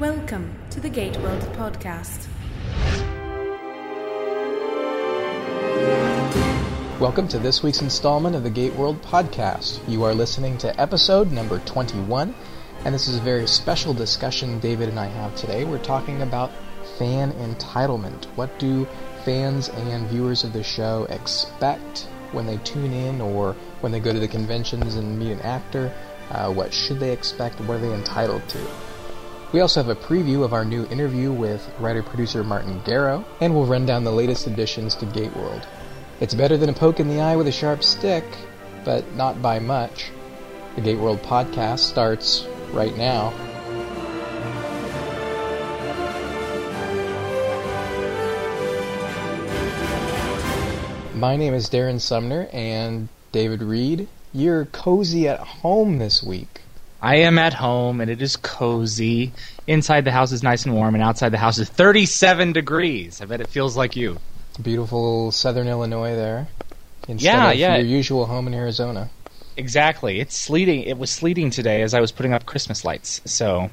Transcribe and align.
Welcome 0.00 0.56
to 0.70 0.78
the 0.78 0.88
Gate 0.88 1.16
World 1.16 1.42
podcast. 1.56 2.28
Welcome 7.00 7.26
to 7.26 7.40
this 7.40 7.64
week's 7.64 7.82
installment 7.82 8.36
of 8.36 8.44
the 8.44 8.50
Gate 8.50 8.74
World 8.74 9.02
podcast. 9.02 9.80
You 9.88 10.04
are 10.04 10.14
listening 10.14 10.56
to 10.58 10.80
episode 10.80 11.32
number 11.32 11.58
21, 11.58 12.32
and 12.84 12.94
this 12.94 13.08
is 13.08 13.16
a 13.16 13.20
very 13.20 13.48
special 13.48 13.92
discussion 13.92 14.60
David 14.60 14.88
and 14.88 15.00
I 15.00 15.06
have 15.06 15.34
today. 15.34 15.64
We're 15.64 15.82
talking 15.82 16.22
about 16.22 16.52
fan 16.96 17.32
entitlement. 17.32 18.26
What 18.36 18.56
do 18.60 18.86
fans 19.24 19.68
and 19.68 20.06
viewers 20.06 20.44
of 20.44 20.52
the 20.52 20.62
show 20.62 21.06
expect 21.10 22.06
when 22.30 22.46
they 22.46 22.58
tune 22.58 22.92
in 22.92 23.20
or 23.20 23.54
when 23.80 23.90
they 23.90 23.98
go 23.98 24.12
to 24.12 24.20
the 24.20 24.28
conventions 24.28 24.94
and 24.94 25.18
meet 25.18 25.32
an 25.32 25.40
actor? 25.40 25.92
Uh, 26.30 26.52
what 26.52 26.72
should 26.72 27.00
they 27.00 27.10
expect? 27.10 27.58
What 27.62 27.78
are 27.78 27.80
they 27.80 27.92
entitled 27.92 28.48
to? 28.50 28.87
We 29.50 29.60
also 29.60 29.82
have 29.82 29.88
a 29.88 29.98
preview 29.98 30.44
of 30.44 30.52
our 30.52 30.62
new 30.62 30.84
interview 30.88 31.32
with 31.32 31.66
writer 31.78 32.02
producer 32.02 32.44
Martin 32.44 32.82
Gero, 32.84 33.24
and 33.40 33.54
we'll 33.54 33.64
run 33.64 33.86
down 33.86 34.04
the 34.04 34.12
latest 34.12 34.46
additions 34.46 34.94
to 34.96 35.06
Gate 35.06 35.34
World. 35.34 35.66
It's 36.20 36.34
better 36.34 36.58
than 36.58 36.68
a 36.68 36.74
poke 36.74 37.00
in 37.00 37.08
the 37.08 37.22
eye 37.22 37.34
with 37.34 37.46
a 37.46 37.52
sharp 37.52 37.82
stick, 37.82 38.24
but 38.84 39.10
not 39.14 39.40
by 39.40 39.58
much. 39.58 40.10
The 40.74 40.82
Gate 40.82 40.98
World 40.98 41.22
podcast 41.22 41.78
starts 41.78 42.46
right 42.72 42.94
now. 42.98 43.32
My 51.14 51.36
name 51.36 51.54
is 51.54 51.70
Darren 51.70 52.02
Sumner, 52.02 52.50
and 52.52 53.08
David 53.32 53.62
Reed, 53.62 54.08
you're 54.34 54.66
cozy 54.66 55.26
at 55.26 55.40
home 55.40 55.96
this 55.96 56.22
week. 56.22 56.60
I 57.00 57.16
am 57.18 57.38
at 57.38 57.54
home 57.54 58.00
and 58.00 58.10
it 58.10 58.20
is 58.20 58.36
cozy. 58.36 59.32
Inside 59.66 60.04
the 60.04 60.10
house 60.12 60.32
is 60.32 60.42
nice 60.42 60.64
and 60.64 60.74
warm, 60.74 60.94
and 60.94 61.04
outside 61.04 61.28
the 61.28 61.38
house 61.38 61.58
is 61.58 61.68
37 61.68 62.52
degrees. 62.52 63.20
I 63.20 63.26
bet 63.26 63.40
it 63.40 63.48
feels 63.48 63.76
like 63.76 63.96
you. 63.96 64.18
Beautiful 64.60 65.30
southern 65.30 65.68
Illinois 65.68 66.16
there. 66.16 66.48
Instead 67.06 67.26
Yeah, 67.32 67.50
of 67.50 67.56
yeah. 67.58 67.76
your 67.76 67.86
usual 67.86 68.26
home 68.26 68.46
in 68.48 68.54
Arizona. 68.54 69.10
Exactly. 69.56 70.20
It's 70.20 70.36
sleeting. 70.36 70.82
It 70.82 70.98
was 70.98 71.10
sleeting 71.10 71.50
today 71.50 71.82
as 71.82 71.94
I 71.94 72.00
was 72.00 72.12
putting 72.12 72.32
up 72.32 72.46
Christmas 72.46 72.84
lights. 72.84 73.20
So 73.24 73.70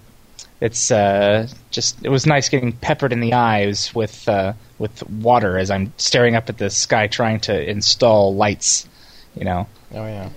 it's 0.61 0.91
uh, 0.91 1.47
just 1.71 2.03
it 2.03 2.09
was 2.09 2.25
nice 2.25 2.49
getting 2.49 2.71
peppered 2.73 3.13
in 3.13 3.19
the 3.19 3.33
eyes 3.33 3.93
with 3.93 4.27
uh, 4.27 4.53
with 4.79 5.07
water 5.09 5.57
as 5.57 5.69
I'm 5.71 5.93
staring 5.97 6.35
up 6.35 6.49
at 6.49 6.57
the 6.57 6.69
sky 6.69 7.07
trying 7.07 7.39
to 7.41 7.69
install 7.69 8.35
lights. 8.35 8.87
You 9.35 9.45
know. 9.45 9.67
Oh 9.93 10.05
yeah. 10.05 10.29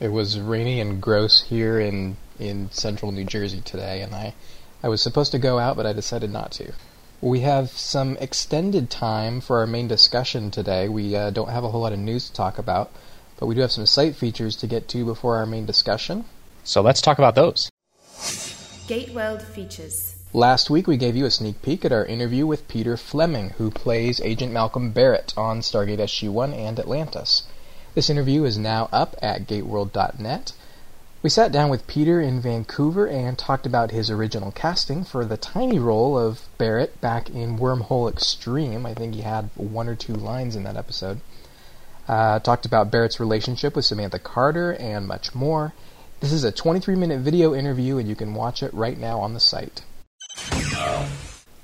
It 0.00 0.08
was 0.08 0.40
rainy 0.40 0.80
and 0.80 1.00
gross 1.00 1.42
here 1.42 1.78
in 1.78 2.16
in 2.38 2.70
central 2.72 3.12
New 3.12 3.24
Jersey 3.24 3.60
today, 3.60 4.02
and 4.02 4.14
I 4.14 4.34
I 4.82 4.88
was 4.88 5.00
supposed 5.00 5.32
to 5.32 5.38
go 5.38 5.58
out, 5.58 5.76
but 5.76 5.86
I 5.86 5.92
decided 5.92 6.30
not 6.30 6.50
to. 6.52 6.72
We 7.20 7.40
have 7.40 7.70
some 7.70 8.16
extended 8.18 8.90
time 8.90 9.40
for 9.40 9.58
our 9.58 9.66
main 9.66 9.88
discussion 9.88 10.50
today. 10.50 10.88
We 10.88 11.14
uh, 11.16 11.30
don't 11.30 11.48
have 11.48 11.64
a 11.64 11.70
whole 11.70 11.82
lot 11.82 11.92
of 11.92 12.00
news 12.00 12.28
to 12.28 12.34
talk 12.34 12.58
about, 12.58 12.90
but 13.38 13.46
we 13.46 13.54
do 13.54 13.60
have 13.60 13.72
some 13.72 13.86
site 13.86 14.16
features 14.16 14.56
to 14.56 14.66
get 14.66 14.88
to 14.88 15.04
before 15.04 15.36
our 15.36 15.46
main 15.46 15.64
discussion. 15.64 16.24
So 16.64 16.82
let's 16.82 17.00
talk 17.00 17.18
about 17.18 17.34
those. 17.34 17.70
Gate 18.88 19.14
World 19.14 19.40
features. 19.40 20.16
Last 20.34 20.68
week, 20.68 20.88
we 20.88 20.96
gave 20.96 21.16
you 21.16 21.24
a 21.24 21.30
sneak 21.30 21.62
peek 21.62 21.84
at 21.84 21.92
our 21.92 22.04
interview 22.04 22.46
with 22.46 22.66
Peter 22.66 22.96
Fleming, 22.96 23.50
who 23.50 23.70
plays 23.70 24.20
Agent 24.20 24.52
Malcolm 24.52 24.90
Barrett 24.90 25.32
on 25.36 25.60
Stargate 25.60 26.00
SG-1 26.00 26.52
and 26.52 26.80
Atlantis. 26.80 27.44
This 27.94 28.10
interview 28.10 28.42
is 28.44 28.58
now 28.58 28.88
up 28.92 29.14
at 29.22 29.46
gateworld.net. 29.46 30.52
We 31.22 31.30
sat 31.30 31.52
down 31.52 31.70
with 31.70 31.86
Peter 31.86 32.20
in 32.20 32.40
Vancouver 32.40 33.06
and 33.06 33.38
talked 33.38 33.66
about 33.66 33.92
his 33.92 34.10
original 34.10 34.50
casting 34.50 35.04
for 35.04 35.24
the 35.24 35.36
tiny 35.36 35.78
role 35.78 36.18
of 36.18 36.42
Barrett 36.58 37.00
back 37.00 37.30
in 37.30 37.58
Wormhole 37.58 38.10
Extreme. 38.10 38.84
I 38.84 38.94
think 38.94 39.14
he 39.14 39.22
had 39.22 39.48
one 39.54 39.88
or 39.88 39.94
two 39.94 40.12
lines 40.12 40.56
in 40.56 40.64
that 40.64 40.76
episode. 40.76 41.20
Uh, 42.08 42.40
talked 42.40 42.66
about 42.66 42.90
Barrett's 42.90 43.20
relationship 43.20 43.76
with 43.76 43.84
Samantha 43.84 44.18
Carter 44.18 44.74
and 44.74 45.06
much 45.06 45.34
more. 45.34 45.72
This 46.20 46.32
is 46.32 46.44
a 46.44 46.52
23 46.52 46.96
minute 46.96 47.20
video 47.20 47.54
interview, 47.54 47.96
and 47.98 48.08
you 48.08 48.16
can 48.16 48.34
watch 48.34 48.62
it 48.62 48.74
right 48.74 48.98
now 48.98 49.20
on 49.20 49.34
the 49.34 49.40
site. 49.40 49.82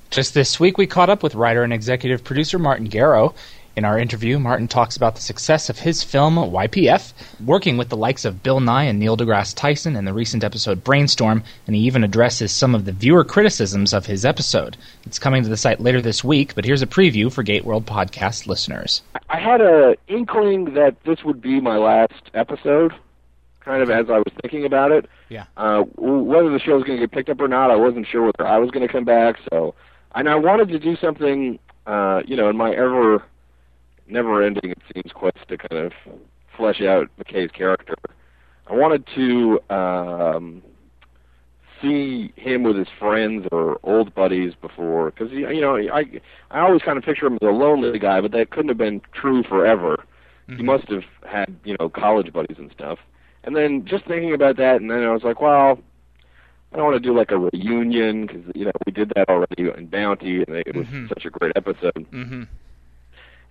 Just 0.09 0.33
this 0.33 0.59
week, 0.59 0.77
we 0.77 0.87
caught 0.87 1.09
up 1.09 1.23
with 1.23 1.35
writer 1.35 1.63
and 1.63 1.71
executive 1.71 2.23
producer 2.23 2.57
Martin 2.57 2.89
Gero. 2.89 3.35
In 3.77 3.85
our 3.85 3.97
interview, 3.97 4.37
Martin 4.37 4.67
talks 4.67 4.97
about 4.97 5.15
the 5.15 5.21
success 5.21 5.69
of 5.69 5.79
his 5.79 6.03
film 6.03 6.35
YPF, 6.35 7.13
working 7.45 7.77
with 7.77 7.87
the 7.87 7.95
likes 7.95 8.25
of 8.25 8.43
Bill 8.43 8.59
Nye 8.59 8.83
and 8.83 8.99
Neil 8.99 9.15
deGrasse 9.15 9.55
Tyson 9.55 9.95
in 9.95 10.03
the 10.03 10.13
recent 10.13 10.43
episode 10.43 10.83
Brainstorm, 10.83 11.41
and 11.65 11.75
he 11.75 11.83
even 11.83 12.03
addresses 12.03 12.51
some 12.51 12.75
of 12.75 12.83
the 12.83 12.91
viewer 12.91 13.23
criticisms 13.23 13.93
of 13.93 14.05
his 14.05 14.25
episode. 14.25 14.75
It's 15.05 15.19
coming 15.19 15.41
to 15.43 15.49
the 15.49 15.55
site 15.55 15.79
later 15.79 16.01
this 16.01 16.21
week, 16.21 16.53
but 16.53 16.65
here's 16.65 16.81
a 16.81 16.87
preview 16.87 17.31
for 17.31 17.43
Gate 17.43 17.63
World 17.63 17.85
podcast 17.85 18.45
listeners. 18.45 19.03
I 19.29 19.39
had 19.39 19.61
a 19.61 19.95
inkling 20.09 20.73
that 20.73 21.01
this 21.05 21.23
would 21.23 21.41
be 21.41 21.61
my 21.61 21.77
last 21.77 22.29
episode, 22.33 22.93
kind 23.61 23.81
of 23.81 23.89
as 23.89 24.09
I 24.09 24.17
was 24.17 24.33
thinking 24.41 24.65
about 24.65 24.91
it. 24.91 25.05
Yeah. 25.29 25.45
Uh, 25.55 25.83
whether 25.95 26.49
the 26.49 26.59
show 26.59 26.75
was 26.75 26.83
going 26.83 26.99
to 26.99 27.07
get 27.07 27.13
picked 27.13 27.29
up 27.29 27.39
or 27.39 27.47
not, 27.47 27.71
I 27.71 27.77
wasn't 27.77 28.05
sure 28.05 28.23
whether 28.23 28.45
I 28.45 28.57
was 28.57 28.69
going 28.69 28.85
to 28.85 28.91
come 28.91 29.05
back. 29.05 29.37
So, 29.49 29.75
and 30.13 30.27
I 30.27 30.35
wanted 30.35 30.67
to 30.69 30.79
do 30.79 30.97
something, 30.97 31.57
uh, 31.87 32.21
you 32.25 32.35
know, 32.35 32.49
in 32.49 32.57
my 32.57 32.71
ever, 32.71 33.23
never-ending, 34.11 34.71
it 34.71 34.81
seems, 34.93 35.11
quest 35.13 35.37
to 35.47 35.57
kind 35.57 35.85
of 35.85 35.93
flesh 36.57 36.81
out 36.81 37.09
McKay's 37.19 37.51
character. 37.51 37.95
I 38.67 38.73
wanted 38.73 39.07
to 39.15 39.59
um, 39.73 40.61
see 41.81 42.31
him 42.35 42.63
with 42.63 42.77
his 42.77 42.87
friends 42.99 43.47
or 43.51 43.79
old 43.83 44.13
buddies 44.13 44.53
before, 44.61 45.11
because 45.11 45.31
you 45.31 45.61
know, 45.61 45.75
I 45.75 46.05
I 46.51 46.59
always 46.59 46.81
kind 46.81 46.97
of 46.97 47.03
picture 47.03 47.25
him 47.25 47.35
as 47.41 47.47
a 47.47 47.51
lonely 47.51 47.99
guy, 47.99 48.21
but 48.21 48.31
that 48.31 48.51
couldn't 48.51 48.69
have 48.69 48.77
been 48.77 49.01
true 49.13 49.43
forever. 49.43 50.03
He 50.57 50.63
must 50.63 50.89
have 50.89 51.03
had 51.25 51.55
you 51.63 51.75
know 51.79 51.89
college 51.89 52.33
buddies 52.33 52.57
and 52.59 52.71
stuff. 52.71 52.99
And 53.43 53.55
then 53.55 53.85
just 53.85 54.05
thinking 54.05 54.33
about 54.33 54.57
that, 54.57 54.81
and 54.81 54.91
then 54.91 55.03
I 55.03 55.11
was 55.11 55.23
like, 55.23 55.41
well, 55.41 55.79
I 56.71 56.75
don't 56.75 56.85
want 56.85 57.01
to 57.01 57.07
do 57.09 57.17
like 57.17 57.31
a 57.31 57.37
reunion 57.37 58.27
because 58.27 58.43
you 58.53 58.65
know 58.65 58.71
we 58.85 58.91
did 58.91 59.11
that 59.15 59.29
already 59.29 59.69
in 59.77 59.87
Bounty, 59.87 60.43
and 60.43 60.55
it 60.55 60.75
was 60.75 60.85
such 61.09 61.25
a 61.25 61.29
great 61.29 61.53
episode. 61.55 62.05
Mm-hmm. 62.11 62.43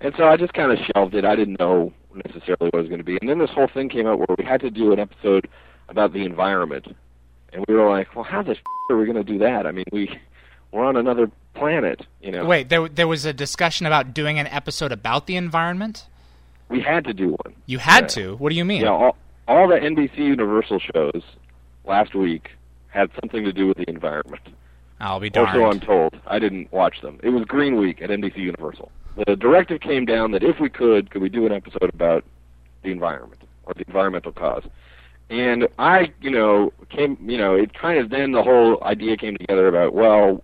And 0.01 0.15
so 0.17 0.25
I 0.29 0.37
just 0.37 0.55
kind 0.55 0.73
of 0.73 0.79
shelved 0.95 1.15
it. 1.15 1.25
I 1.25 1.37
didn't 1.37 1.59
know 1.61 1.93
necessarily 2.15 2.71
what 2.71 2.75
it 2.75 2.79
was 2.83 2.89
going 2.89 2.99
to 3.01 3.05
be. 3.05 3.19
And 3.21 3.29
then 3.29 3.39
this 3.39 3.51
whole 3.51 3.69
thing 3.69 3.89
came 3.89 4.07
out 4.07 4.19
where 4.19 4.35
we 4.39 4.45
had 4.45 4.61
to 4.63 4.71
do 4.71 4.93
an 4.93 4.99
episode 4.99 5.49
about 5.89 6.13
the 6.13 6.25
environment. 6.25 6.87
And 7.53 7.65
we 7.69 7.75
were 7.75 7.89
like, 7.89 8.15
well, 8.15 8.25
how 8.25 8.43
the 8.43 8.53
f- 8.53 8.57
are 8.91 8.97
we 8.97 9.05
going 9.05 9.17
to 9.17 9.25
do 9.25 9.39
that? 9.39 9.67
I 9.67 9.73
mean, 9.73 9.85
we 9.93 10.19
we're 10.73 10.85
on 10.85 10.97
another 10.97 11.31
planet, 11.55 12.07
you 12.23 12.31
know. 12.31 12.45
Wait, 12.45 12.69
there 12.69 12.89
there 12.89 13.09
was 13.09 13.25
a 13.25 13.33
discussion 13.33 13.87
about 13.87 14.15
doing 14.15 14.39
an 14.39 14.47
episode 14.47 14.93
about 14.93 15.27
the 15.27 15.37
environment. 15.37 16.07
We 16.69 16.81
had 16.81 17.05
to 17.05 17.13
do 17.13 17.31
one. 17.43 17.55
You 17.67 17.79
had 17.79 18.05
Yeah. 18.05 18.09
to. 18.09 18.37
What 18.37 18.51
do 18.51 18.55
you 18.57 18.65
mean? 18.65 18.83
Yeah, 18.83 18.91
all, 18.91 19.17
all 19.49 19.69
the 19.69 19.75
NBC 19.75 20.17
Universal 20.19 20.79
shows 20.95 21.23
last 21.85 22.15
week 22.15 22.51
had 22.89 23.11
something 23.21 23.45
to 23.45 23.53
do 23.53 23.67
with 23.67 23.77
the 23.79 23.89
environment. 23.91 24.43
I'll 25.01 25.19
be 25.19 25.27
Or 25.29 25.31
darned. 25.31 25.53
so 25.55 25.67
I'm 25.67 25.81
told. 25.81 26.21
I 26.27 26.39
didn't 26.39 26.73
watch 26.73 27.01
them. 27.01 27.19
It 27.25 27.31
was 27.31 27.45
Green 27.45 27.77
Week 27.77 28.01
at 28.01 28.11
NBC 28.11 28.37
Universal. 28.37 28.93
The 29.27 29.37
directive 29.37 29.81
came 29.81 30.05
down 30.05 30.31
that 30.33 30.43
if 30.43 30.61
we 30.61 30.69
could, 30.71 31.11
could 31.11 31.21
we 31.21 31.29
do 31.29 31.45
an 31.47 31.53
episode 31.53 31.91
about 31.93 32.25
the 32.83 32.91
environment 32.91 33.43
or 33.65 33.75
the 33.75 33.85
environmental 33.87 34.33
cause? 34.33 34.65
And 35.29 35.69
I, 35.79 36.13
you 36.21 36.31
know, 36.31 36.73
came, 36.89 37.19
you 37.21 37.39
know, 37.39 37.55
it 37.55 37.75
kind 37.75 37.99
of 37.99 38.11
then 38.11 38.33
the 38.33 38.43
whole 38.43 38.83
idea 38.83 39.17
came 39.17 39.37
together 39.37 39.69
about 39.69 39.95
well, 39.95 40.43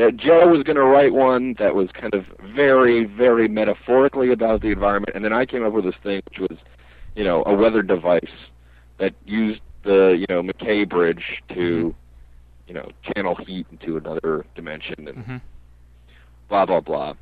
uh, 0.00 0.10
Joe 0.10 0.48
was 0.48 0.62
going 0.62 0.76
to 0.76 0.84
write 0.84 1.12
one 1.12 1.54
that 1.58 1.74
was 1.74 1.90
kind 1.92 2.14
of 2.14 2.24
very, 2.54 3.04
very 3.04 3.46
metaphorically 3.48 4.32
about 4.32 4.62
the 4.62 4.68
environment, 4.68 5.14
and 5.14 5.22
then 5.24 5.34
I 5.34 5.44
came 5.44 5.64
up 5.64 5.72
with 5.74 5.84
this 5.84 5.94
thing 6.02 6.22
which 6.30 6.38
was, 6.50 6.58
you 7.14 7.24
know, 7.24 7.42
a 7.44 7.54
weather 7.54 7.82
device 7.82 8.20
that 8.98 9.14
used 9.26 9.60
the, 9.84 10.16
you 10.18 10.26
know, 10.30 10.42
McKay 10.42 10.88
bridge 10.88 11.42
to, 11.50 11.94
you 12.66 12.74
know, 12.74 12.88
channel 13.14 13.34
heat 13.34 13.66
into 13.70 13.98
another 13.98 14.46
dimension 14.54 15.08
and 15.08 15.18
Mhm. 15.18 15.40
blah 16.48 16.64
blah 16.64 16.80
blah. 16.80 17.14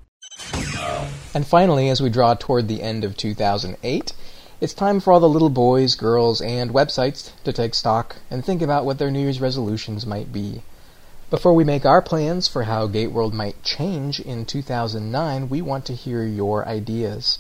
And 1.32 1.47
finally, 1.47 1.88
as 1.88 2.00
we 2.00 2.11
draw 2.11 2.35
toward 2.35 2.67
the 2.67 2.82
end 2.82 3.05
of 3.05 3.17
2008, 3.17 4.12
it's 4.61 4.75
time 4.75 5.00
for 5.00 5.12
all 5.12 5.21
the 5.21 5.29
little 5.29 5.49
boys, 5.49 5.94
girls, 5.94 6.41
and 6.41 6.73
websites 6.73 7.31
to 7.44 7.53
take 7.53 7.75
stock 7.75 8.17
and 8.31 8.44
think 8.44 8.61
about 8.61 8.85
what 8.85 8.99
their 8.99 9.11
New 9.11 9.21
Year's 9.21 9.41
resolutions 9.41 10.05
might 10.05 10.32
be. 10.32 10.62
Before 11.31 11.53
we 11.53 11.62
make 11.62 11.87
our 11.87 12.03
plans 12.03 12.49
for 12.49 12.65
how 12.65 12.88
Gateworld 12.88 13.32
might 13.32 13.62
change 13.62 14.19
in 14.19 14.44
2009, 14.44 15.49
we 15.49 15.62
want 15.62 15.85
to 15.85 15.94
hear 15.94 16.25
your 16.25 16.67
ideas. 16.67 17.38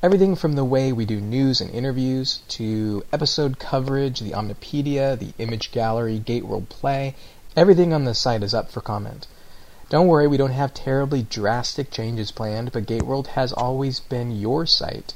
Everything 0.00 0.36
from 0.36 0.54
the 0.54 0.64
way 0.64 0.92
we 0.92 1.04
do 1.04 1.20
news 1.20 1.60
and 1.60 1.68
interviews 1.70 2.40
to 2.48 3.04
episode 3.12 3.58
coverage, 3.58 4.20
the 4.20 4.30
Omnipedia, 4.30 5.18
the 5.18 5.32
image 5.38 5.72
gallery, 5.72 6.22
Gateworld 6.24 6.68
Play, 6.68 7.16
everything 7.56 7.92
on 7.92 8.04
the 8.04 8.14
site 8.14 8.44
is 8.44 8.54
up 8.54 8.70
for 8.70 8.80
comment. 8.80 9.26
Don't 9.92 10.06
worry, 10.06 10.26
we 10.26 10.38
don't 10.38 10.52
have 10.52 10.72
terribly 10.72 11.22
drastic 11.22 11.90
changes 11.90 12.32
planned, 12.32 12.72
but 12.72 12.86
Gateworld 12.86 13.26
has 13.26 13.52
always 13.52 14.00
been 14.00 14.30
your 14.32 14.64
site, 14.64 15.12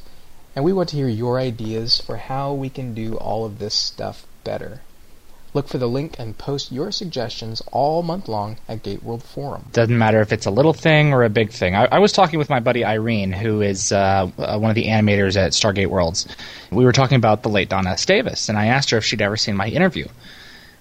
and 0.54 0.66
we 0.66 0.72
want 0.74 0.90
to 0.90 0.96
hear 0.96 1.08
your 1.08 1.38
ideas 1.38 1.98
for 1.98 2.18
how 2.18 2.52
we 2.52 2.68
can 2.68 2.92
do 2.92 3.14
all 3.16 3.46
of 3.46 3.58
this 3.58 3.72
stuff 3.72 4.26
better. 4.44 4.82
Look 5.54 5.66
for 5.66 5.78
the 5.78 5.88
link 5.88 6.16
and 6.18 6.36
post 6.36 6.70
your 6.70 6.92
suggestions 6.92 7.62
all 7.72 8.02
month 8.02 8.28
long 8.28 8.58
at 8.68 8.82
Gateworld 8.82 9.22
Forum. 9.22 9.64
Doesn't 9.72 9.96
matter 9.96 10.20
if 10.20 10.30
it's 10.30 10.44
a 10.44 10.50
little 10.50 10.74
thing 10.74 11.14
or 11.14 11.24
a 11.24 11.30
big 11.30 11.52
thing. 11.52 11.74
I, 11.74 11.86
I 11.86 11.98
was 11.98 12.12
talking 12.12 12.38
with 12.38 12.50
my 12.50 12.60
buddy 12.60 12.84
Irene, 12.84 13.32
who 13.32 13.62
is 13.62 13.92
uh, 13.92 14.30
uh, 14.36 14.58
one 14.58 14.68
of 14.68 14.74
the 14.74 14.88
animators 14.88 15.38
at 15.38 15.52
Stargate 15.52 15.86
Worlds. 15.86 16.28
We 16.70 16.84
were 16.84 16.92
talking 16.92 17.16
about 17.16 17.42
the 17.42 17.48
late 17.48 17.70
Don 17.70 17.86
S. 17.86 18.04
Davis, 18.04 18.50
and 18.50 18.58
I 18.58 18.66
asked 18.66 18.90
her 18.90 18.98
if 18.98 19.06
she'd 19.06 19.22
ever 19.22 19.38
seen 19.38 19.56
my 19.56 19.68
interview 19.68 20.06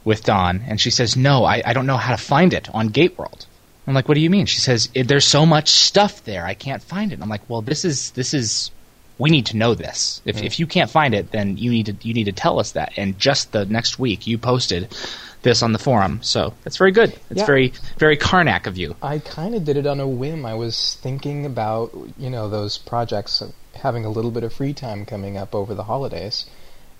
with 0.03 0.25
Don, 0.25 0.65
and 0.67 0.81
she 0.81 0.91
says, 0.91 1.15
No, 1.15 1.45
I, 1.45 1.61
I 1.65 1.71
don't 1.71 1.87
know 1.87 1.95
how 1.95 2.13
to 2.13 2.21
find 2.21 2.53
it 2.53 2.67
on 2.75 2.89
Gateworld. 2.89 3.45
I'm 3.87 3.93
like, 3.93 4.07
What 4.07 4.15
do 4.15 4.21
you 4.21 4.29
mean? 4.29 4.45
She 4.45 4.59
says, 4.59 4.89
eh, 4.95 5.03
There's 5.05 5.25
so 5.25 5.45
much 5.45 5.69
stuff 5.69 6.23
there, 6.23 6.45
I 6.45 6.53
can't 6.53 6.81
find 6.81 7.11
it. 7.11 7.21
I'm 7.21 7.29
like, 7.29 7.47
Well, 7.49 7.61
this 7.61 7.85
is 7.85 8.11
this 8.11 8.33
is 8.33 8.71
we 9.17 9.29
need 9.29 9.45
to 9.47 9.57
know 9.57 9.75
this. 9.75 10.21
If, 10.25 10.37
mm. 10.37 10.43
if 10.43 10.59
you 10.59 10.67
can't 10.67 10.89
find 10.89 11.13
it, 11.13 11.31
then 11.31 11.57
you 11.57 11.71
need 11.71 11.85
to 11.85 11.95
you 12.01 12.13
need 12.13 12.25
to 12.25 12.31
tell 12.31 12.59
us 12.59 12.73
that. 12.73 12.93
And 12.97 13.17
just 13.17 13.51
the 13.51 13.65
next 13.65 13.97
week, 13.99 14.27
you 14.27 14.37
posted 14.37 14.95
this 15.41 15.61
on 15.61 15.73
the 15.73 15.79
forum, 15.79 16.19
so 16.23 16.53
that's 16.63 16.77
very 16.77 16.91
good. 16.91 17.13
It's 17.29 17.41
Yeah. 17.41 17.45
very 17.45 17.73
very 17.97 18.17
Carnac 18.17 18.67
of 18.67 18.77
you. 18.77 18.95
I 19.01 19.19
kind 19.19 19.55
of 19.55 19.63
did 19.63 19.77
it 19.77 19.85
on 19.85 19.99
a 19.99 20.07
whim. 20.07 20.45
I 20.45 20.55
was 20.55 20.97
thinking 21.01 21.45
about, 21.45 21.91
you 22.17 22.29
know, 22.29 22.49
those 22.49 22.77
projects, 22.77 23.43
having 23.75 24.05
a 24.05 24.09
little 24.09 24.31
bit 24.31 24.43
of 24.43 24.51
free 24.51 24.73
time 24.73 25.05
coming 25.05 25.37
up 25.37 25.53
over 25.53 25.75
the 25.75 25.83
holidays, 25.83 26.45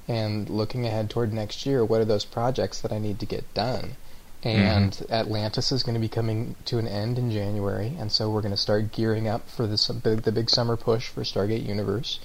and 0.07 0.49
looking 0.49 0.85
ahead 0.85 1.09
toward 1.09 1.33
next 1.33 1.65
year. 1.65 1.83
What 1.83 2.01
are 2.01 2.05
those 2.05 2.25
projects 2.25 2.79
that 2.81 2.91
I 2.91 2.99
need 2.99 3.19
to 3.19 3.25
get 3.25 3.51
done? 3.53 3.95
Mm-hmm. 4.45 4.61
And 4.61 5.05
Atlantis 5.09 5.71
is 5.71 5.81
going 5.81 5.95
to 5.95 5.99
be 5.99 6.07
coming 6.07 6.55
to 6.65 6.77
an 6.77 6.87
end 6.87 7.17
in 7.17 7.31
January, 7.31 7.95
and 7.97 8.11
so 8.11 8.29
we're 8.29 8.41
going 8.41 8.53
to 8.53 8.57
start 8.57 8.91
gearing 8.91 9.27
up 9.27 9.49
for 9.49 9.65
this 9.65 9.87
the 9.87 10.31
big 10.31 10.51
summer 10.51 10.77
push 10.77 11.07
for 11.07 11.21
Stargate 11.21 11.65
Universe, 11.65 12.19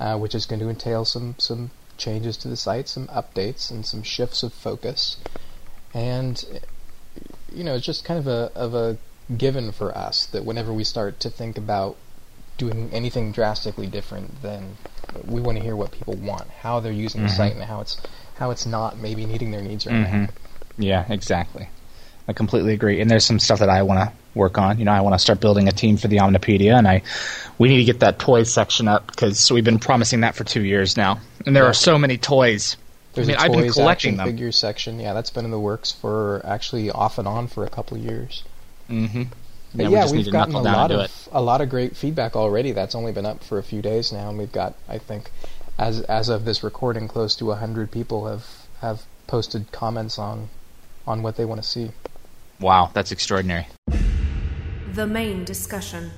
uh, 0.00 0.16
which 0.16 0.34
is 0.34 0.46
going 0.46 0.60
to 0.60 0.70
entail 0.70 1.04
some 1.04 1.34
some 1.36 1.70
changes 1.98 2.38
to 2.38 2.48
the 2.48 2.56
site, 2.56 2.88
some 2.88 3.06
updates, 3.08 3.70
and 3.70 3.84
some 3.84 4.02
shifts 4.02 4.42
of 4.42 4.54
focus. 4.54 5.18
And 5.92 6.42
you 7.52 7.64
know, 7.64 7.74
it's 7.74 7.84
just 7.84 8.02
kind 8.02 8.18
of 8.18 8.26
a 8.26 8.50
of 8.54 8.74
a 8.74 8.96
given 9.36 9.70
for 9.70 9.96
us 9.96 10.24
that 10.26 10.46
whenever 10.46 10.72
we 10.72 10.84
start 10.84 11.20
to 11.20 11.28
think 11.28 11.58
about 11.58 11.96
doing 12.56 12.88
anything 12.94 13.30
drastically 13.30 13.86
different, 13.86 14.40
then 14.40 14.78
we 15.26 15.42
want 15.42 15.58
to 15.58 15.62
hear 15.62 15.76
what 15.76 15.92
people 15.92 16.14
want, 16.14 16.48
how 16.48 16.80
they're 16.80 16.92
using 16.92 17.22
the 17.22 17.28
site, 17.28 17.52
mm-hmm. 17.52 17.60
and 17.60 17.70
how 17.70 17.80
it's 17.82 18.00
how 18.38 18.50
it's 18.50 18.64
not 18.64 18.96
maybe 18.96 19.26
meeting 19.26 19.50
their 19.50 19.60
needs 19.62 19.86
right 19.86 19.92
now. 19.92 20.06
Mm-hmm. 20.06 20.47
Yeah, 20.78 21.04
exactly. 21.08 21.68
I 22.26 22.32
completely 22.32 22.74
agree. 22.74 23.00
And 23.00 23.10
there's 23.10 23.24
some 23.24 23.38
stuff 23.38 23.60
that 23.60 23.70
I 23.70 23.82
want 23.82 24.00
to 24.00 24.12
work 24.38 24.58
on. 24.58 24.78
You 24.78 24.84
know, 24.84 24.92
I 24.92 25.00
want 25.00 25.14
to 25.14 25.18
start 25.18 25.40
building 25.40 25.66
a 25.68 25.72
team 25.72 25.96
for 25.96 26.08
the 26.08 26.18
Omnipedia, 26.18 26.76
and 26.76 26.86
I 26.86 27.02
we 27.58 27.68
need 27.68 27.78
to 27.78 27.84
get 27.84 28.00
that 28.00 28.18
toy 28.18 28.42
section 28.44 28.86
up 28.86 29.06
because 29.06 29.50
we've 29.50 29.64
been 29.64 29.78
promising 29.78 30.20
that 30.20 30.34
for 30.34 30.44
two 30.44 30.62
years 30.62 30.96
now. 30.96 31.20
And 31.46 31.56
there 31.56 31.64
Yeah. 31.64 31.70
are 31.70 31.74
so 31.74 31.98
many 31.98 32.18
toys. 32.18 32.76
There's 33.14 33.28
I 33.28 33.32
mean, 33.32 33.38
a 33.38 33.42
I've 33.42 33.52
toys 33.52 33.62
been 33.64 33.72
collecting 33.72 34.16
them. 34.18 34.26
figures 34.28 34.56
section. 34.58 35.00
Yeah, 35.00 35.14
that's 35.14 35.30
been 35.30 35.44
in 35.46 35.50
the 35.50 35.58
works 35.58 35.90
for 35.90 36.42
actually 36.44 36.90
off 36.90 37.18
and 37.18 37.26
on 37.26 37.48
for 37.48 37.64
a 37.64 37.70
couple 37.70 37.96
of 37.96 38.04
years. 38.04 38.44
Mm-hmm. 38.90 39.22
But 39.74 39.82
Yeah, 39.84 39.88
yeah, 40.04 40.10
we 40.10 40.18
we've 40.18 40.30
gotten 40.30 40.54
a 40.54 40.60
lot 40.62 40.90
of 40.92 41.28
a 41.32 41.42
lot 41.42 41.60
of 41.62 41.68
great 41.70 41.96
feedback 41.96 42.36
already. 42.36 42.72
That's 42.72 42.94
only 42.94 43.12
been 43.12 43.26
up 43.26 43.42
for 43.42 43.58
a 43.58 43.62
few 43.62 43.82
days 43.82 44.12
now, 44.12 44.28
and 44.28 44.38
we've 44.38 44.52
got 44.52 44.74
I 44.88 44.98
think 44.98 45.30
as 45.78 46.02
as 46.02 46.28
of 46.28 46.44
this 46.44 46.62
recording, 46.62 47.08
close 47.08 47.34
to 47.36 47.50
hundred 47.52 47.90
people 47.90 48.26
have 48.28 48.46
have 48.80 49.02
posted 49.26 49.72
comments 49.72 50.18
on 50.18 50.48
on 51.08 51.22
what 51.22 51.36
they 51.36 51.44
want 51.44 51.62
to 51.62 51.66
see. 51.66 51.90
Wow, 52.60 52.90
that's 52.92 53.12
extraordinary. 53.12 53.66
The 54.92 55.06
main 55.06 55.44
discussion. 55.44 56.10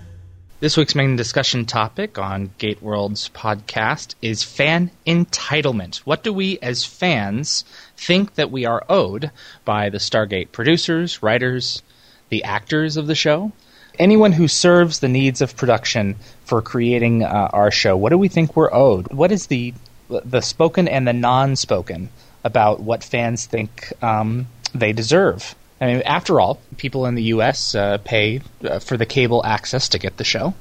This 0.59 0.77
week's 0.77 0.95
main 0.95 1.17
discussion 1.17 1.65
topic 1.65 2.19
on 2.19 2.51
Gate 2.59 2.83
World's 2.83 3.31
podcast 3.31 4.15
is 4.21 4.43
fan 4.43 4.91
entitlement. 5.07 5.99
What 5.99 6.23
do 6.23 6.33
we 6.33 6.59
as 6.61 6.85
fans 6.85 7.65
think 7.97 8.35
that 8.35 8.51
we 8.51 8.67
are 8.67 8.85
owed 8.89 9.31
by 9.65 9.89
the 9.89 9.99
Stargate 9.99 10.53
producers, 10.53 11.23
writers, 11.23 11.83
the 12.29 12.45
actors 12.45 12.99
of 12.99 13.07
the 13.07 13.15
show? 13.15 13.53
Anyone 13.99 14.33
who 14.33 14.49
serves 14.49 14.99
the 14.99 15.09
needs 15.09 15.41
of 15.41 15.57
production 15.57 16.17
for 16.45 16.61
creating 16.61 17.23
uh, 17.23 17.49
our 17.53 17.71
show, 17.71 17.97
what 17.97 18.11
do 18.11 18.19
we 18.19 18.29
think 18.29 18.57
we're 18.57 18.73
owed? 18.73 19.13
What 19.13 19.33
is 19.33 19.47
the 19.47 19.73
the 20.09 20.41
spoken 20.41 20.89
and 20.89 21.07
the 21.07 21.13
non-spoken 21.13 22.09
about 22.43 22.81
what 22.81 23.05
fans 23.05 23.47
think 23.47 23.93
um, 24.03 24.47
they 24.75 24.93
deserve? 24.93 25.55
I 25.81 25.87
mean, 25.87 26.03
after 26.03 26.41
all, 26.41 26.61
people 26.77 27.07
in 27.07 27.15
the 27.15 27.23
U.S. 27.35 27.75
Uh, 27.75 27.99
pay 27.99 28.41
uh, 28.65 28.81
for 28.81 28.97
the 28.97 29.07
cable 29.07 29.45
access 29.45 29.89
to 29.91 29.99
get 29.99 30.19
the 30.19 30.25
show. 30.25 30.53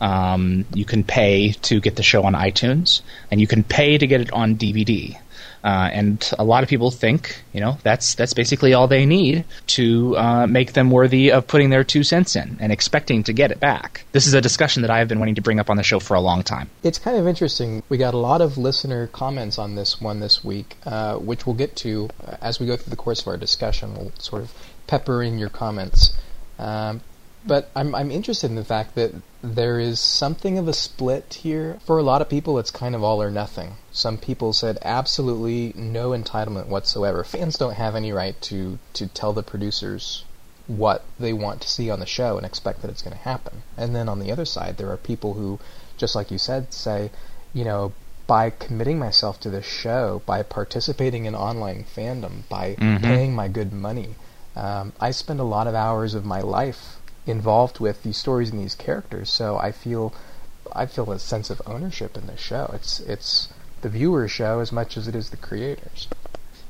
Um, 0.00 0.64
you 0.72 0.84
can 0.84 1.02
pay 1.02 1.52
to 1.52 1.80
get 1.80 1.96
the 1.96 2.02
show 2.02 2.22
on 2.22 2.34
iTunes, 2.34 3.02
and 3.30 3.40
you 3.40 3.46
can 3.46 3.64
pay 3.64 3.98
to 3.98 4.06
get 4.06 4.20
it 4.20 4.32
on 4.32 4.56
DVD. 4.56 5.18
Uh, 5.62 5.90
and 5.92 6.32
a 6.38 6.44
lot 6.44 6.62
of 6.62 6.68
people 6.68 6.90
think, 6.90 7.42
you 7.52 7.60
know, 7.60 7.76
that's 7.82 8.14
that's 8.14 8.32
basically 8.32 8.72
all 8.72 8.88
they 8.88 9.04
need 9.04 9.44
to 9.66 10.16
uh, 10.16 10.46
make 10.46 10.72
them 10.72 10.90
worthy 10.90 11.30
of 11.30 11.46
putting 11.46 11.70
their 11.70 11.84
two 11.84 12.02
cents 12.02 12.34
in 12.34 12.56
and 12.60 12.72
expecting 12.72 13.22
to 13.24 13.32
get 13.32 13.50
it 13.50 13.60
back. 13.60 14.04
This 14.12 14.26
is 14.26 14.34
a 14.34 14.40
discussion 14.40 14.82
that 14.82 14.90
I 14.90 14.98
have 14.98 15.08
been 15.08 15.18
wanting 15.18 15.34
to 15.34 15.42
bring 15.42 15.60
up 15.60 15.68
on 15.68 15.76
the 15.76 15.82
show 15.82 16.00
for 16.00 16.14
a 16.14 16.20
long 16.20 16.42
time. 16.42 16.70
It's 16.82 16.98
kind 16.98 17.16
of 17.16 17.26
interesting. 17.26 17.82
We 17.88 17.98
got 17.98 18.14
a 18.14 18.18
lot 18.18 18.40
of 18.40 18.56
listener 18.56 19.06
comments 19.08 19.58
on 19.58 19.74
this 19.74 20.00
one 20.00 20.20
this 20.20 20.42
week, 20.42 20.76
uh, 20.86 21.16
which 21.16 21.46
we'll 21.46 21.56
get 21.56 21.76
to 21.76 22.08
uh, 22.26 22.36
as 22.40 22.58
we 22.58 22.66
go 22.66 22.76
through 22.76 22.90
the 22.90 22.96
course 22.96 23.20
of 23.20 23.28
our 23.28 23.36
discussion. 23.36 23.94
We'll 23.94 24.12
sort 24.18 24.42
of 24.42 24.52
pepper 24.86 25.22
in 25.22 25.38
your 25.38 25.50
comments. 25.50 26.14
Um, 26.58 27.02
but 27.46 27.70
I'm, 27.74 27.94
I'm 27.94 28.10
interested 28.10 28.50
in 28.50 28.56
the 28.56 28.64
fact 28.64 28.94
that 28.96 29.12
there 29.42 29.80
is 29.80 29.98
something 29.98 30.58
of 30.58 30.68
a 30.68 30.72
split 30.72 31.34
here. 31.42 31.78
For 31.86 31.98
a 31.98 32.02
lot 32.02 32.20
of 32.20 32.28
people, 32.28 32.58
it's 32.58 32.70
kind 32.70 32.94
of 32.94 33.02
all 33.02 33.22
or 33.22 33.30
nothing. 33.30 33.74
Some 33.92 34.18
people 34.18 34.52
said 34.52 34.78
absolutely 34.82 35.72
no 35.74 36.10
entitlement 36.10 36.66
whatsoever. 36.66 37.24
Fans 37.24 37.56
don't 37.56 37.74
have 37.74 37.96
any 37.96 38.12
right 38.12 38.40
to, 38.42 38.78
to 38.94 39.06
tell 39.06 39.32
the 39.32 39.42
producers 39.42 40.24
what 40.66 41.04
they 41.18 41.32
want 41.32 41.60
to 41.62 41.68
see 41.68 41.90
on 41.90 42.00
the 42.00 42.06
show 42.06 42.36
and 42.36 42.46
expect 42.46 42.82
that 42.82 42.90
it's 42.90 43.02
going 43.02 43.16
to 43.16 43.22
happen. 43.22 43.62
And 43.76 43.94
then 43.94 44.08
on 44.08 44.20
the 44.20 44.30
other 44.30 44.44
side, 44.44 44.76
there 44.76 44.90
are 44.90 44.96
people 44.96 45.34
who, 45.34 45.58
just 45.96 46.14
like 46.14 46.30
you 46.30 46.38
said, 46.38 46.72
say, 46.72 47.10
you 47.52 47.64
know, 47.64 47.92
by 48.26 48.50
committing 48.50 48.98
myself 48.98 49.40
to 49.40 49.50
this 49.50 49.66
show, 49.66 50.22
by 50.26 50.42
participating 50.42 51.24
in 51.24 51.34
online 51.34 51.84
fandom, 51.84 52.48
by 52.48 52.76
paying 53.00 53.34
my 53.34 53.48
good 53.48 53.72
money, 53.72 54.14
um, 54.54 54.92
I 55.00 55.10
spend 55.10 55.40
a 55.40 55.44
lot 55.44 55.66
of 55.66 55.74
hours 55.74 56.14
of 56.14 56.24
my 56.24 56.40
life 56.40 56.99
involved 57.30 57.80
with 57.80 58.02
these 58.02 58.18
stories 58.18 58.50
and 58.50 58.60
these 58.60 58.74
characters. 58.74 59.30
So 59.30 59.56
I 59.56 59.72
feel, 59.72 60.12
I 60.72 60.86
feel 60.86 61.10
a 61.10 61.18
sense 61.18 61.50
of 61.50 61.62
ownership 61.66 62.16
in 62.16 62.26
this 62.26 62.40
show. 62.40 62.70
It's 62.74 63.00
it's 63.00 63.48
the 63.82 63.88
viewer's 63.88 64.30
show 64.30 64.60
as 64.60 64.72
much 64.72 64.96
as 64.96 65.08
it 65.08 65.14
is 65.14 65.30
the 65.30 65.36
creators. 65.36 66.08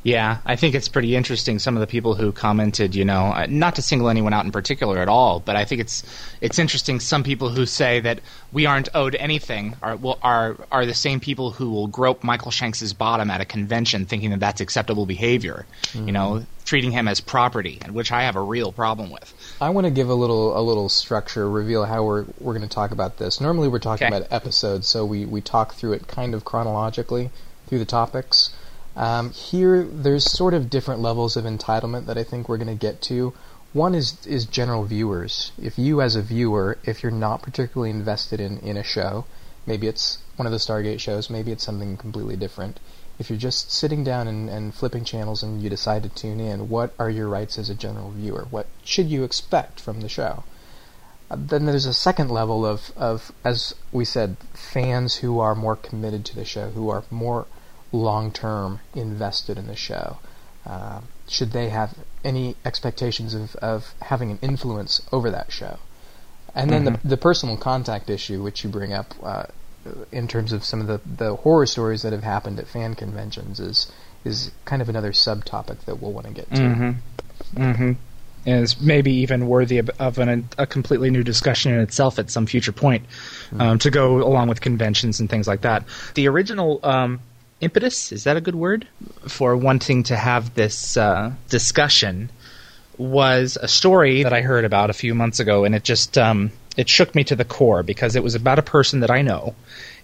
Yeah, 0.02 0.38
I 0.46 0.56
think 0.56 0.74
it's 0.74 0.88
pretty 0.88 1.14
interesting. 1.14 1.58
Some 1.58 1.76
of 1.76 1.80
the 1.82 1.86
people 1.86 2.14
who 2.14 2.32
commented, 2.32 2.94
you 2.94 3.04
know, 3.04 3.26
uh, 3.26 3.46
not 3.50 3.74
to 3.74 3.82
single 3.82 4.08
anyone 4.08 4.32
out 4.32 4.46
in 4.46 4.50
particular 4.50 4.98
at 4.98 5.08
all, 5.08 5.40
but 5.40 5.56
I 5.56 5.66
think 5.66 5.82
it's 5.82 6.02
it's 6.40 6.58
interesting. 6.58 7.00
Some 7.00 7.22
people 7.22 7.50
who 7.50 7.66
say 7.66 8.00
that 8.00 8.20
we 8.50 8.64
aren't 8.64 8.88
owed 8.94 9.14
anything 9.14 9.76
are 9.82 9.96
will, 9.96 10.18
are 10.22 10.56
are 10.72 10.86
the 10.86 10.94
same 10.94 11.20
people 11.20 11.50
who 11.50 11.70
will 11.70 11.86
grope 11.86 12.24
Michael 12.24 12.50
Shanks's 12.50 12.94
bottom 12.94 13.30
at 13.30 13.42
a 13.42 13.44
convention, 13.44 14.06
thinking 14.06 14.30
that 14.30 14.40
that's 14.40 14.62
acceptable 14.62 15.04
behavior. 15.04 15.66
You 15.92 16.12
know, 16.12 16.46
treating 16.64 16.92
him 16.92 17.06
as 17.06 17.20
property, 17.20 17.78
and 17.82 17.92
which 17.94 18.10
I 18.10 18.22
have 18.22 18.36
a 18.36 18.42
real 18.42 18.72
problem 18.72 19.10
with. 19.10 19.34
I 19.60 19.68
want 19.68 19.84
to 19.86 19.90
give 19.90 20.08
a 20.08 20.14
little 20.14 20.58
a 20.58 20.62
little 20.62 20.88
structure, 20.88 21.46
reveal 21.48 21.84
how 21.84 22.04
we're 22.04 22.24
we're 22.38 22.54
going 22.54 22.66
to 22.66 22.74
talk 22.74 22.90
about 22.92 23.18
this. 23.18 23.38
Normally, 23.38 23.68
we're 23.68 23.78
talking 23.80 24.06
Okay. 24.06 24.16
about 24.16 24.32
episodes, 24.32 24.88
so 24.88 25.04
we 25.04 25.26
we 25.26 25.42
talk 25.42 25.74
through 25.74 25.92
it 25.92 26.08
kind 26.08 26.32
of 26.34 26.46
chronologically 26.46 27.28
through 27.66 27.80
the 27.80 27.84
topics. 27.84 28.48
Um, 28.96 29.30
here, 29.30 29.84
there's 29.84 30.30
sort 30.30 30.54
of 30.54 30.68
different 30.68 31.00
levels 31.00 31.36
of 31.36 31.44
entitlement 31.44 32.06
that 32.06 32.18
I 32.18 32.24
think 32.24 32.48
we're 32.48 32.58
going 32.58 32.68
to 32.68 32.74
get 32.74 33.00
to. 33.02 33.32
One 33.72 33.94
is 33.94 34.26
is 34.26 34.46
general 34.46 34.84
viewers. 34.84 35.52
If 35.60 35.78
you, 35.78 36.02
as 36.02 36.16
a 36.16 36.22
viewer, 36.22 36.78
if 36.84 37.02
you're 37.02 37.12
not 37.12 37.42
particularly 37.42 37.90
invested 37.90 38.40
in 38.40 38.58
in 38.58 38.76
a 38.76 38.82
show, 38.82 39.26
maybe 39.64 39.86
it's 39.86 40.18
one 40.36 40.46
of 40.46 40.52
the 40.52 40.58
Stargate 40.58 40.98
shows, 41.00 41.30
maybe 41.30 41.52
it's 41.52 41.64
something 41.64 41.96
completely 41.96 42.36
different. 42.36 42.80
If 43.18 43.28
you're 43.28 43.38
just 43.38 43.70
sitting 43.70 44.02
down 44.02 44.26
and, 44.26 44.48
and 44.48 44.74
flipping 44.74 45.04
channels 45.04 45.42
and 45.42 45.62
you 45.62 45.68
decide 45.68 46.02
to 46.02 46.08
tune 46.08 46.40
in, 46.40 46.70
what 46.70 46.94
are 46.98 47.10
your 47.10 47.28
rights 47.28 47.58
as 47.58 47.68
a 47.68 47.74
general 47.74 48.10
viewer? 48.10 48.46
What 48.50 48.66
should 48.82 49.08
you 49.10 49.22
expect 49.22 49.78
from 49.78 50.00
the 50.00 50.08
show? 50.08 50.44
Uh, 51.30 51.36
then 51.38 51.66
there's 51.66 51.84
a 51.84 51.92
second 51.94 52.30
level 52.30 52.64
of, 52.64 52.90
of, 52.96 53.30
as 53.44 53.74
we 53.92 54.04
said, 54.06 54.38
fans 54.54 55.16
who 55.16 55.38
are 55.38 55.54
more 55.54 55.76
committed 55.76 56.24
to 56.24 56.34
the 56.34 56.46
show, 56.46 56.70
who 56.70 56.88
are 56.88 57.04
more 57.10 57.46
long 57.92 58.32
term 58.32 58.80
invested 58.94 59.58
in 59.58 59.66
the 59.66 59.76
show. 59.76 60.18
Uh, 60.66 61.00
should 61.28 61.52
they 61.52 61.68
have 61.70 61.96
any 62.24 62.56
expectations 62.64 63.34
of, 63.34 63.56
of 63.56 63.94
having 64.02 64.30
an 64.30 64.38
influence 64.42 65.00
over 65.12 65.30
that 65.30 65.50
show? 65.50 65.78
And 66.54 66.70
then 66.70 66.84
the, 66.84 67.00
the 67.04 67.16
personal 67.16 67.56
contact 67.56 68.10
issue, 68.10 68.42
which 68.42 68.64
you 68.64 68.70
bring 68.70 68.92
up 68.92 69.14
uh, 69.22 69.44
in 70.10 70.28
terms 70.28 70.52
of 70.52 70.64
some 70.64 70.80
of 70.80 70.86
the, 70.88 71.00
the 71.06 71.36
horror 71.36 71.66
stories 71.66 72.02
that 72.02 72.12
have 72.12 72.24
happened 72.24 72.58
at 72.58 72.66
fan 72.66 72.94
conventions, 72.94 73.60
is 73.60 73.90
is 74.24 74.50
kind 74.64 74.82
of 74.82 74.88
another 74.88 75.12
subtopic 75.12 75.80
that 75.86 76.00
we'll 76.00 76.12
want 76.12 76.26
to 76.26 76.32
get 76.32 76.50
to. 76.50 76.62
Mm-hmm. 77.56 77.92
Is 78.46 78.80
maybe 78.80 79.12
even 79.12 79.46
worthy 79.48 79.78
of, 79.78 79.90
of 79.98 80.18
an, 80.18 80.48
a 80.58 80.66
completely 80.66 81.10
new 81.10 81.22
discussion 81.22 81.72
in 81.72 81.80
itself 81.80 82.18
at 82.18 82.30
some 82.30 82.46
future 82.46 82.72
point 82.72 83.04
um, 83.58 83.78
to 83.78 83.90
go 83.90 84.16
along 84.26 84.48
with 84.48 84.60
conventions 84.60 85.20
and 85.20 85.28
things 85.28 85.46
like 85.46 85.60
that. 85.60 85.84
The 86.14 86.26
original 86.26 86.80
um, 86.82 87.20
impetus 87.60 88.12
is 88.12 88.24
that 88.24 88.36
a 88.36 88.40
good 88.40 88.54
word 88.54 88.86
for 89.28 89.56
wanting 89.56 90.02
to 90.04 90.16
have 90.16 90.54
this 90.54 90.96
uh, 90.96 91.32
discussion 91.48 92.30
was 92.98 93.56
a 93.60 93.68
story 93.68 94.22
that 94.22 94.32
I 94.32 94.42
heard 94.42 94.64
about 94.64 94.90
a 94.90 94.94
few 94.94 95.14
months 95.14 95.40
ago, 95.40 95.64
and 95.64 95.74
it 95.74 95.84
just 95.84 96.18
um, 96.18 96.52
it 96.76 96.88
shook 96.88 97.14
me 97.14 97.24
to 97.24 97.36
the 97.36 97.44
core 97.44 97.82
because 97.82 98.14
it 98.16 98.22
was 98.22 98.34
about 98.34 98.58
a 98.58 98.62
person 98.62 99.00
that 99.00 99.10
I 99.10 99.22
know, 99.22 99.54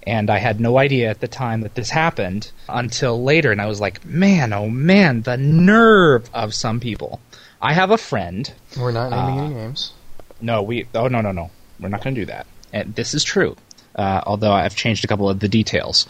and 0.07 0.31
I 0.31 0.39
had 0.39 0.61
no 0.61 0.79
idea 0.79 1.11
at 1.11 1.21
the 1.21 1.29
time 1.29 1.61
that 1.61 1.75
this 1.75 1.91
happened 1.91 2.51
until 2.69 3.23
later, 3.23 3.53
and 3.53 3.61
I 3.61 3.67
was 3.67 3.81
like, 3.81 4.05
man, 4.05 4.53
oh 4.53 4.69
man, 4.69 5.23
the 5.23 5.37
nerve 5.37 6.31
of 6.33 6.55
some 6.55 6.81
people. 6.81 7.21
I 7.61 7.75
have 7.75 7.91
a 7.91 7.99
friend. 7.99 8.51
We're 8.79 8.93
not 8.93 9.11
naming 9.11 9.39
Uh, 9.41 9.45
any 9.45 9.55
names. 9.55 9.93
No, 10.41 10.63
we. 10.63 10.87
Oh 10.95 11.09
no, 11.09 11.21
no, 11.21 11.33
no. 11.33 11.51
We're 11.81 11.89
not 11.89 12.03
going 12.03 12.15
to 12.15 12.21
do 12.23 12.27
that. 12.27 12.47
And 12.73 12.95
this 12.95 13.13
is 13.15 13.25
true. 13.25 13.57
Uh, 13.95 14.21
although 14.27 14.53
I've 14.53 14.77
changed 14.77 15.05
a 15.05 15.09
couple 15.09 15.29
of 15.31 15.41
the 15.41 15.49
details. 15.49 16.07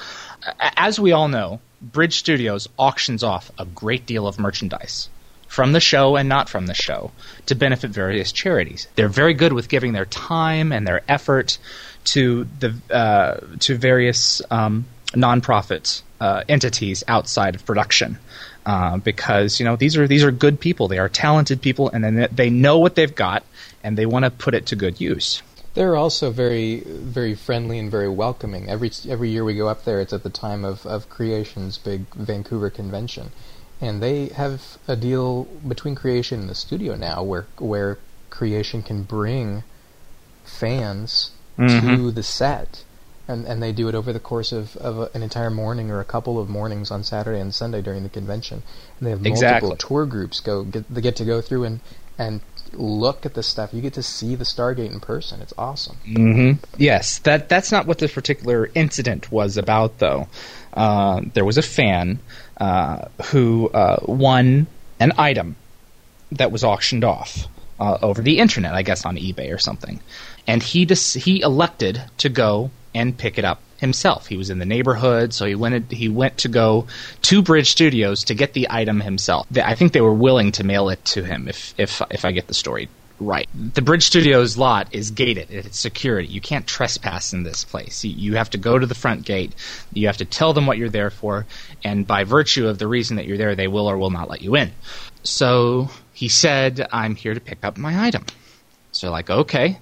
As 0.61 0.99
we 0.99 1.13
all 1.13 1.29
know, 1.29 1.61
Bridge 1.81 2.19
Studios 2.19 2.69
auctions 2.79 3.23
off 3.23 3.51
a 3.59 3.65
great 3.65 4.07
deal 4.07 4.27
of 4.27 4.39
merchandise 4.39 5.09
from 5.47 5.73
the 5.73 5.81
show 5.81 6.17
and 6.17 6.29
not 6.29 6.49
from 6.49 6.67
the 6.67 6.75
show 6.75 7.13
to 7.47 7.55
benefit 7.55 7.91
various 7.91 8.33
charities. 8.33 8.89
They're 8.97 9.09
very 9.09 9.35
good 9.35 9.53
with 9.53 9.69
giving 9.69 9.93
their 9.93 10.05
time 10.05 10.73
and 10.73 10.87
their 10.87 11.03
effort 11.09 11.59
to 12.07 12.47
the 12.59 12.75
uh, 12.91 13.39
to 13.61 13.77
various 13.77 14.43
um, 14.51 14.87
nonprofit 15.13 16.03
uh, 16.21 16.45
entities 16.49 17.05
outside 17.09 17.55
of 17.55 17.65
production. 17.65 18.19
Uh, 18.65 18.97
because 18.97 19.61
you 19.61 19.65
know 19.65 19.77
these 19.77 19.97
are 19.97 20.09
these 20.09 20.25
are 20.25 20.33
good 20.33 20.59
people, 20.59 20.89
they 20.89 20.99
are 20.99 21.09
talented 21.09 21.63
people, 21.63 21.89
and 21.89 22.25
they 22.33 22.51
know 22.51 22.79
what 22.79 22.97
they've 22.97 23.15
got, 23.15 23.45
and 23.85 23.97
they 23.97 24.07
want 24.07 24.25
to 24.25 24.31
put 24.31 24.55
it 24.55 24.67
to 24.67 24.75
good 24.75 25.01
use. 25.01 25.41
They're 25.77 25.95
also 25.95 26.31
very, 26.31 26.81
very 26.87 27.35
friendly 27.35 27.79
and 27.79 27.91
very 27.91 28.09
welcoming. 28.09 28.71
Every 28.71 28.91
every 29.11 29.29
year 29.29 29.45
we 29.45 29.55
go 29.55 29.69
up 29.69 29.85
there, 29.85 30.01
it's 30.01 30.15
at 30.15 30.23
the 30.23 30.31
time 30.31 30.65
of, 30.65 30.87
of 30.87 31.11
Creation's 31.11 31.77
big 31.77 32.07
Vancouver 32.15 32.71
convention, 32.71 33.31
and 33.79 34.03
they 34.03 34.29
have 34.29 34.79
a 34.89 34.97
deal 34.97 35.45
between 35.69 35.95
Creation 35.95 36.41
and 36.41 36.49
the 36.49 36.55
studio 36.55 36.97
now, 36.97 37.23
where 37.23 37.45
where 37.59 37.99
Creation 38.31 38.83
can 38.83 39.03
bring 39.03 39.65
fans 40.45 41.31
to 41.59 41.63
Mhm. 41.65 42.15
the 42.15 42.23
set, 42.23 42.83
and 43.29 43.45
and 43.45 43.63
they 43.63 43.73
do 43.73 43.87
it 43.89 43.95
over 43.95 44.15
the 44.15 44.21
course 44.21 44.53
of, 44.53 44.79
of 44.79 44.99
a, 44.99 45.11
an 45.13 45.23
entire 45.23 45.51
morning 45.51 45.91
or 45.91 46.01
a 46.01 46.05
couple 46.05 46.39
of 46.39 46.49
mornings 46.49 46.91
on 46.91 47.05
Saturday 47.05 47.39
and 47.41 47.55
Sunday 47.55 47.83
during 47.83 48.03
the 48.03 48.09
convention. 48.09 48.63
And 48.99 49.07
they 49.07 49.11
have 49.11 49.21
multiple 49.21 49.73
Exactly. 49.73 49.77
tour 49.77 50.07
groups 50.07 50.41
go 50.41 50.65
get 50.65 50.89
they 50.89 51.03
get 51.03 51.17
to 51.17 51.25
go 51.27 51.43
through 51.43 51.65
and 51.65 51.81
and 52.19 52.41
look 52.79 53.27
at 53.27 53.35
the 53.35 53.43
stuff. 53.43 53.73
You 53.73 53.81
get 53.81 53.95
to 53.95 54.03
see 54.03 54.35
the 54.35 54.45
Stargate 54.45 54.93
in 54.93 55.01
person. 55.01 55.41
It's 55.41 55.55
awesome. 55.59 55.97
hmm 56.05 56.53
Yes, 56.77 57.19
that 57.21 57.49
that's 57.49 57.73
not 57.73 57.87
what 57.87 57.99
this 57.99 58.13
particular 58.13 58.71
incident 58.75 59.31
was 59.31 59.57
about, 59.57 59.99
though. 59.99 60.29
Uh, 60.73 61.23
there 61.35 61.45
was 61.45 61.59
a 61.59 61.63
fan 61.63 62.19
uh, 62.59 63.07
who 63.27 63.69
uh, 63.71 63.99
won 64.07 64.67
an 65.01 65.13
item 65.19 65.57
that 66.33 66.53
was 66.53 66.65
auctioned 66.65 67.05
off 67.05 67.47
uh, 67.81 67.99
over 68.03 68.23
the 68.23 68.39
internet, 68.39 68.75
I 68.75 68.83
guess 68.83 69.05
on 69.05 69.17
eBay 69.17 69.53
or 69.55 69.59
something, 69.59 70.01
and 70.47 70.63
he 70.63 70.85
dis- 70.85 71.15
he 71.15 71.41
elected 71.41 72.03
to 72.19 72.29
go 72.29 72.71
and 72.97 73.17
pick 73.17 73.37
it 73.39 73.45
up 73.45 73.61
himself. 73.77 74.27
He 74.27 74.39
was 74.39 74.49
in 74.49 74.59
the 74.59 74.65
neighborhood, 74.65 75.35
so 75.35 75.45
he 75.45 75.55
went 75.55 75.93
he 75.93 76.09
went 76.09 76.39
to 76.39 76.49
go 76.49 76.87
to 77.23 77.43
Bridge 77.43 77.71
Studios 77.71 78.25
to 78.25 78.35
get 78.35 78.55
the 78.55 78.67
item 78.71 79.01
himself. 79.01 79.47
I 79.63 79.75
think 79.75 79.93
they 79.93 80.01
were 80.01 80.15
willing 80.15 80.53
to 80.53 80.65
mail 80.65 80.89
it 80.89 81.05
to 81.07 81.23
him 81.23 81.47
if 81.47 81.75
if 81.77 82.01
if 82.11 82.25
I 82.25 82.33
get 82.33 82.47
the 82.47 82.55
story 82.55 82.89
right. 83.21 83.49
The 83.75 83.83
Bridge 83.83 84.05
Studios 84.05 84.57
lot 84.57 84.89
is 84.93 85.11
gated. 85.11 85.51
It's 85.51 85.79
security. 85.79 86.29
You 86.29 86.41
can't 86.41 86.67
trespass 86.67 87.33
in 87.33 87.43
this 87.43 87.65
place. 87.65 88.05
You, 88.05 88.35
have 88.35 88.51
to 88.51 88.59
go 88.59 88.79
to 88.79 88.87
the 88.87 88.95
front 88.95 89.25
gate. 89.25 89.55
You 89.93 90.07
have 90.07 90.19
to 90.19 90.25
tell 90.25 90.53
them 90.53 90.67
what 90.67 90.79
you're 90.79 90.91
there 90.91 91.11
for, 91.11 91.47
and 91.85 92.07
by 92.07 92.25
virtue 92.25 92.69
of 92.69 92.79
the 92.79 92.87
reason 92.87 93.17
that 93.17 93.27
you're 93.27 93.39
there, 93.39 93.55
they 93.55 93.69
will 93.69 93.89
or 93.89 93.97
will 93.97 94.11
not 94.11 94.29
let 94.29 94.43
you 94.43 94.57
in. 94.57 94.73
So 95.23 95.91
he 96.13 96.29
said, 96.29 96.87
"I'm 96.93 97.15
here 97.15 97.35
to 97.35 97.41
pick 97.41 97.63
up 97.63 97.77
my 97.77 98.07
item." 98.07 98.25
So 98.93 99.11
like, 99.11 99.29
okay, 99.29 99.79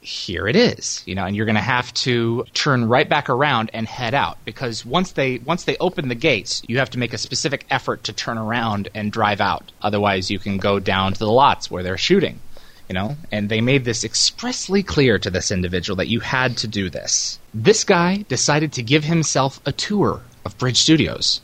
here 0.00 0.46
it 0.46 0.54
is 0.54 1.02
you 1.06 1.14
know 1.14 1.24
and 1.24 1.34
you're 1.34 1.44
going 1.44 1.54
to 1.56 1.60
have 1.60 1.92
to 1.92 2.44
turn 2.54 2.88
right 2.88 3.08
back 3.08 3.28
around 3.28 3.70
and 3.72 3.86
head 3.86 4.14
out 4.14 4.38
because 4.44 4.86
once 4.86 5.12
they 5.12 5.38
once 5.38 5.64
they 5.64 5.76
open 5.78 6.08
the 6.08 6.14
gates 6.14 6.62
you 6.68 6.78
have 6.78 6.90
to 6.90 6.98
make 6.98 7.12
a 7.12 7.18
specific 7.18 7.66
effort 7.70 8.04
to 8.04 8.12
turn 8.12 8.38
around 8.38 8.88
and 8.94 9.10
drive 9.10 9.40
out. 9.40 9.72
Otherwise 9.82 10.30
you 10.30 10.38
can 10.38 10.58
go 10.58 10.78
down 10.78 11.12
to 11.12 11.18
the 11.18 11.30
lots 11.30 11.70
where 11.70 11.82
they're 11.82 11.98
shooting 11.98 12.40
you 12.88 12.94
know? 12.94 13.16
And 13.30 13.48
they 13.48 13.60
made 13.60 13.84
this 13.84 14.04
expressly 14.04 14.82
clear 14.82 15.18
to 15.18 15.30
this 15.30 15.50
individual 15.50 15.96
that 15.96 16.08
you 16.08 16.20
had 16.20 16.56
to 16.58 16.66
do 16.68 16.88
this. 16.88 17.38
This 17.52 17.84
guy 17.84 18.24
decided 18.28 18.72
to 18.74 18.82
give 18.82 19.04
himself 19.04 19.60
a 19.66 19.72
tour 19.72 20.22
of 20.44 20.56
bridge 20.58 20.78
studios. 20.78 21.40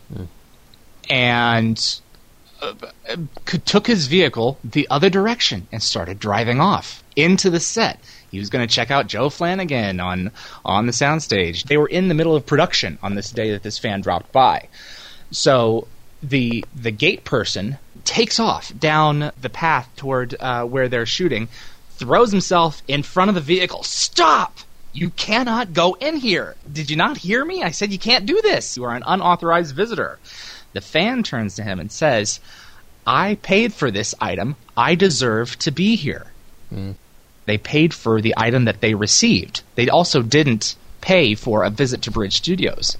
And 1.10 1.76
uh, 1.76 1.80
c- 1.80 2.03
took 3.64 3.86
his 3.86 4.06
vehicle 4.06 4.58
the 4.64 4.88
other 4.90 5.10
direction 5.10 5.66
and 5.72 5.82
started 5.82 6.18
driving 6.18 6.60
off 6.60 7.02
into 7.16 7.50
the 7.50 7.60
set. 7.60 8.00
He 8.30 8.38
was 8.38 8.50
going 8.50 8.66
to 8.66 8.74
check 8.74 8.90
out 8.90 9.06
Joe 9.06 9.28
Flanigan 9.28 10.02
on 10.04 10.30
on 10.64 10.86
the 10.86 10.92
soundstage. 10.92 11.64
They 11.64 11.76
were 11.76 11.88
in 11.88 12.08
the 12.08 12.14
middle 12.14 12.34
of 12.34 12.46
production 12.46 12.98
on 13.02 13.14
this 13.14 13.30
day 13.30 13.52
that 13.52 13.62
this 13.62 13.78
fan 13.78 14.00
dropped 14.00 14.32
by. 14.32 14.68
So 15.30 15.86
the 16.22 16.64
the 16.74 16.90
gate 16.90 17.24
person 17.24 17.78
takes 18.04 18.38
off 18.40 18.72
down 18.78 19.30
the 19.40 19.50
path 19.50 19.88
toward 19.96 20.34
uh, 20.40 20.64
where 20.64 20.88
they're 20.88 21.06
shooting, 21.06 21.48
throws 21.96 22.30
himself 22.30 22.82
in 22.88 23.02
front 23.02 23.28
of 23.28 23.34
the 23.34 23.40
vehicle. 23.40 23.82
Stop! 23.82 24.58
You 24.92 25.10
cannot 25.10 25.72
go 25.72 25.94
in 25.94 26.16
here. 26.16 26.54
Did 26.72 26.88
you 26.88 26.96
not 26.96 27.16
hear 27.16 27.44
me? 27.44 27.62
I 27.62 27.72
said 27.72 27.92
you 27.92 27.98
can't 27.98 28.26
do 28.26 28.40
this. 28.42 28.76
You 28.76 28.84
are 28.84 28.94
an 28.94 29.02
unauthorized 29.04 29.74
visitor. 29.74 30.20
The 30.74 30.80
fan 30.82 31.22
turns 31.22 31.56
to 31.56 31.62
him 31.62 31.80
and 31.80 31.90
says, 31.90 32.38
I 33.06 33.36
paid 33.42 33.72
for 33.72 33.90
this 33.90 34.14
item. 34.20 34.56
I 34.76 34.94
deserve 34.94 35.58
to 35.60 35.70
be 35.70 35.96
here. 35.96 36.26
Hmm. 36.68 36.92
They 37.46 37.58
paid 37.58 37.92
for 37.94 38.20
the 38.20 38.34
item 38.36 38.64
that 38.66 38.80
they 38.80 38.94
received. 38.94 39.62
They 39.74 39.88
also 39.88 40.22
didn't 40.22 40.76
pay 41.00 41.34
for 41.34 41.62
a 41.64 41.70
visit 41.70 42.02
to 42.02 42.10
Bridge 42.10 42.34
Studios. 42.36 42.96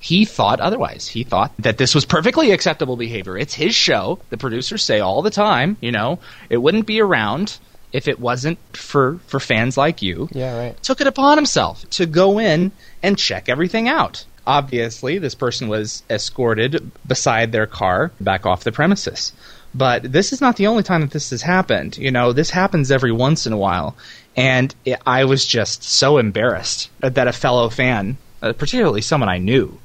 He 0.00 0.24
thought 0.24 0.60
otherwise. 0.60 1.08
He 1.08 1.24
thought 1.24 1.52
that 1.58 1.76
this 1.78 1.94
was 1.94 2.04
perfectly 2.04 2.52
acceptable 2.52 2.96
behavior. 2.96 3.36
It's 3.36 3.54
his 3.54 3.74
show. 3.74 4.20
The 4.30 4.36
producers 4.36 4.84
say 4.84 5.00
all 5.00 5.22
the 5.22 5.30
time, 5.30 5.76
you 5.80 5.90
know, 5.90 6.20
it 6.48 6.58
wouldn't 6.58 6.86
be 6.86 7.00
around 7.00 7.58
if 7.92 8.06
it 8.06 8.20
wasn't 8.20 8.58
for, 8.76 9.18
for 9.26 9.40
fans 9.40 9.76
like 9.76 10.00
you 10.02 10.28
Yeah, 10.30 10.56
right. 10.56 10.82
took 10.82 11.00
it 11.00 11.06
upon 11.08 11.36
himself 11.38 11.88
to 11.90 12.06
go 12.06 12.38
in 12.38 12.70
and 13.02 13.18
check 13.18 13.48
everything 13.48 13.88
out. 13.88 14.24
Obviously, 14.48 15.18
this 15.18 15.34
person 15.34 15.68
was 15.68 16.02
escorted 16.08 16.90
beside 17.06 17.52
their 17.52 17.66
car 17.66 18.10
back 18.18 18.46
off 18.46 18.64
the 18.64 18.72
premises. 18.72 19.34
But 19.74 20.10
this 20.10 20.32
is 20.32 20.40
not 20.40 20.56
the 20.56 20.68
only 20.68 20.82
time 20.82 21.02
that 21.02 21.10
this 21.10 21.28
has 21.28 21.42
happened. 21.42 21.98
You 21.98 22.10
know, 22.10 22.32
this 22.32 22.48
happens 22.48 22.90
every 22.90 23.12
once 23.12 23.46
in 23.46 23.52
a 23.52 23.58
while. 23.58 23.94
And 24.34 24.74
it, 24.86 25.00
I 25.06 25.26
was 25.26 25.44
just 25.44 25.82
so 25.82 26.16
embarrassed 26.16 26.88
that 27.00 27.28
a 27.28 27.32
fellow 27.32 27.68
fan, 27.68 28.16
uh, 28.40 28.54
particularly 28.54 29.02
someone 29.02 29.28
I 29.28 29.36
knew, 29.36 29.78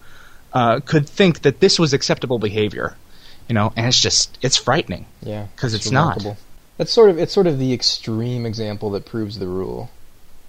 uh, 0.53 0.79
could 0.79 1.09
think 1.09 1.41
that 1.41 1.59
this 1.59 1.77
was 1.77 1.91
acceptable 1.91 2.39
behavior. 2.39 2.95
You 3.49 3.55
know, 3.55 3.73
and 3.75 3.85
it's 3.87 3.99
just, 3.99 4.37
it's 4.41 4.55
frightening. 4.55 5.05
Yeah. 5.21 5.47
Because 5.53 5.73
it's 5.73 5.91
not. 5.91 6.15
remarkable. 6.15 6.37
That's 6.77 6.93
sort 6.93 7.09
of 7.09 7.19
it's 7.19 7.33
sort 7.33 7.47
of 7.47 7.59
the 7.59 7.73
extreme 7.73 8.45
example 8.45 8.91
that 8.91 9.05
proves 9.05 9.39
the 9.39 9.47
rule. 9.47 9.91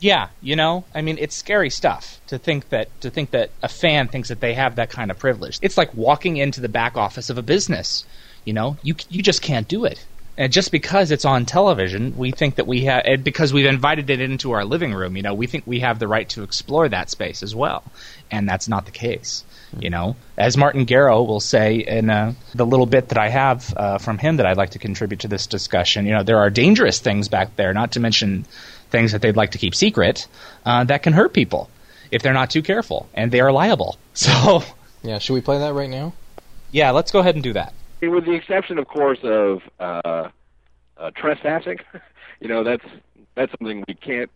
Yeah, 0.05 0.29
you 0.43 0.55
know, 0.55 0.85
I 0.95 1.01
mean, 1.01 1.17
it's 1.19 1.35
scary 1.35 1.71
stuff 1.71 2.21
to 2.27 2.37
think 2.37 2.69
that 2.69 2.89
to 3.01 3.09
think 3.09 3.31
that 3.31 3.49
a 3.63 3.71
fan 3.71 4.07
thinks 4.09 4.29
that 4.29 4.39
they 4.39 4.53
have 4.53 4.77
that 4.77 4.91
kind 4.91 5.11
of 5.11 5.19
privilege. 5.19 5.59
It's 5.63 5.79
like 5.79 5.95
walking 5.95 6.37
into 6.37 6.61
the 6.61 6.69
back 6.69 6.99
office 6.99 7.31
of 7.31 7.39
a 7.39 7.43
business. 7.43 8.05
You 8.45 8.53
know, 8.53 8.77
you 8.83 8.97
you 9.09 9.23
just 9.23 9.41
can't 9.41 9.67
do 9.67 9.87
it. 9.87 10.05
And 10.37 10.53
just 10.53 10.73
because 10.73 11.11
it's 11.11 11.25
on 11.25 11.47
television, 11.47 12.19
we 12.19 12.33
think 12.33 12.57
that 12.57 12.67
we 12.67 12.85
have, 12.85 13.25
because 13.25 13.55
we've 13.55 13.65
invited 13.65 14.11
it 14.11 14.21
into 14.21 14.51
our 14.51 14.67
living 14.67 14.93
room, 14.93 15.17
you 15.17 15.23
know, 15.23 15.33
we 15.33 15.47
think 15.47 15.65
we 15.67 15.81
have 15.81 16.01
the 16.01 16.09
right 16.09 16.29
to 16.31 16.43
explore 16.43 16.87
that 16.91 17.09
space 17.09 17.43
as 17.43 17.55
well. 17.55 17.83
And 18.31 18.47
that's 18.47 18.69
not 18.69 18.85
the 18.85 18.93
case. 18.93 19.43
You 19.79 19.91
know, 19.91 20.17
as 20.37 20.57
Martin 20.57 20.87
Gero 20.87 21.23
will 21.23 21.41
say 21.41 21.77
in 21.77 22.09
uh, 22.11 22.35
the 22.55 22.65
little 22.65 22.87
bit 22.87 23.09
that 23.09 23.19
I 23.19 23.29
have 23.29 23.75
uh, 23.77 23.99
from 23.99 24.19
him 24.19 24.37
that 24.37 24.47
I'd 24.47 24.57
like 24.57 24.71
to 24.71 24.79
contribute 24.79 25.21
to 25.21 25.29
this 25.29 25.47
discussion, 25.47 26.07
you 26.07 26.13
know, 26.13 26.23
there 26.23 26.39
are 26.39 26.51
dangerous 26.51 27.01
things 27.01 27.29
back 27.29 27.57
there, 27.57 27.73
not 27.75 27.93
to 27.93 28.01
mention 28.01 28.47
things 28.91 29.13
that 29.13 29.23
they'd 29.23 29.37
like 29.37 29.51
to 29.53 29.59
keep 29.59 29.75
secret, 29.75 30.29
uh, 30.65 30.85
that 30.85 31.03
can 31.03 31.13
hurt 31.13 31.33
people 31.33 31.69
if 32.11 32.23
they're 32.23 32.33
not 32.33 32.51
too 32.51 32.63
careful, 32.63 33.09
and 33.15 33.33
they 33.33 33.41
are 33.41 33.53
liable. 33.53 33.99
So, 34.15 34.63
Yeah, 35.03 35.19
should 35.19 35.35
we 35.35 35.41
play 35.41 35.59
that 35.59 35.75
right 35.75 35.91
now? 35.91 36.13
yeah, 36.71 36.93
let's 36.93 37.11
go 37.11 37.19
ahead 37.19 37.35
and 37.35 37.43
do 37.43 37.53
that. 37.55 37.75
with 38.01 38.25
the 38.27 38.33
exception, 38.33 38.79
of 38.79 38.87
course, 38.87 39.19
of 39.25 39.63
uh, 39.81 40.29
uh, 40.97 41.11
trespassing. 41.17 41.79
you 42.41 42.49
know, 42.49 42.63
that's 42.63 42.85
that's 43.35 43.51
something 43.59 43.85
we 43.89 43.95
can't 43.95 44.31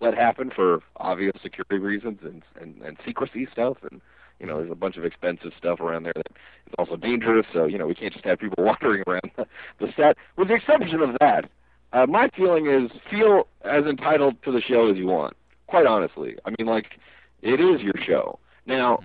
let 0.00 0.14
happen 0.14 0.50
for 0.50 0.80
obvious 0.96 1.32
security 1.42 1.78
reasons 1.78 2.18
and, 2.22 2.42
and 2.60 2.82
and 2.82 2.98
secrecy 3.06 3.48
stuff. 3.52 3.78
And 3.90 4.02
you 4.40 4.46
know, 4.46 4.58
there's 4.58 4.70
a 4.70 4.76
bunch 4.76 4.96
of 4.96 5.04
expensive 5.04 5.52
stuff 5.56 5.80
around 5.80 6.04
there 6.04 6.14
that 6.16 6.26
is 6.66 6.74
also 6.78 6.96
dangerous. 6.96 7.46
So 7.52 7.66
you 7.66 7.78
know, 7.78 7.86
we 7.86 7.94
can't 7.94 8.12
just 8.12 8.24
have 8.24 8.38
people 8.38 8.64
wandering 8.64 9.04
around 9.06 9.30
the, 9.36 9.46
the 9.78 9.92
set. 9.96 10.16
With 10.36 10.48
the 10.48 10.54
exception 10.54 11.00
of 11.00 11.16
that, 11.20 11.50
uh, 11.92 12.06
my 12.06 12.30
feeling 12.36 12.66
is 12.66 12.90
feel 13.10 13.46
as 13.62 13.84
entitled 13.84 14.42
to 14.44 14.52
the 14.52 14.60
show 14.60 14.90
as 14.90 14.96
you 14.96 15.06
want. 15.06 15.36
Quite 15.66 15.86
honestly, 15.86 16.36
I 16.44 16.50
mean, 16.58 16.66
like 16.66 16.98
it 17.42 17.60
is 17.60 17.80
your 17.80 17.94
show 18.04 18.38
now 18.66 19.00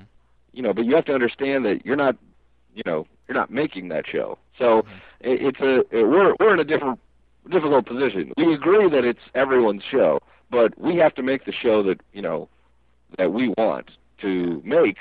you 0.55 0.61
know, 0.61 0.73
but 0.73 0.85
you 0.85 0.95
have 0.95 1.05
to 1.05 1.13
understand 1.13 1.65
that 1.65 1.85
you're 1.85 1.97
not, 1.97 2.15
you 2.73 2.83
know, 2.85 3.05
you're 3.27 3.37
not 3.37 3.51
making 3.51 3.89
that 3.89 4.05
show. 4.07 4.37
So 4.57 4.79
it, 5.19 5.41
it's 5.41 5.59
a 5.59 5.79
it, 5.95 6.03
we're 6.07 6.33
we're 6.39 6.53
in 6.53 6.59
a 6.59 6.63
different 6.63 6.99
difficult 7.51 7.85
position. 7.85 8.31
We 8.37 8.53
agree 8.53 8.89
that 8.89 9.03
it's 9.03 9.19
everyone's 9.35 9.83
show, 9.89 10.19
but 10.49 10.79
we 10.79 10.95
have 10.97 11.13
to 11.15 11.23
make 11.23 11.45
the 11.45 11.51
show 11.51 11.83
that 11.83 12.01
you 12.13 12.21
know 12.21 12.47
that 13.17 13.33
we 13.33 13.53
want 13.57 13.91
to 14.21 14.61
make. 14.63 14.97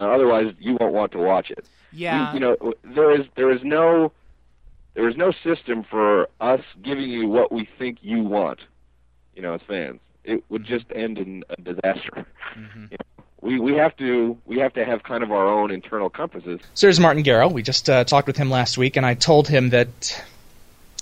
Uh, 0.00 0.04
otherwise, 0.04 0.54
you 0.58 0.76
won't 0.78 0.94
want 0.94 1.12
to 1.12 1.18
watch 1.18 1.50
it. 1.50 1.64
Yeah. 1.92 2.32
We, 2.32 2.38
you 2.38 2.40
know, 2.40 2.74
there 2.84 3.18
is 3.18 3.26
there 3.36 3.50
is 3.50 3.60
no 3.62 4.12
there 4.94 5.08
is 5.08 5.16
no 5.16 5.32
system 5.44 5.84
for 5.84 6.28
us 6.40 6.60
giving 6.82 7.08
you 7.08 7.28
what 7.28 7.52
we 7.52 7.68
think 7.78 7.98
you 8.02 8.22
want. 8.22 8.60
You 9.34 9.42
know, 9.42 9.54
as 9.54 9.60
fans, 9.66 10.00
it 10.24 10.44
would 10.48 10.64
just 10.64 10.86
end 10.94 11.18
in 11.18 11.44
a 11.50 11.60
disaster. 11.60 12.26
Mm-hmm. 12.56 12.86
You 12.90 12.96
know, 12.98 13.24
we 13.40 13.60
we 13.60 13.74
have 13.74 13.96
to 13.98 14.36
we 14.46 14.58
have 14.58 14.72
to 14.74 14.84
have 14.84 15.02
kind 15.04 15.22
of 15.22 15.30
our 15.30 15.46
own 15.46 15.70
internal 15.70 16.10
compasses. 16.10 16.60
So 16.74 16.86
there's 16.86 16.98
Martin 16.98 17.22
Gero. 17.22 17.48
We 17.48 17.62
just 17.62 17.88
uh, 17.88 18.04
talked 18.04 18.26
with 18.26 18.36
him 18.36 18.50
last 18.50 18.76
week, 18.76 18.96
and 18.96 19.06
I 19.06 19.14
told 19.14 19.46
him 19.46 19.70
that 19.70 20.24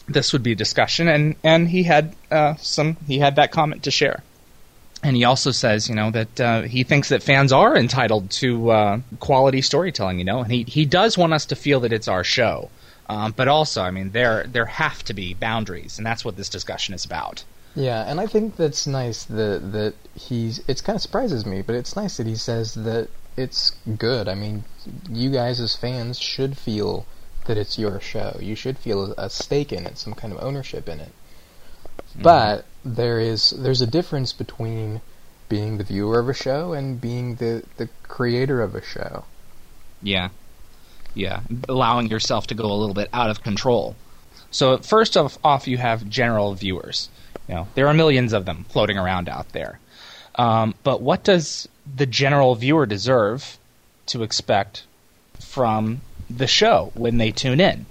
this 0.06 0.32
would 0.32 0.42
be 0.42 0.52
a 0.52 0.56
discussion, 0.56 1.08
and 1.08 1.36
and 1.42 1.68
he 1.68 1.82
had 1.82 2.14
uh, 2.30 2.54
some 2.56 2.96
he 3.06 3.18
had 3.18 3.36
that 3.36 3.52
comment 3.52 3.84
to 3.84 3.90
share. 3.90 4.22
And 5.02 5.14
he 5.14 5.24
also 5.24 5.50
says, 5.50 5.88
you 5.88 5.94
know, 5.94 6.10
that 6.10 6.40
uh, 6.40 6.62
he 6.62 6.82
thinks 6.82 7.10
that 7.10 7.22
fans 7.22 7.52
are 7.52 7.76
entitled 7.76 8.30
to 8.30 8.70
uh, 8.70 9.00
quality 9.20 9.62
storytelling, 9.62 10.18
you 10.18 10.24
know, 10.24 10.40
and 10.40 10.50
he, 10.50 10.62
he 10.64 10.84
does 10.84 11.18
want 11.18 11.32
us 11.32 11.46
to 11.46 11.56
feel 11.56 11.80
that 11.80 11.92
it's 11.92 12.08
our 12.08 12.24
show. 12.24 12.70
Um, 13.08 13.32
but 13.36 13.46
also, 13.46 13.82
I 13.82 13.90
mean, 13.90 14.10
there 14.10 14.46
there 14.48 14.66
have 14.66 15.04
to 15.04 15.14
be 15.14 15.34
boundaries, 15.34 15.96
and 15.96 16.04
that's 16.06 16.24
what 16.24 16.36
this 16.36 16.48
discussion 16.48 16.92
is 16.92 17.04
about. 17.04 17.44
Yeah, 17.76 18.02
and 18.02 18.18
I 18.18 18.26
think 18.26 18.56
that's 18.56 18.86
nice 18.86 19.24
that 19.24 19.72
that 19.72 19.94
he's. 20.14 20.58
It 20.66 20.82
kind 20.82 20.96
of 20.96 21.02
surprises 21.02 21.46
me, 21.46 21.62
but 21.62 21.76
it's 21.76 21.94
nice 21.94 22.16
that 22.16 22.26
he 22.26 22.34
says 22.34 22.74
that 22.74 23.08
it's 23.36 23.76
good. 23.98 24.28
I 24.28 24.34
mean, 24.34 24.64
you 25.08 25.30
guys 25.30 25.60
as 25.60 25.76
fans 25.76 26.18
should 26.18 26.56
feel 26.56 27.06
that 27.46 27.56
it's 27.56 27.78
your 27.78 28.00
show. 28.00 28.38
You 28.40 28.56
should 28.56 28.76
feel 28.78 29.12
a 29.12 29.30
stake 29.30 29.72
in 29.72 29.86
it, 29.86 29.98
some 29.98 30.14
kind 30.14 30.32
of 30.32 30.42
ownership 30.42 30.88
in 30.88 30.98
it. 30.98 31.12
But 32.22 32.64
there 32.84 33.20
is 33.20 33.50
there's 33.50 33.82
a 33.82 33.86
difference 33.86 34.32
between 34.32 35.00
being 35.48 35.78
the 35.78 35.84
viewer 35.84 36.18
of 36.18 36.28
a 36.28 36.34
show 36.34 36.72
and 36.72 37.00
being 37.00 37.36
the 37.36 37.62
the 37.76 37.88
creator 38.04 38.62
of 38.62 38.74
a 38.74 38.82
show. 38.82 39.24
Yeah. 40.02 40.30
Yeah. 41.14 41.40
Allowing 41.68 42.08
yourself 42.08 42.46
to 42.48 42.54
go 42.54 42.70
a 42.70 42.74
little 42.74 42.94
bit 42.94 43.08
out 43.12 43.30
of 43.30 43.42
control. 43.42 43.96
So 44.50 44.78
first 44.78 45.16
off, 45.16 45.38
off 45.42 45.66
you 45.66 45.78
have 45.78 46.08
general 46.08 46.54
viewers. 46.54 47.08
You 47.48 47.54
know, 47.54 47.68
there 47.74 47.86
are 47.88 47.94
millions 47.94 48.32
of 48.32 48.44
them 48.44 48.64
floating 48.68 48.98
around 48.98 49.28
out 49.28 49.50
there. 49.52 49.78
Um, 50.34 50.74
but 50.82 51.00
what 51.00 51.24
does 51.24 51.68
the 51.96 52.06
general 52.06 52.54
viewer 52.54 52.86
deserve 52.86 53.58
to 54.06 54.22
expect 54.22 54.84
from 55.40 56.00
the 56.28 56.46
show 56.46 56.92
when 56.94 57.18
they 57.18 57.30
tune 57.30 57.60
in? 57.60 57.86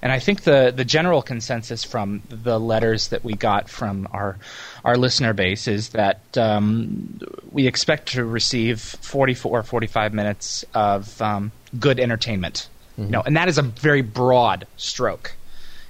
And 0.00 0.12
I 0.12 0.20
think 0.20 0.42
the, 0.42 0.72
the 0.74 0.84
general 0.84 1.22
consensus 1.22 1.82
from 1.82 2.22
the 2.28 2.60
letters 2.60 3.08
that 3.08 3.24
we 3.24 3.34
got 3.34 3.68
from 3.68 4.08
our 4.12 4.38
our 4.84 4.96
listener 4.96 5.32
base 5.32 5.66
is 5.66 5.90
that 5.90 6.20
um, 6.38 7.20
we 7.50 7.66
expect 7.66 8.12
to 8.12 8.24
receive 8.24 8.80
44 8.80 9.58
or 9.58 9.62
45 9.62 10.14
minutes 10.14 10.64
of 10.72 11.20
um, 11.20 11.50
good 11.78 11.98
entertainment. 11.98 12.68
You 12.96 13.06
know, 13.06 13.22
and 13.24 13.36
that 13.36 13.46
is 13.48 13.58
a 13.58 13.62
very 13.62 14.02
broad 14.02 14.66
stroke. 14.76 15.36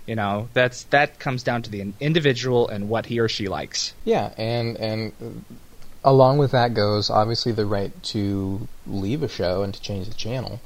You 0.06 0.14
know, 0.14 0.48
that's 0.52 0.84
that 0.84 1.18
comes 1.18 1.42
down 1.42 1.62
to 1.62 1.70
the 1.70 1.92
individual 2.00 2.68
and 2.68 2.88
what 2.90 3.06
he 3.06 3.18
or 3.18 3.28
she 3.28 3.48
likes. 3.48 3.94
Yeah, 4.04 4.32
and 4.36 4.76
and 4.76 5.44
along 6.04 6.38
with 6.38 6.52
that 6.52 6.74
goes 6.74 7.10
obviously 7.10 7.52
the 7.52 7.66
right 7.66 8.02
to 8.04 8.68
leave 8.86 9.22
a 9.22 9.28
show 9.28 9.62
and 9.62 9.72
to 9.72 9.80
change 9.80 10.08
the 10.08 10.14
channel 10.14 10.60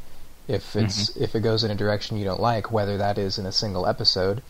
if 0.49 0.76
it's 0.76 1.16
if 1.16 1.34
it 1.34 1.40
goes 1.40 1.64
in 1.64 1.70
a 1.70 1.75
direction 1.75 2.16
you 2.16 2.25
don't 2.25 2.40
like, 2.40 2.72
whether 2.72 2.96
that 2.99 3.18
is 3.18 3.38
in 3.38 3.46
a 3.46 3.52
single 3.52 3.87
episode, 3.87 4.42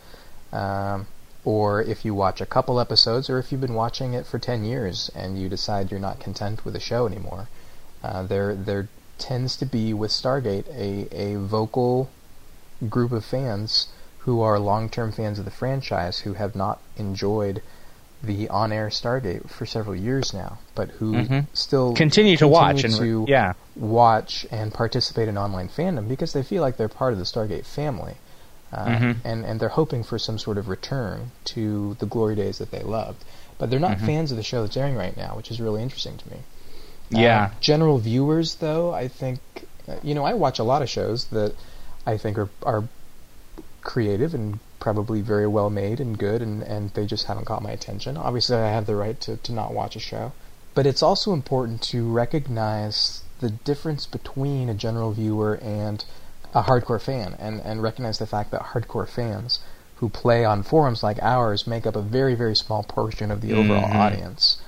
um, 0.53 1.07
or 1.45 1.83
if 1.83 2.05
you 2.05 2.15
watch 2.15 2.41
a 2.41 2.47
couple 2.47 2.81
episodes, 2.81 3.29
or 3.29 3.39
if 3.39 3.53
you've 3.53 3.61
been 3.61 3.75
watching 3.75 4.15
it 4.15 4.27
for 4.27 4.39
ten 4.39 4.65
years 4.65 5.11
and 5.15 5.41
you 5.41 5.49
decide 5.49 5.91
you're 5.91 6.01
not 6.01 6.21
content 6.21 6.65
with 6.65 6.75
the 6.75 6.81
show 6.81 7.07
anymore. 7.07 7.49
Uh, 8.03 8.23
there 8.23 8.55
there 8.55 8.89
tends 9.19 9.57
to 9.57 9.67
be 9.67 9.93
with 9.95 10.11
Stargate 10.11 10.69
a 10.69 11.09
a 11.15 11.39
vocal 11.39 12.11
group 12.89 13.13
of 13.13 13.25
fans 13.25 13.89
who 14.21 14.41
are 14.41 14.59
long-term 14.59 15.13
fans 15.13 15.39
of 15.39 15.45
the 15.45 15.51
franchise 15.51 16.21
who 16.21 16.35
have 16.35 16.55
not 16.55 16.81
enjoyed 16.97 17.61
the 18.23 18.49
on-air 18.49 18.89
Stargate 18.89 19.51
for 19.51 19.67
several 19.67 19.97
years 19.97 20.33
now, 20.33 20.59
but 20.75 20.91
who 20.91 21.13
Mhm. 21.13 21.47
still 21.55 21.93
Continue 21.95 22.37
to 22.37 22.47
watch 22.47 22.85
and 22.85 22.95
to 22.95 23.25
yeah. 23.29 23.55
watch 23.75 24.47
and 24.51 24.73
participate 24.73 25.29
in 25.29 25.37
online 25.37 25.69
fandom 25.69 26.09
because 26.09 26.33
they 26.33 26.43
feel 26.43 26.63
like 26.63 26.77
they're 26.77 26.89
part 26.89 27.13
of 27.13 27.19
the 27.19 27.25
Stargate 27.25 27.65
family, 27.67 28.15
uh, 28.73 28.87
Mhm. 28.87 29.17
and 29.25 29.45
and 29.45 29.59
they're 29.61 29.71
hoping 29.71 30.03
for 30.05 30.19
some 30.19 30.39
sort 30.39 30.57
of 30.59 30.69
return 30.69 31.33
to 31.47 31.97
the 31.99 32.07
glory 32.07 32.35
days 32.37 32.59
that 32.59 32.71
they 32.71 32.83
loved. 32.83 33.25
But 33.59 33.71
they're 33.71 33.81
not 33.81 33.99
Mhm. 33.99 34.07
fans 34.07 34.31
of 34.31 34.37
the 34.37 34.43
show 34.43 34.63
that's 34.63 34.77
airing 34.77 34.97
right 34.97 35.17
now, 35.17 35.35
which 35.37 35.51
is 35.51 35.61
really 35.61 35.83
interesting 35.83 36.17
to 36.19 36.31
me. 36.31 36.39
Yeah. 37.11 37.45
Uh, 37.45 37.51
general 37.61 37.99
viewers, 37.99 38.57
though, 38.57 38.93
I 38.95 39.07
think, 39.09 39.41
uh, 39.89 39.95
you 40.03 40.15
know, 40.15 40.25
I 40.25 40.33
watch 40.35 40.59
a 40.59 40.65
lot 40.65 40.81
of 40.83 40.89
shows 40.89 41.27
that 41.27 41.55
I 42.07 42.17
think 42.17 42.39
are 42.39 42.49
are 42.65 42.85
creative 43.83 44.33
and 44.33 44.61
probably 44.83 45.21
very 45.21 45.47
well 45.47 45.71
made 45.71 46.01
and 46.01 46.19
good, 46.19 46.43
and, 46.43 46.61
and 46.63 46.91
they 46.95 47.07
just 47.07 47.27
haven't 47.27 47.47
caught 47.47 47.63
my 47.63 47.71
attention. 47.71 48.17
Obviously, 48.17 48.57
I 48.57 48.71
have 48.71 48.87
the 48.87 48.97
right 48.97 49.19
to, 49.23 49.37
to 49.37 49.53
not 49.53 49.73
watch 49.73 49.95
a 49.95 50.01
show. 50.01 50.33
But 50.75 50.87
it's 50.87 51.03
also 51.03 51.33
important 51.33 51.81
to 51.93 52.11
recognize 52.11 53.23
the 53.41 53.51
difference 53.51 54.07
between 54.07 54.69
a 54.69 54.75
general 54.75 55.13
viewer 55.13 55.55
and 55.63 56.05
a 56.53 56.63
hardcore 56.65 57.01
fan, 57.01 57.37
and, 57.39 57.61
and 57.61 57.83
recognize 57.83 58.19
the 58.19 58.27
fact 58.27 58.51
that 58.51 58.63
hardcore 58.73 59.09
fans 59.09 59.61
who 59.97 60.09
play 60.09 60.45
on 60.45 60.65
forums 60.65 61.03
like 61.03 61.23
ours 61.23 61.67
make 61.67 61.87
up 61.87 61.95
a 61.95 62.03
very, 62.03 62.35
very 62.35 62.57
small 62.57 62.83
portion 62.83 63.31
of 63.31 63.41
the 63.41 63.53
overall 63.53 63.89
Mhm. 63.89 63.95
audience. 63.95 64.61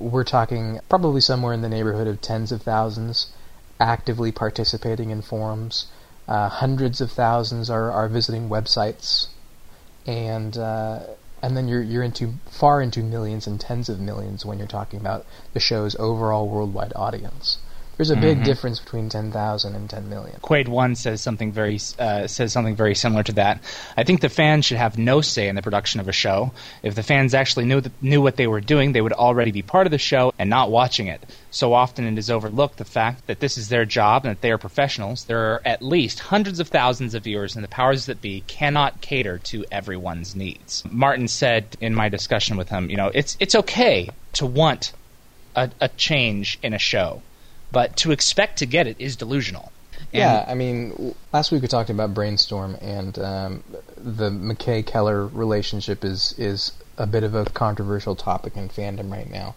We're 0.00 0.24
talking 0.24 0.80
probably 0.88 1.20
somewhere 1.20 1.52
in 1.52 1.60
the 1.60 1.68
neighborhood 1.68 2.06
of 2.06 2.20
tens 2.20 2.50
of 2.50 2.62
thousands 2.62 3.26
actively 3.78 4.32
participating 4.32 5.10
in 5.10 5.20
forums. 5.20 5.86
Uh, 6.26 6.48
hundreds 6.48 7.00
of 7.02 7.10
thousands 7.12 7.68
are, 7.68 7.90
are 7.92 8.08
visiting 8.08 8.48
websites, 8.48 9.26
and 10.06 10.56
uh, 10.56 11.00
and 11.42 11.56
then 11.56 11.68
you're 11.68 11.82
you're 11.82 12.02
into 12.02 12.34
far 12.46 12.80
into 12.80 13.00
millions 13.02 13.46
and 13.46 13.60
tens 13.60 13.88
of 13.88 14.00
millions 14.00 14.44
when 14.44 14.58
you're 14.58 14.66
talking 14.66 15.00
about 15.00 15.26
the 15.52 15.60
show's 15.60 15.96
overall 15.96 16.48
worldwide 16.48 16.92
audience. 16.96 17.58
There's 17.96 18.10
a 18.10 18.16
big 18.16 18.40
Mhm. 18.40 18.44
difference 18.44 18.80
between 18.80 19.08
10,000 19.08 19.74
and 19.76 19.88
10 19.88 20.08
million. 20.08 20.36
Quaid 20.42 20.66
One 20.68 20.96
says 20.96 21.20
something 21.20 21.52
very 21.52 21.78
uh, 21.98 22.26
says 22.26 22.52
something 22.52 22.74
very 22.74 22.94
similar 22.94 23.22
to 23.22 23.32
that. 23.34 23.60
I 23.96 24.02
think 24.02 24.20
the 24.20 24.28
fans 24.28 24.64
should 24.64 24.78
have 24.78 24.98
no 24.98 25.20
say 25.20 25.48
in 25.48 25.54
the 25.54 25.62
production 25.62 26.00
of 26.00 26.08
a 26.08 26.12
show. 26.12 26.52
If 26.82 26.96
the 26.96 27.02
fans 27.04 27.34
actually 27.34 27.66
knew 27.66 27.80
th- 27.80 27.92
knew 28.02 28.20
what 28.20 28.36
they 28.36 28.46
were 28.48 28.60
doing, 28.60 28.92
they 28.92 29.00
would 29.00 29.12
already 29.12 29.52
be 29.52 29.62
part 29.62 29.86
of 29.86 29.90
the 29.92 29.98
show 29.98 30.32
and 30.38 30.50
not 30.50 30.70
watching 30.70 31.06
it. 31.06 31.22
So 31.50 31.72
often 31.72 32.04
it 32.06 32.18
is 32.18 32.30
overlooked 32.30 32.78
the 32.78 32.84
fact 32.84 33.28
that 33.28 33.38
this 33.38 33.56
is 33.56 33.68
their 33.68 33.84
job 33.84 34.24
and 34.24 34.32
that 34.34 34.40
they 34.40 34.50
are 34.50 34.58
professionals. 34.58 35.24
There 35.24 35.52
are 35.52 35.62
at 35.64 35.80
least 35.80 36.18
hundreds 36.18 36.58
of 36.58 36.68
thousands 36.68 37.14
of 37.14 37.22
viewers, 37.22 37.54
and 37.54 37.62
the 37.62 37.68
powers 37.68 38.06
that 38.06 38.20
be 38.20 38.42
cannot 38.48 39.00
cater 39.02 39.38
to 39.38 39.64
everyone's 39.70 40.34
needs. 40.34 40.82
Martin 40.90 41.28
said 41.28 41.76
in 41.80 41.94
my 41.94 42.08
discussion 42.08 42.56
with 42.56 42.70
him, 42.70 42.90
you 42.90 42.96
know, 42.96 43.10
it's 43.14 43.36
it's 43.38 43.54
okay 43.54 44.10
to 44.32 44.46
want 44.46 44.92
a, 45.54 45.70
a 45.80 45.88
change 45.90 46.58
in 46.62 46.74
a 46.74 46.78
show, 46.78 47.22
but 47.74 47.96
to 47.98 48.12
expect 48.12 48.58
to 48.58 48.66
get 48.66 48.86
it 48.86 48.96
is 48.98 49.16
delusional. 49.16 49.72
And- 50.12 50.20
Yeah, 50.20 50.44
I 50.46 50.54
mean, 50.54 51.14
last 51.32 51.50
week 51.52 51.62
we 51.62 51.68
talked 51.68 51.90
about 51.90 52.14
Brainstorm, 52.14 52.76
and 52.80 53.18
um, 53.18 53.64
the 53.96 54.30
McKay 54.30 54.84
Keller 54.86 55.26
relationship 55.26 56.04
is 56.04 56.34
is 56.38 56.72
a 56.96 57.06
bit 57.06 57.24
of 57.24 57.34
a 57.34 57.44
controversial 57.46 58.14
topic 58.14 58.56
in 58.56 58.68
fandom 58.68 59.10
right 59.10 59.28
now. 59.30 59.54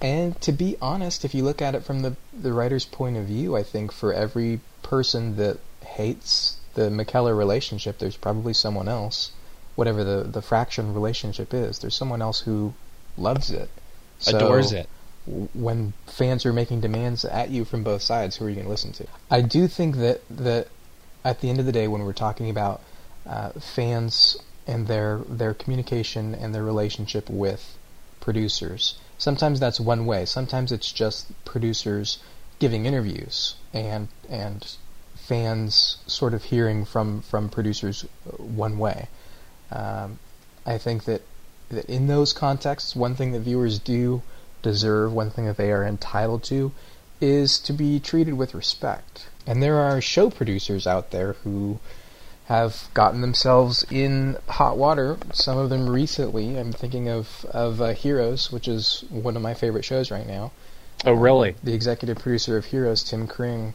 And 0.00 0.40
to 0.42 0.52
be 0.52 0.76
honest, 0.80 1.24
if 1.24 1.34
you 1.34 1.42
look 1.42 1.60
at 1.62 1.74
it 1.74 1.82
from 1.84 2.02
the 2.02 2.16
the 2.32 2.52
writer's 2.52 2.84
point 2.84 3.16
of 3.16 3.24
view, 3.24 3.56
I 3.56 3.62
think 3.62 3.90
for 3.92 4.12
every 4.12 4.60
person 4.82 5.36
that 5.36 5.58
hates 5.84 6.56
the 6.74 6.82
McKeller 6.90 7.36
relationship, 7.36 7.98
there's 7.98 8.16
probably 8.16 8.52
someone 8.52 8.88
else, 8.88 9.32
whatever 9.74 10.04
the 10.04 10.22
the 10.22 10.42
fraction 10.42 10.94
relationship 10.94 11.52
is, 11.52 11.78
there's 11.80 11.96
someone 11.96 12.22
else 12.22 12.40
who 12.40 12.74
loves 13.16 13.50
it, 13.50 13.68
So, 14.18 14.36
adores 14.36 14.72
it. 14.72 14.88
When 15.54 15.92
fans 16.06 16.46
are 16.46 16.52
making 16.52 16.80
demands 16.80 17.24
at 17.24 17.50
you 17.50 17.64
from 17.64 17.82
both 17.82 18.02
sides, 18.02 18.36
who 18.36 18.46
are 18.46 18.48
you 18.48 18.54
going 18.54 18.66
to 18.66 18.70
listen 18.70 18.92
to? 18.92 19.06
I 19.30 19.42
do 19.42 19.68
think 19.68 19.96
that 19.96 20.20
that 20.30 20.68
at 21.24 21.40
the 21.40 21.50
end 21.50 21.60
of 21.60 21.66
the 21.66 21.72
day, 21.72 21.88
when 21.88 22.02
we're 22.02 22.12
talking 22.12 22.48
about 22.48 22.80
uh, 23.26 23.50
fans 23.50 24.36
and 24.66 24.86
their 24.86 25.18
their 25.28 25.54
communication 25.54 26.34
and 26.34 26.54
their 26.54 26.64
relationship 26.64 27.28
with 27.28 27.76
producers, 28.20 28.98
sometimes 29.18 29.60
that's 29.60 29.80
one 29.80 30.06
way. 30.06 30.24
Sometimes 30.24 30.72
it's 30.72 30.92
just 30.92 31.32
producers 31.44 32.18
giving 32.58 32.86
interviews 32.86 33.54
and 33.72 34.08
and 34.28 34.76
fans 35.14 35.98
sort 36.06 36.32
of 36.32 36.44
hearing 36.44 36.84
from 36.84 37.20
from 37.22 37.48
producers 37.48 38.02
one 38.38 38.78
way. 38.78 39.08
Um, 39.70 40.18
I 40.64 40.78
think 40.78 41.04
that 41.04 41.22
that 41.70 41.84
in 41.84 42.06
those 42.06 42.32
contexts, 42.32 42.96
one 42.96 43.14
thing 43.14 43.32
that 43.32 43.40
viewers 43.40 43.78
do 43.78 44.22
deserve, 44.62 45.12
one 45.12 45.30
thing 45.30 45.46
that 45.46 45.56
they 45.56 45.72
are 45.72 45.84
entitled 45.84 46.42
to, 46.44 46.72
is 47.20 47.58
to 47.60 47.72
be 47.72 47.98
treated 47.98 48.34
with 48.34 48.54
respect. 48.54 49.28
And 49.46 49.62
there 49.62 49.76
are 49.76 50.00
show 50.00 50.30
producers 50.30 50.86
out 50.86 51.10
there 51.10 51.34
who 51.44 51.80
have 52.46 52.88
gotten 52.94 53.20
themselves 53.20 53.84
in 53.90 54.36
hot 54.48 54.78
water. 54.78 55.18
Some 55.32 55.58
of 55.58 55.68
them 55.68 55.88
recently. 55.88 56.58
I'm 56.58 56.72
thinking 56.72 57.08
of 57.08 57.44
of 57.50 57.80
uh, 57.80 57.92
Heroes, 57.92 58.50
which 58.50 58.66
is 58.66 59.04
one 59.10 59.36
of 59.36 59.42
my 59.42 59.54
favorite 59.54 59.84
shows 59.84 60.10
right 60.10 60.26
now. 60.26 60.52
Oh, 61.04 61.12
really? 61.12 61.56
The 61.62 61.74
executive 61.74 62.18
producer 62.18 62.56
of 62.56 62.64
Heroes, 62.64 63.04
Tim 63.04 63.26
Kring, 63.26 63.74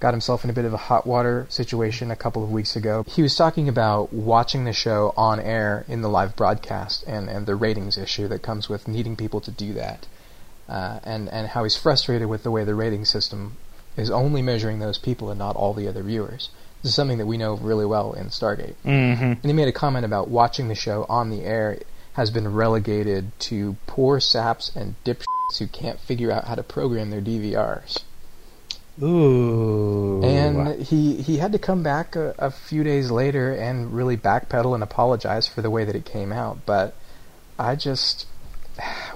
got 0.00 0.14
himself 0.14 0.44
in 0.44 0.50
a 0.50 0.52
bit 0.52 0.64
of 0.64 0.72
a 0.72 0.78
hot 0.78 1.06
water 1.06 1.46
situation 1.48 2.10
a 2.10 2.16
couple 2.16 2.44
of 2.44 2.50
weeks 2.50 2.76
ago. 2.76 3.04
He 3.08 3.22
was 3.22 3.36
talking 3.36 3.68
about 3.68 4.12
watching 4.12 4.64
the 4.64 4.72
show 4.72 5.12
on 5.16 5.40
air 5.40 5.84
in 5.88 6.02
the 6.02 6.08
live 6.08 6.36
broadcast 6.36 7.04
and, 7.06 7.28
and 7.28 7.46
the 7.46 7.56
ratings 7.56 7.98
issue 7.98 8.28
that 8.28 8.42
comes 8.42 8.68
with 8.68 8.86
needing 8.88 9.16
people 9.16 9.40
to 9.40 9.50
do 9.50 9.72
that. 9.74 10.06
Uh, 10.68 10.98
and, 11.04 11.28
and 11.28 11.48
how 11.48 11.62
he's 11.62 11.76
frustrated 11.76 12.28
with 12.28 12.42
the 12.42 12.50
way 12.50 12.64
the 12.64 12.74
rating 12.74 13.04
system 13.04 13.56
is 13.96 14.10
only 14.10 14.42
measuring 14.42 14.78
those 14.78 14.98
people 14.98 15.30
and 15.30 15.38
not 15.38 15.56
all 15.56 15.74
the 15.74 15.86
other 15.86 16.02
viewers. 16.02 16.48
This 16.82 16.90
is 16.90 16.96
something 16.96 17.18
that 17.18 17.26
we 17.26 17.36
know 17.36 17.54
really 17.54 17.86
well 17.86 18.12
in 18.12 18.26
Stargate. 18.26 18.74
Mm-hmm. 18.84 19.22
And 19.24 19.44
he 19.44 19.52
made 19.52 19.68
a 19.68 19.72
comment 19.72 20.04
about 20.04 20.28
watching 20.28 20.68
the 20.68 20.74
show 20.74 21.06
on 21.08 21.30
the 21.30 21.42
air 21.42 21.78
has 22.14 22.30
been 22.30 22.52
relegated 22.52 23.38
to 23.40 23.76
poor 23.86 24.20
saps 24.20 24.74
and 24.74 24.94
dipshits 25.04 25.58
who 25.58 25.66
can't 25.66 26.00
figure 26.00 26.30
out 26.30 26.44
how 26.44 26.54
to 26.54 26.62
program 26.62 27.10
their 27.10 27.20
DVRs. 27.20 28.02
Ooh. 29.02 30.22
And 30.22 30.82
he 30.82 31.20
he 31.20 31.38
had 31.38 31.50
to 31.52 31.58
come 31.58 31.82
back 31.82 32.14
a, 32.14 32.34
a 32.38 32.50
few 32.50 32.84
days 32.84 33.10
later 33.10 33.52
and 33.52 33.92
really 33.92 34.16
backpedal 34.16 34.74
and 34.74 34.82
apologize 34.82 35.48
for 35.48 35.62
the 35.62 35.70
way 35.70 35.84
that 35.84 35.96
it 35.96 36.04
came 36.04 36.32
out. 36.32 36.58
But 36.64 36.94
I 37.58 37.74
just 37.74 38.26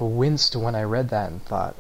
winced 0.01 0.55
when 0.57 0.75
I 0.75 0.83
read 0.83 1.11
that 1.11 1.31
and 1.31 1.43
thought 1.43 1.75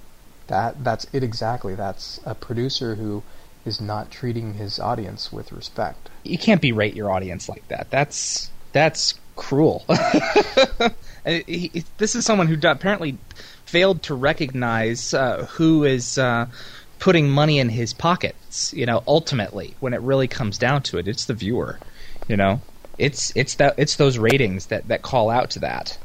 that 0.49 0.83
that's 0.83 1.07
it 1.13 1.23
exactly. 1.23 1.75
That's 1.75 2.21
a 2.25 2.35
producer 2.35 2.95
who 2.95 3.23
is 3.65 3.81
not 3.81 4.11
treating 4.11 4.55
his 4.55 4.79
audience 4.81 5.33
with 5.33 5.53
respect. 5.53 6.09
you 6.25 6.39
can't 6.39 6.61
berate 6.63 6.95
your 6.95 7.11
audience 7.11 7.49
like 7.49 7.67
that. 7.69 7.91
That's 7.91 8.51
that's 8.73 9.15
cruel. 9.37 9.85
He- 11.25 11.43
he- 11.75 11.85
this 11.99 12.15
is 12.15 12.25
someone 12.25 12.47
who 12.47 12.57
apparently 12.67 13.19
failed 13.67 14.03
to 14.05 14.15
recognize 14.15 15.13
uh, 15.13 15.45
who 15.51 15.85
is 15.85 16.17
uh, 16.17 16.47
putting 17.01 17.29
money 17.29 17.59
in 17.59 17.69
his 17.69 17.93
pockets. 17.93 18.73
You 18.73 18.87
know, 18.87 19.03
ultimately, 19.07 19.75
when 19.81 19.93
it 19.93 20.01
really 20.01 20.29
comes 20.29 20.57
down 20.57 20.83
to 20.85 20.97
it, 20.99 21.07
it's 21.07 21.27
the 21.27 21.35
viewer. 21.35 21.79
You 22.29 22.37
know, 22.39 22.63
it's 22.97 23.31
it's 23.37 23.57
that 23.57 23.75
it's 23.77 23.97
those 23.97 24.17
ratings 24.17 24.67
that 24.67 24.89
that 24.89 25.03
call 25.03 25.29
out 25.29 25.51
to 25.51 25.59
that. 25.61 25.99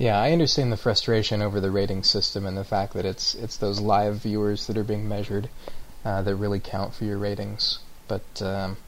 Yeah, 0.00 0.18
I 0.18 0.32
understand 0.32 0.72
the 0.72 0.78
frustration 0.78 1.42
over 1.42 1.60
the 1.60 1.70
rating 1.70 2.04
system 2.04 2.46
and 2.46 2.56
the 2.56 2.64
fact 2.64 2.94
that 2.94 3.04
it's 3.04 3.34
it's 3.34 3.58
those 3.58 3.80
live 3.80 4.16
viewers 4.16 4.66
that 4.66 4.78
are 4.78 4.82
being 4.82 5.06
measured 5.06 5.50
uh, 6.06 6.22
that 6.22 6.36
really 6.36 6.58
count 6.58 6.94
for 6.94 7.04
your 7.04 7.18
ratings. 7.18 7.80
But 8.08 8.40
um, 8.40 8.78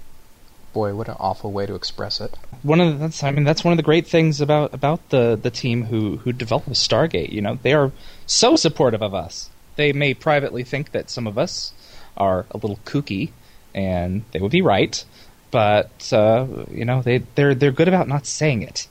boy, 0.73 0.95
what 0.95 1.09
an 1.09 1.17
awful 1.21 1.53
way 1.53 1.67
to 1.67 1.75
express 1.75 2.19
it. 2.19 2.35
one 2.63 2.81
of 2.81 2.95
the, 2.95 2.99
that's 2.99 3.23
I 3.23 3.31
mean 3.31 3.45
that's 3.45 3.63
one 3.63 3.73
of 3.73 3.77
the 3.77 3.83
great 3.83 4.07
things 4.07 4.41
about 4.41 4.73
about 4.73 5.07
the 5.11 5.39
the 5.41 5.51
team 5.51 5.85
who 5.85 6.17
who 6.17 6.33
developed 6.33 6.71
Stargate. 6.71 7.31
You 7.31 7.43
know, 7.43 7.59
they 7.61 7.75
are 7.75 7.93
so 8.25 8.57
supportive 8.57 9.03
of 9.03 9.13
us. 9.13 9.51
They 9.77 9.93
may 9.93 10.15
privately 10.15 10.65
think 10.65 10.93
that 10.93 11.11
some 11.11 11.27
of 11.27 11.37
us 11.37 11.75
are 12.17 12.47
a 12.53 12.57
little 12.57 12.79
kooky, 12.87 13.33
and 13.75 14.25
they 14.33 14.41
would 14.41 14.51
be 14.51 14.63
right. 14.63 15.05
But 15.51 16.11
uh, 16.11 16.47
you 16.71 16.87
know, 16.87 17.03
they 17.03 17.19
they're 17.19 17.55
they're 17.55 17.71
good 17.71 17.89
about 17.89 18.09
not 18.09 18.25
saying 18.25 18.63
it. 18.63 18.89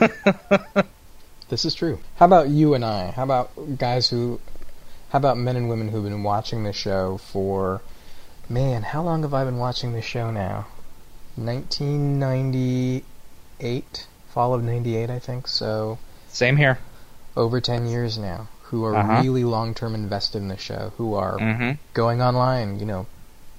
This 1.48 1.64
is 1.64 1.74
true. 1.74 1.98
How 2.16 2.26
about 2.26 2.48
you 2.48 2.74
and 2.74 2.84
I? 2.84 3.10
How 3.12 3.22
about 3.24 3.78
guys 3.78 4.10
who? 4.10 4.40
How 5.10 5.18
about 5.18 5.36
men 5.38 5.56
and 5.56 5.68
women 5.68 5.88
who've 5.88 6.04
been 6.04 6.22
watching 6.22 6.62
the 6.64 6.72
show 6.72 7.18
for? 7.18 7.82
Man, 8.48 8.82
how 8.82 9.02
long 9.02 9.22
have 9.22 9.32
I 9.34 9.44
been 9.44 9.58
watching 9.58 9.92
this 9.92 10.04
show 10.04 10.30
now? 10.30 10.66
1998, 11.36 14.06
fall 14.28 14.54
of 14.54 14.62
'98, 14.62 15.10
I 15.10 15.18
think. 15.18 15.48
So 15.48 15.98
Same 16.28 16.56
here. 16.56 16.78
over 17.36 17.60
10 17.60 17.86
years 17.86 18.16
now. 18.18 18.48
Who 18.64 18.84
are 18.84 18.96
Uh-huh. 18.96 19.20
really 19.20 19.44
long-term 19.44 19.94
invested 19.94 20.38
in 20.38 20.48
the 20.48 20.56
show. 20.56 20.92
Who 20.96 21.14
are 21.14 21.38
Mm-hmm. 21.38 21.72
going 21.92 22.20
online, 22.22 22.78
you 22.80 22.86
know, 22.86 23.06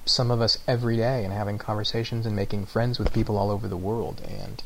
some 0.06 0.30
of 0.32 0.42
us 0.42 0.58
every 0.68 0.98
day 0.98 1.24
and 1.24 1.34
having 1.34 1.58
conversations 1.58 2.26
and 2.26 2.36
making 2.36 2.66
friends 2.66 3.00
with 3.00 3.14
people 3.14 3.38
all 3.38 3.50
over 3.50 3.68
the 3.68 3.78
world 3.78 4.22
and 4.28 4.62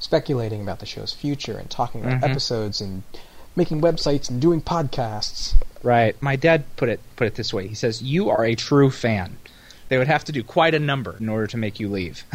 speculating 0.00 0.60
about 0.60 0.80
the 0.80 0.86
show's 0.86 1.12
future 1.12 1.56
and 1.56 1.70
talking 1.70 2.02
about 2.04 2.20
Mhm. 2.20 2.30
episodes 2.30 2.80
and 2.80 3.02
making 3.54 3.80
websites 3.80 4.28
and 4.28 4.40
doing 4.40 4.60
podcasts. 4.60 5.54
Right. 5.82 6.20
My 6.20 6.34
dad 6.36 6.64
put 6.76 6.88
it 6.88 7.00
put 7.16 7.26
it 7.28 7.36
this 7.36 7.54
way. 7.54 7.68
He 7.68 7.74
says, 7.74 8.02
"You 8.02 8.28
are 8.30 8.44
a 8.44 8.54
true 8.54 8.90
fan." 8.90 9.36
They 9.88 9.98
would 9.98 10.06
have 10.08 10.24
to 10.24 10.32
do 10.32 10.42
quite 10.42 10.74
a 10.74 10.78
number 10.78 11.16
in 11.18 11.28
order 11.28 11.46
to 11.48 11.56
make 11.56 11.80
you 11.80 11.88
leave. 11.88 12.24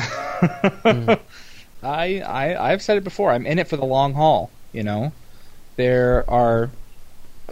I, 1.83 2.19
I 2.21 2.71
I've 2.71 2.81
said 2.81 2.97
it 2.97 3.03
before. 3.03 3.31
I'm 3.31 3.45
in 3.45 3.59
it 3.59 3.67
for 3.67 3.77
the 3.77 3.85
long 3.85 4.13
haul. 4.13 4.49
You 4.73 4.83
know, 4.83 5.11
there 5.77 6.29
are 6.29 6.69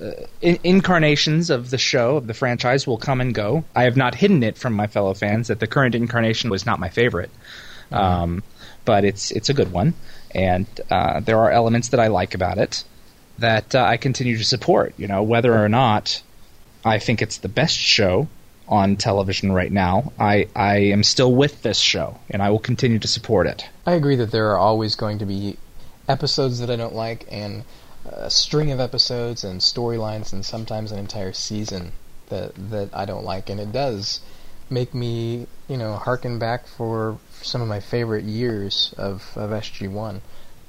uh, 0.01 0.11
in- 0.41 0.59
incarnations 0.63 1.49
of 1.49 1.69
the 1.69 1.77
show 1.77 2.17
of 2.17 2.27
the 2.27 2.33
franchise 2.33 2.85
will 2.87 2.97
come 2.97 3.21
and 3.21 3.33
go. 3.33 3.63
I 3.75 3.83
have 3.83 3.95
not 3.95 4.15
hidden 4.15 4.43
it 4.43 4.57
from 4.57 4.73
my 4.73 4.87
fellow 4.87 5.13
fans 5.13 5.47
that 5.47 5.59
the 5.59 5.67
current 5.67 5.95
incarnation 5.95 6.49
was 6.49 6.65
not 6.65 6.79
my 6.79 6.89
favorite, 6.89 7.29
um, 7.91 8.43
but 8.85 9.05
it's 9.05 9.31
it's 9.31 9.49
a 9.49 9.53
good 9.53 9.71
one, 9.71 9.93
and 10.31 10.67
uh, 10.89 11.19
there 11.19 11.39
are 11.39 11.51
elements 11.51 11.89
that 11.89 11.99
I 11.99 12.07
like 12.07 12.35
about 12.35 12.57
it 12.57 12.83
that 13.39 13.75
uh, 13.75 13.83
I 13.83 13.97
continue 13.97 14.37
to 14.37 14.43
support. 14.43 14.93
You 14.97 15.07
know, 15.07 15.23
whether 15.23 15.53
or 15.53 15.69
not 15.69 16.21
I 16.85 16.99
think 16.99 17.21
it's 17.21 17.37
the 17.37 17.49
best 17.49 17.77
show 17.77 18.27
on 18.67 18.95
television 18.95 19.51
right 19.51 19.71
now, 19.71 20.13
I 20.19 20.47
I 20.55 20.77
am 20.77 21.03
still 21.03 21.33
with 21.33 21.61
this 21.63 21.79
show, 21.79 22.19
and 22.29 22.41
I 22.41 22.49
will 22.49 22.59
continue 22.59 22.99
to 22.99 23.07
support 23.07 23.47
it. 23.47 23.67
I 23.85 23.93
agree 23.93 24.15
that 24.17 24.31
there 24.31 24.51
are 24.51 24.57
always 24.57 24.95
going 24.95 25.19
to 25.19 25.25
be 25.25 25.57
episodes 26.07 26.59
that 26.59 26.69
I 26.69 26.75
don't 26.75 26.95
like 26.95 27.25
and 27.31 27.63
a 28.05 28.29
string 28.29 28.71
of 28.71 28.79
episodes 28.79 29.43
and 29.43 29.61
storylines 29.61 30.33
and 30.33 30.45
sometimes 30.45 30.91
an 30.91 30.99
entire 30.99 31.31
season 31.31 31.93
that 32.29 32.51
that 32.71 32.89
I 32.93 33.05
don't 33.05 33.23
like 33.23 33.49
and 33.49 33.59
it 33.59 33.71
does 33.71 34.19
make 34.69 34.93
me, 34.93 35.47
you 35.67 35.77
know, 35.77 35.95
harken 35.95 36.39
back 36.39 36.67
for 36.67 37.17
some 37.43 37.61
of 37.61 37.67
my 37.67 37.79
favorite 37.79 38.23
years 38.25 38.93
of, 38.97 39.31
of 39.35 39.49
SG1. 39.51 40.21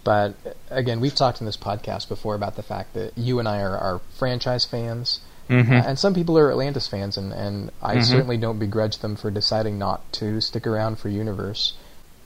But 0.04 0.34
again, 0.70 1.00
we've 1.00 1.14
talked 1.14 1.40
in 1.40 1.46
this 1.46 1.56
podcast 1.56 2.08
before 2.08 2.34
about 2.34 2.56
the 2.56 2.62
fact 2.62 2.92
that 2.94 3.16
you 3.16 3.38
and 3.38 3.48
I 3.48 3.60
are, 3.62 3.76
are 3.78 4.00
franchise 4.18 4.64
fans. 4.64 5.20
Mhm. 5.48 5.70
Uh, 5.70 5.88
and 5.88 5.98
some 5.98 6.14
people 6.14 6.38
are 6.38 6.50
Atlantis 6.50 6.86
fans, 6.86 7.16
and, 7.18 7.32
and 7.32 7.70
I 7.82 7.96
Mhm. 7.96 8.04
certainly 8.04 8.36
don't 8.38 8.58
begrudge 8.58 8.98
them 8.98 9.14
for 9.16 9.30
deciding 9.30 9.78
not 9.78 10.00
to 10.14 10.40
stick 10.40 10.66
around 10.66 10.98
for 10.98 11.08
Universe. 11.08 11.74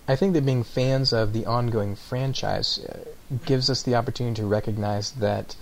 I 0.06 0.16
think 0.16 0.32
that 0.34 0.46
being 0.46 0.64
fans 0.64 1.12
of 1.12 1.32
the 1.32 1.44
ongoing 1.44 1.94
franchise 1.96 2.78
uh, 2.88 2.98
gives 3.44 3.68
us 3.70 3.82
the 3.82 3.94
opportunity 3.96 4.40
to 4.40 4.46
recognize 4.46 5.10
that 5.12 5.54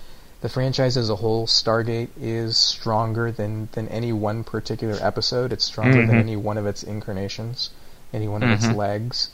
the 0.42 0.48
franchise 0.50 0.96
as 0.98 1.08
a 1.10 1.16
whole, 1.16 1.46
Stargate, 1.46 2.10
is 2.20 2.56
stronger 2.58 3.32
than, 3.32 3.68
than 3.72 3.88
any 3.88 4.12
one 4.12 4.44
particular 4.44 4.96
episode. 5.00 5.52
It's 5.52 5.64
stronger 5.64 6.06
than 6.06 6.16
Mhm. 6.16 6.20
any 6.20 6.36
one 6.36 6.58
of 6.58 6.66
its 6.66 6.82
incarnations, 6.82 7.70
any 8.12 8.28
one 8.28 8.42
of 8.42 8.50
its 8.50 8.66
Mhm. 8.66 8.76
legs. 8.76 9.30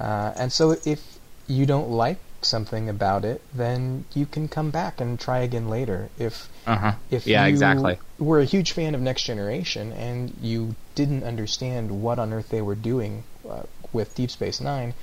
Uh, 0.00 0.32
and 0.36 0.52
so 0.52 0.76
if 0.84 1.18
you 1.48 1.64
don't 1.66 1.88
like 1.90 2.18
something 2.42 2.88
about 2.88 3.24
it, 3.24 3.40
then 3.54 4.04
you 4.14 4.26
can 4.26 4.46
come 4.48 4.70
back 4.70 5.00
and 5.00 5.18
try 5.18 5.38
again 5.38 5.68
later. 5.68 6.08
If 6.18 6.48
Uh 6.66 6.76
huh. 6.76 6.92
if 7.10 7.26
Yeah, 7.26 7.44
you 7.46 7.52
exactly. 7.52 7.98
were 8.18 8.40
a 8.40 8.44
huge 8.44 8.72
fan 8.72 8.94
of 8.94 9.00
Next 9.00 9.22
Generation 9.24 9.92
and 9.92 10.32
you 10.42 10.74
didn't 10.94 11.24
understand 11.24 12.02
what 12.02 12.18
on 12.18 12.32
earth 12.32 12.48
they 12.50 12.62
were 12.62 12.74
doing 12.74 13.24
uh, 13.48 13.62
with 13.92 14.14
Deep 14.14 14.30
Space 14.30 14.60
Nine, 14.60 14.94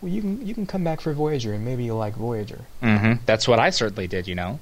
well, 0.00 0.10
you 0.12 0.20
can 0.20 0.46
you 0.46 0.54
can 0.54 0.66
come 0.66 0.84
back 0.84 1.00
for 1.00 1.12
Voyager 1.12 1.52
and 1.52 1.64
maybe 1.64 1.84
you'll 1.84 1.98
like 1.98 2.14
Voyager. 2.14 2.60
hmm 2.80 3.14
That's 3.26 3.46
what 3.48 3.58
I 3.58 3.70
certainly 3.70 4.06
did, 4.06 4.26
you 4.28 4.34
know. 4.34 4.60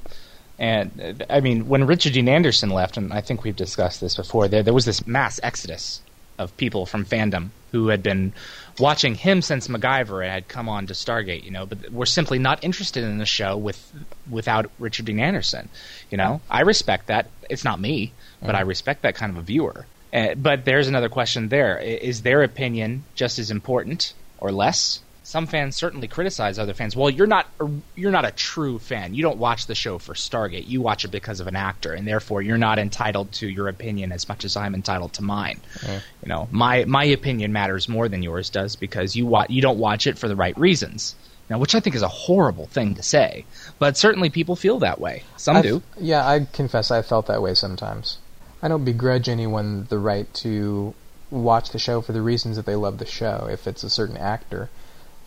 And 0.59 1.19
uh, 1.21 1.25
I 1.29 1.41
mean, 1.41 1.69
when 1.69 1.85
Richard 1.85 2.15
Dean 2.15 2.29
Anderson 2.29 2.71
left, 2.71 2.97
and 2.97 3.13
I 3.13 3.21
think 3.21 3.45
we've 3.45 3.55
discussed 3.57 4.01
this 4.01 4.17
before, 4.17 4.49
there 4.49 4.63
there 4.63 4.75
was 4.75 4.87
this 4.87 5.07
mass 5.07 5.39
exodus 5.43 6.01
of 6.39 6.57
people 6.57 6.87
from 6.87 7.05
fandom 7.05 7.51
who 7.73 7.89
had 7.89 8.03
been 8.03 8.33
watching 8.79 9.15
him 9.15 9.43
since 9.43 9.69
MacGyver 9.69 10.23
and 10.23 10.33
had 10.33 10.49
come 10.49 10.69
on 10.69 10.87
to 10.87 10.95
Stargate, 10.95 11.45
you 11.45 11.51
know, 11.51 11.67
but 11.67 11.91
were 11.93 12.07
simply 12.07 12.39
not 12.39 12.63
interested 12.65 13.05
in 13.05 13.19
the 13.19 13.27
show 13.27 13.57
with 13.57 13.93
without 14.31 14.71
Richard 14.79 15.07
Dean 15.07 15.21
Anderson. 15.21 15.69
You 16.11 16.19
know, 16.19 16.41
I 16.49 16.63
respect 16.63 17.09
that. 17.09 17.29
It's 17.51 17.65
not 17.65 17.81
me, 17.81 18.13
but 18.41 18.55
I 18.55 18.63
respect 18.63 19.03
that 19.03 19.15
kind 19.15 19.31
of 19.33 19.39
a 19.39 19.43
viewer. 19.43 19.87
Uh, 20.13 20.35
but 20.35 20.65
there's 20.65 20.89
another 20.89 21.09
question 21.09 21.49
there: 21.49 21.79
Is 21.79 22.23
their 22.23 22.43
opinion 22.43 23.05
just 23.15 23.39
as 23.39 23.51
important 23.51 24.15
or 24.39 24.53
less? 24.53 25.01
Some 25.27 25.49
fans 25.49 25.75
certainly 25.75 26.07
criticize 26.07 26.57
other 26.57 26.73
fans. 26.73 26.95
Well, 26.95 27.11
you're 27.11 27.27
not 27.27 27.49
a, 27.59 27.69
you're 27.97 28.13
not 28.13 28.25
a 28.25 28.31
true 28.31 28.79
fan. 28.79 29.13
You 29.13 29.23
don't 29.23 29.39
watch 29.39 29.67
the 29.67 29.75
show 29.75 29.99
for 29.99 30.15
Stargate. 30.15 30.69
You 30.69 30.81
watch 30.81 31.05
it 31.05 31.09
because 31.09 31.41
of 31.41 31.49
an 31.49 31.57
actor, 31.57 31.93
and 31.93 32.07
therefore 32.07 32.43
you're 32.43 32.57
not 32.57 32.79
entitled 32.79 33.33
to 33.33 33.49
your 33.49 33.67
opinion 33.67 34.13
as 34.13 34.29
much 34.29 34.45
as 34.45 34.57
I'm 34.57 34.73
entitled 34.73 35.15
to 35.15 35.25
mine. 35.25 35.59
You 35.85 36.29
know, 36.29 36.47
my 36.53 36.85
my 36.85 37.03
opinion 37.07 37.53
matters 37.53 37.89
more 37.89 38.09
than 38.09 38.23
yours 38.23 38.51
does 38.51 38.77
because 38.77 39.17
you 39.17 39.27
wa- 39.27 39.47
you 39.49 39.61
don't 39.61 39.81
watch 39.81 40.07
it 40.07 40.17
for 40.17 40.29
the 40.29 40.37
right 40.37 40.57
reasons. 40.57 41.17
Now, 41.51 41.59
which 41.59 41.75
I 41.75 41.81
think 41.81 41.97
is 41.97 42.03
a 42.03 42.09
horrible 42.09 42.67
thing 42.67 42.95
to 42.95 43.03
say, 43.03 43.47
but 43.81 43.97
certainly 43.97 44.31
people 44.31 44.55
feel 44.55 44.79
that 44.79 45.01
way. 45.01 45.25
Some 45.37 45.57
I've- 45.57 45.69
do. 45.69 45.83
Yeah, 45.99 46.25
I 46.25 46.47
confess 46.53 46.93
I 46.93 47.03
felt 47.03 47.27
that 47.27 47.43
way 47.43 47.55
sometimes. 47.55 48.19
I 48.63 48.69
don't 48.69 48.85
begrudge 48.85 49.29
anyone 49.29 49.87
the 49.89 49.99
right 49.99 50.33
to 50.35 50.95
watch 51.33 51.71
the 51.71 51.81
show 51.81 52.01
for 52.01 52.13
the 52.13 52.23
reasons 52.23 52.55
that 52.55 52.65
they 52.65 52.77
love 52.77 52.99
the 52.99 53.07
show. 53.07 53.49
If 53.51 53.67
it's 53.67 53.83
a 53.83 53.91
certain 53.91 54.17
actor, 54.17 54.71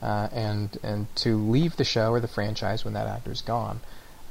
uh, 0.01 0.29
and 0.31 0.77
and 0.83 1.13
to 1.17 1.37
leave 1.37 1.75
the 1.75 1.83
show 1.83 2.11
or 2.11 2.19
the 2.19 2.27
franchise 2.27 2.85
when 2.85 2.93
that 2.93 3.07
actor's 3.07 3.41
gone. 3.41 3.79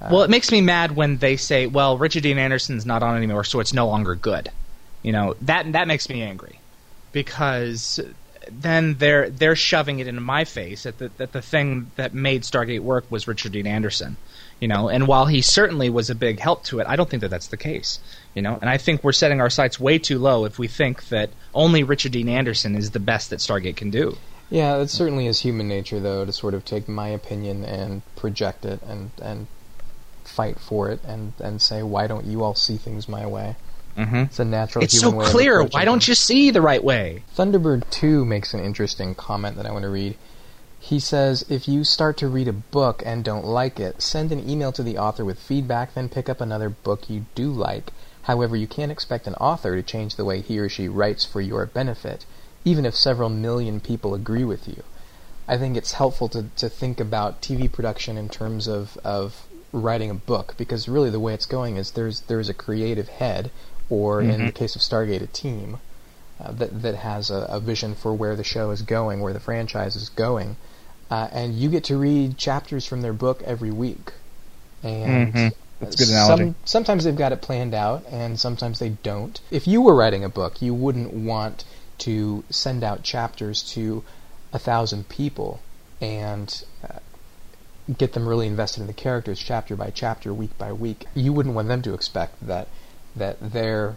Uh, 0.00 0.08
well, 0.12 0.22
it 0.22 0.30
makes 0.30 0.52
me 0.52 0.60
mad 0.60 0.94
when 0.94 1.18
they 1.18 1.36
say, 1.36 1.66
"Well, 1.66 1.98
Richard 1.98 2.22
Dean 2.22 2.38
Anderson's 2.38 2.86
not 2.86 3.02
on 3.02 3.16
anymore, 3.16 3.44
so 3.44 3.60
it's 3.60 3.72
no 3.72 3.86
longer 3.86 4.14
good." 4.14 4.50
You 5.02 5.12
know 5.12 5.34
that 5.42 5.72
that 5.72 5.88
makes 5.88 6.08
me 6.08 6.22
angry 6.22 6.60
because 7.12 8.00
then 8.50 8.94
they're 8.94 9.30
they're 9.30 9.56
shoving 9.56 9.98
it 9.98 10.06
into 10.06 10.20
my 10.20 10.44
face 10.44 10.84
that 10.84 10.98
the, 10.98 11.10
that 11.18 11.32
the 11.32 11.42
thing 11.42 11.90
that 11.96 12.14
made 12.14 12.42
Stargate 12.42 12.80
work 12.80 13.04
was 13.10 13.28
Richard 13.28 13.52
Dean 13.52 13.66
Anderson. 13.66 14.16
You 14.60 14.66
know, 14.66 14.88
and 14.88 15.06
while 15.06 15.26
he 15.26 15.40
certainly 15.40 15.88
was 15.88 16.10
a 16.10 16.16
big 16.16 16.40
help 16.40 16.64
to 16.64 16.80
it, 16.80 16.86
I 16.88 16.96
don't 16.96 17.08
think 17.08 17.20
that 17.20 17.28
that's 17.28 17.46
the 17.46 17.56
case. 17.56 18.00
You 18.34 18.42
know, 18.42 18.58
and 18.60 18.68
I 18.68 18.76
think 18.76 19.04
we're 19.04 19.12
setting 19.12 19.40
our 19.40 19.50
sights 19.50 19.78
way 19.78 19.98
too 19.98 20.18
low 20.18 20.44
if 20.44 20.58
we 20.58 20.66
think 20.66 21.08
that 21.08 21.30
only 21.54 21.84
Richard 21.84 22.12
Dean 22.12 22.28
Anderson 22.28 22.74
is 22.74 22.90
the 22.90 23.00
best 23.00 23.30
that 23.30 23.38
Stargate 23.38 23.76
can 23.76 23.90
do. 23.90 24.16
Yeah, 24.50 24.78
it 24.78 24.88
certainly 24.88 25.26
is 25.26 25.40
human 25.40 25.68
nature, 25.68 26.00
though, 26.00 26.24
to 26.24 26.32
sort 26.32 26.54
of 26.54 26.64
take 26.64 26.88
my 26.88 27.08
opinion 27.08 27.64
and 27.64 28.02
project 28.16 28.64
it 28.64 28.80
and 28.82 29.10
and 29.20 29.46
fight 30.24 30.58
for 30.58 30.90
it 30.90 31.00
and 31.04 31.32
and 31.40 31.60
say, 31.60 31.82
why 31.82 32.06
don't 32.06 32.24
you 32.24 32.42
all 32.42 32.54
see 32.54 32.76
things 32.76 33.08
my 33.08 33.26
way? 33.26 33.56
Mm-hmm. 33.96 34.16
It's 34.16 34.38
a 34.38 34.44
natural. 34.44 34.84
It's 34.84 34.98
so 34.98 35.12
clear. 35.12 35.64
Why 35.64 35.84
don't 35.84 36.06
you 36.06 36.14
see 36.14 36.50
the 36.50 36.62
right 36.62 36.82
way? 36.82 37.24
Thunderbird 37.36 37.90
2 37.90 38.24
makes 38.24 38.54
an 38.54 38.60
interesting 38.60 39.14
comment 39.14 39.56
that 39.56 39.66
I 39.66 39.72
want 39.72 39.82
to 39.82 39.88
read. 39.88 40.16
He 40.78 41.00
says, 41.00 41.44
If 41.48 41.66
you 41.66 41.82
start 41.82 42.16
to 42.18 42.28
read 42.28 42.46
a 42.46 42.52
book 42.52 43.02
and 43.04 43.24
don't 43.24 43.44
like 43.44 43.80
it, 43.80 44.00
send 44.00 44.30
an 44.30 44.48
email 44.48 44.70
to 44.72 44.84
the 44.84 44.96
author 44.96 45.24
with 45.24 45.40
feedback, 45.40 45.94
then 45.94 46.08
pick 46.08 46.28
up 46.28 46.40
another 46.40 46.70
book 46.70 47.10
you 47.10 47.26
do 47.34 47.50
like. 47.50 47.92
However, 48.22 48.56
you 48.56 48.68
can't 48.68 48.92
expect 48.92 49.26
an 49.26 49.34
author 49.34 49.74
to 49.74 49.82
change 49.82 50.14
the 50.14 50.24
way 50.24 50.40
he 50.40 50.58
or 50.60 50.68
she 50.68 50.86
writes 50.86 51.24
for 51.24 51.40
your 51.40 51.66
benefit, 51.66 52.24
even 52.68 52.84
if 52.84 52.94
several 52.94 53.30
million 53.30 53.80
people 53.80 54.14
agree 54.14 54.44
with 54.44 54.68
you. 54.68 54.82
I 55.48 55.56
think 55.56 55.76
it's 55.76 55.92
helpful 55.92 56.28
to, 56.28 56.44
to 56.56 56.68
think 56.68 57.00
about 57.00 57.40
TV 57.40 57.72
production 57.72 58.18
in 58.18 58.28
terms 58.28 58.68
of, 58.68 58.98
of 59.02 59.46
writing 59.72 60.10
a 60.10 60.14
book, 60.14 60.54
because 60.58 60.88
really 60.88 61.08
the 61.10 61.20
way 61.26 61.32
it's 61.32 61.46
going 61.46 61.78
is 61.78 61.92
there's 61.92 62.20
there's 62.28 62.50
a 62.50 62.54
creative 62.54 63.08
head, 63.08 63.50
or 63.88 64.20
in 64.20 64.44
the 64.44 64.52
case 64.52 64.76
of 64.76 64.82
Stargate, 64.82 65.22
a 65.22 65.26
team, 65.26 65.78
uh, 66.42 66.52
that 66.52 66.82
that 66.82 66.96
has 66.96 67.30
a, 67.30 67.46
a 67.48 67.60
vision 67.60 67.94
for 67.94 68.12
where 68.12 68.36
the 68.36 68.44
show 68.44 68.70
is 68.70 68.82
going, 68.82 69.20
where 69.20 69.32
the 69.32 69.40
franchise 69.40 69.96
is 69.96 70.10
going, 70.10 70.56
uh, 71.10 71.28
and 71.32 71.54
you 71.54 71.70
get 71.70 71.84
to 71.84 71.96
read 71.96 72.36
chapters 72.36 72.84
from 72.86 73.00
their 73.00 73.14
book 73.14 73.42
every 73.46 73.70
week. 73.70 74.12
And 74.82 75.32
Mhm. 75.32 75.52
That's 75.80 75.94
a 75.94 75.98
good 75.98 76.08
analogy. 76.08 76.42
Some, 76.44 76.54
sometimes 76.64 77.04
they've 77.04 77.16
got 77.24 77.32
it 77.32 77.40
planned 77.40 77.72
out, 77.72 78.02
and 78.10 78.38
sometimes 78.38 78.80
they 78.80 78.90
don't. 78.90 79.40
If 79.50 79.66
you 79.66 79.80
were 79.80 79.94
writing 79.94 80.24
a 80.24 80.28
book, 80.28 80.60
you 80.60 80.74
wouldn't 80.74 81.14
want 81.14 81.64
to 81.98 82.44
send 82.50 82.84
out 82.84 83.02
chapters 83.02 83.62
to 83.74 84.04
a 84.52 84.58
thousand 84.58 85.08
people 85.08 85.60
and 86.00 86.62
uh, 86.84 86.98
get 87.96 88.12
them 88.12 88.26
really 88.28 88.46
invested 88.46 88.80
in 88.80 88.86
the 88.86 88.92
characters 88.92 89.38
chapter 89.40 89.76
by 89.76 89.90
chapter, 89.90 90.32
week 90.32 90.56
by 90.58 90.72
week. 90.72 91.06
You 91.14 91.32
wouldn't 91.32 91.54
want 91.54 91.68
them 91.68 91.82
to 91.82 91.94
expect 91.94 92.46
that 92.46 92.68
that 93.16 93.52
their 93.52 93.96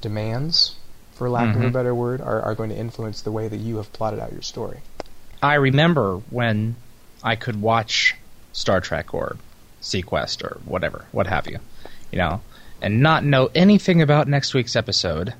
demands, 0.00 0.74
for 1.12 1.30
lack 1.30 1.54
of 1.54 1.62
a 1.62 1.68
Mhm. 1.68 1.72
better 1.72 1.94
word, 1.94 2.20
are, 2.20 2.42
are 2.42 2.54
going 2.54 2.70
to 2.70 2.76
influence 2.76 3.20
the 3.20 3.30
way 3.30 3.46
that 3.48 3.58
you 3.58 3.76
have 3.76 3.92
plotted 3.92 4.18
out 4.18 4.32
your 4.32 4.42
story. 4.42 4.80
I 5.42 5.54
remember 5.54 6.16
when 6.30 6.74
I 7.22 7.36
could 7.36 7.60
watch 7.60 8.16
Star 8.52 8.80
Trek 8.80 9.14
or 9.14 9.36
seaQuest 9.82 10.42
or 10.42 10.58
whatever, 10.64 11.04
what 11.12 11.26
have 11.26 11.46
you, 11.46 11.58
you 12.10 12.18
know, 12.18 12.40
and 12.82 13.00
not 13.00 13.24
know 13.24 13.50
anything 13.54 14.02
about 14.02 14.26
next 14.26 14.54
week's 14.54 14.74
episode 14.74 15.34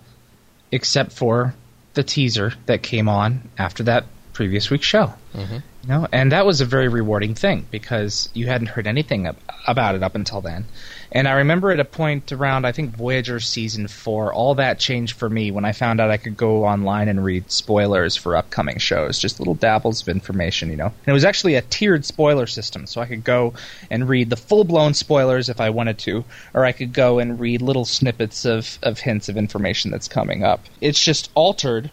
except 0.70 1.12
for 1.12 1.54
the 1.94 2.02
teaser 2.02 2.52
that 2.66 2.82
came 2.82 3.08
on 3.08 3.48
after 3.58 3.82
that 3.84 4.04
previous 4.34 4.68
week's 4.68 4.86
show. 4.86 5.14
Mhm. 5.34 5.62
You 5.82 5.88
know, 5.88 6.08
and 6.12 6.32
that 6.32 6.46
was 6.46 6.60
a 6.60 6.64
very 6.64 6.88
rewarding 6.88 7.34
thing 7.34 7.66
because 7.70 8.28
you 8.34 8.46
hadn't 8.46 8.68
heard 8.68 8.86
anything 8.86 9.26
ab- 9.26 9.36
about 9.66 9.94
it 9.94 10.02
up 10.02 10.14
until 10.14 10.40
then. 10.40 10.64
And 11.12 11.28
I 11.28 11.32
remember 11.32 11.70
at 11.70 11.78
a 11.80 11.84
point 11.84 12.32
around 12.32 12.64
I 12.66 12.72
think 12.72 12.96
Voyager 12.96 13.38
season 13.40 13.86
4, 13.88 14.32
all 14.32 14.54
that 14.56 14.78
changed 14.78 15.16
for 15.16 15.28
me 15.30 15.50
when 15.50 15.64
I 15.64 15.72
found 15.72 16.00
out 16.00 16.10
I 16.10 16.16
could 16.16 16.36
go 16.36 16.64
online 16.64 17.08
and 17.08 17.22
read 17.24 17.50
spoilers 17.50 18.16
for 18.16 18.36
upcoming 18.36 18.78
shows, 18.78 19.18
just 19.18 19.38
little 19.38 19.54
dabbles 19.54 20.02
of 20.02 20.08
information, 20.08 20.70
you 20.70 20.76
know. 20.76 20.86
And 20.86 21.08
it 21.08 21.12
was 21.12 21.24
actually 21.24 21.54
a 21.54 21.62
tiered 21.62 22.04
spoiler 22.04 22.46
system, 22.46 22.86
so 22.86 23.00
I 23.00 23.06
could 23.06 23.24
go 23.24 23.54
and 23.90 24.08
read 24.08 24.30
the 24.30 24.36
full-blown 24.36 24.94
spoilers 24.94 25.48
if 25.48 25.60
I 25.60 25.70
wanted 25.70 25.98
to, 25.98 26.24
or 26.54 26.64
I 26.64 26.72
could 26.72 26.92
go 26.92 27.18
and 27.18 27.38
read 27.38 27.62
little 27.62 27.84
snippets 27.84 28.44
of 28.44 28.78
of 28.82 28.98
hints 29.00 29.28
of 29.28 29.36
information 29.36 29.90
that's 29.90 30.08
coming 30.08 30.42
up. 30.44 30.60
It's 30.80 31.02
just 31.02 31.30
altered 31.34 31.90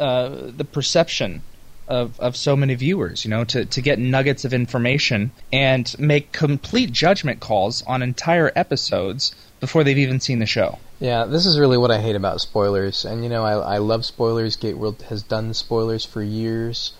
uh, 0.00 0.50
the 0.56 0.64
perception 0.64 1.42
of, 1.88 2.18
of 2.18 2.36
so 2.36 2.56
many 2.56 2.74
viewers, 2.74 3.24
you 3.24 3.30
know, 3.30 3.44
to, 3.44 3.64
to 3.64 3.82
get 3.82 3.98
nuggets 3.98 4.44
of 4.44 4.54
information 4.54 5.30
and 5.52 5.94
make 5.98 6.32
complete 6.32 6.92
judgment 6.92 7.40
calls 7.40 7.82
on 7.82 8.02
entire 8.02 8.50
episodes 8.56 9.34
before 9.60 9.84
they've 9.84 9.98
even 9.98 10.20
seen 10.20 10.38
the 10.38 10.46
show. 10.46 10.78
Yeah, 11.00 11.24
this 11.24 11.46
is 11.46 11.58
really 11.58 11.76
what 11.76 11.90
I 11.90 12.00
hate 12.00 12.16
about 12.16 12.40
spoilers. 12.40 13.04
And 13.04 13.22
you 13.22 13.28
know, 13.28 13.44
I, 13.44 13.74
I 13.74 13.78
love 13.78 14.04
spoilers. 14.04 14.56
Gateworld 14.56 15.02
has 15.02 15.22
done 15.22 15.52
spoilers 15.54 16.04
for 16.04 16.22
years. 16.22 16.92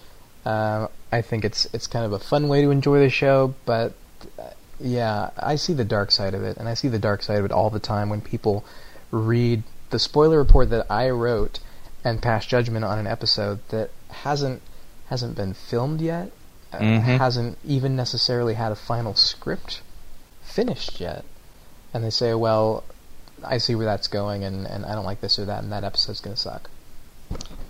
Uh, 0.45 0.89
I 1.11 1.23
think 1.23 1.45
it's 1.45 1.67
it's 1.73 1.87
kind 1.87 2.05
of 2.05 2.13
a 2.13 2.19
fun 2.19 2.49
way 2.49 2.63
to 2.63 2.71
enjoy 2.71 2.99
the 2.99 3.09
show, 3.09 3.55
but 3.65 3.95
uh, 4.39 4.51
yeah, 4.79 5.31
I 5.39 5.57
see 5.57 5.73
the 5.73 5.85
dark 5.85 6.11
side 6.11 6.35
of 6.35 6.43
it, 6.43 6.59
and 6.59 6.69
I 6.69 6.75
see 6.75 6.89
the 6.89 6.99
dark 6.99 7.23
side 7.23 7.39
of 7.39 7.45
it 7.45 7.53
all 7.53 7.71
the 7.71 7.81
time 7.81 8.11
when 8.11 8.21
people 8.21 8.65
read 9.11 9.63
the 9.91 9.99
spoiler 9.99 10.39
report 10.39 10.71
that 10.71 10.87
I 10.91 11.09
wrote 11.11 11.61
and 12.05 12.21
pass 12.23 12.45
judgment 12.47 12.85
on 12.85 12.99
an 12.99 13.07
episode 13.07 13.61
that 13.71 13.91
hasn't 14.11 14.61
hasn't 15.09 15.37
been 15.37 15.53
filmed 15.55 16.01
yet, 16.01 16.31
uh, 16.73 16.79
Mhm. 16.79 17.19
hasn't 17.19 17.59
even 17.65 17.95
necessarily 17.97 18.55
had 18.55 18.73
a 18.73 18.77
final 18.77 19.15
script 19.15 19.81
finished 20.43 20.99
yet, 21.01 21.25
and 21.93 22.03
they 22.03 22.11
say, 22.11 22.33
well, 22.35 22.85
I 23.45 23.59
see 23.59 23.75
where 23.75 23.85
that's 23.85 24.09
going, 24.09 24.45
and, 24.45 24.67
and 24.67 24.87
I 24.87 24.95
don't 24.95 25.05
like 25.05 25.21
this 25.21 25.39
or 25.39 25.45
that, 25.45 25.63
and 25.63 25.71
that 25.73 25.85
episode's 25.85 26.21
going 26.21 26.35
to 26.35 26.41
suck. 26.41 26.71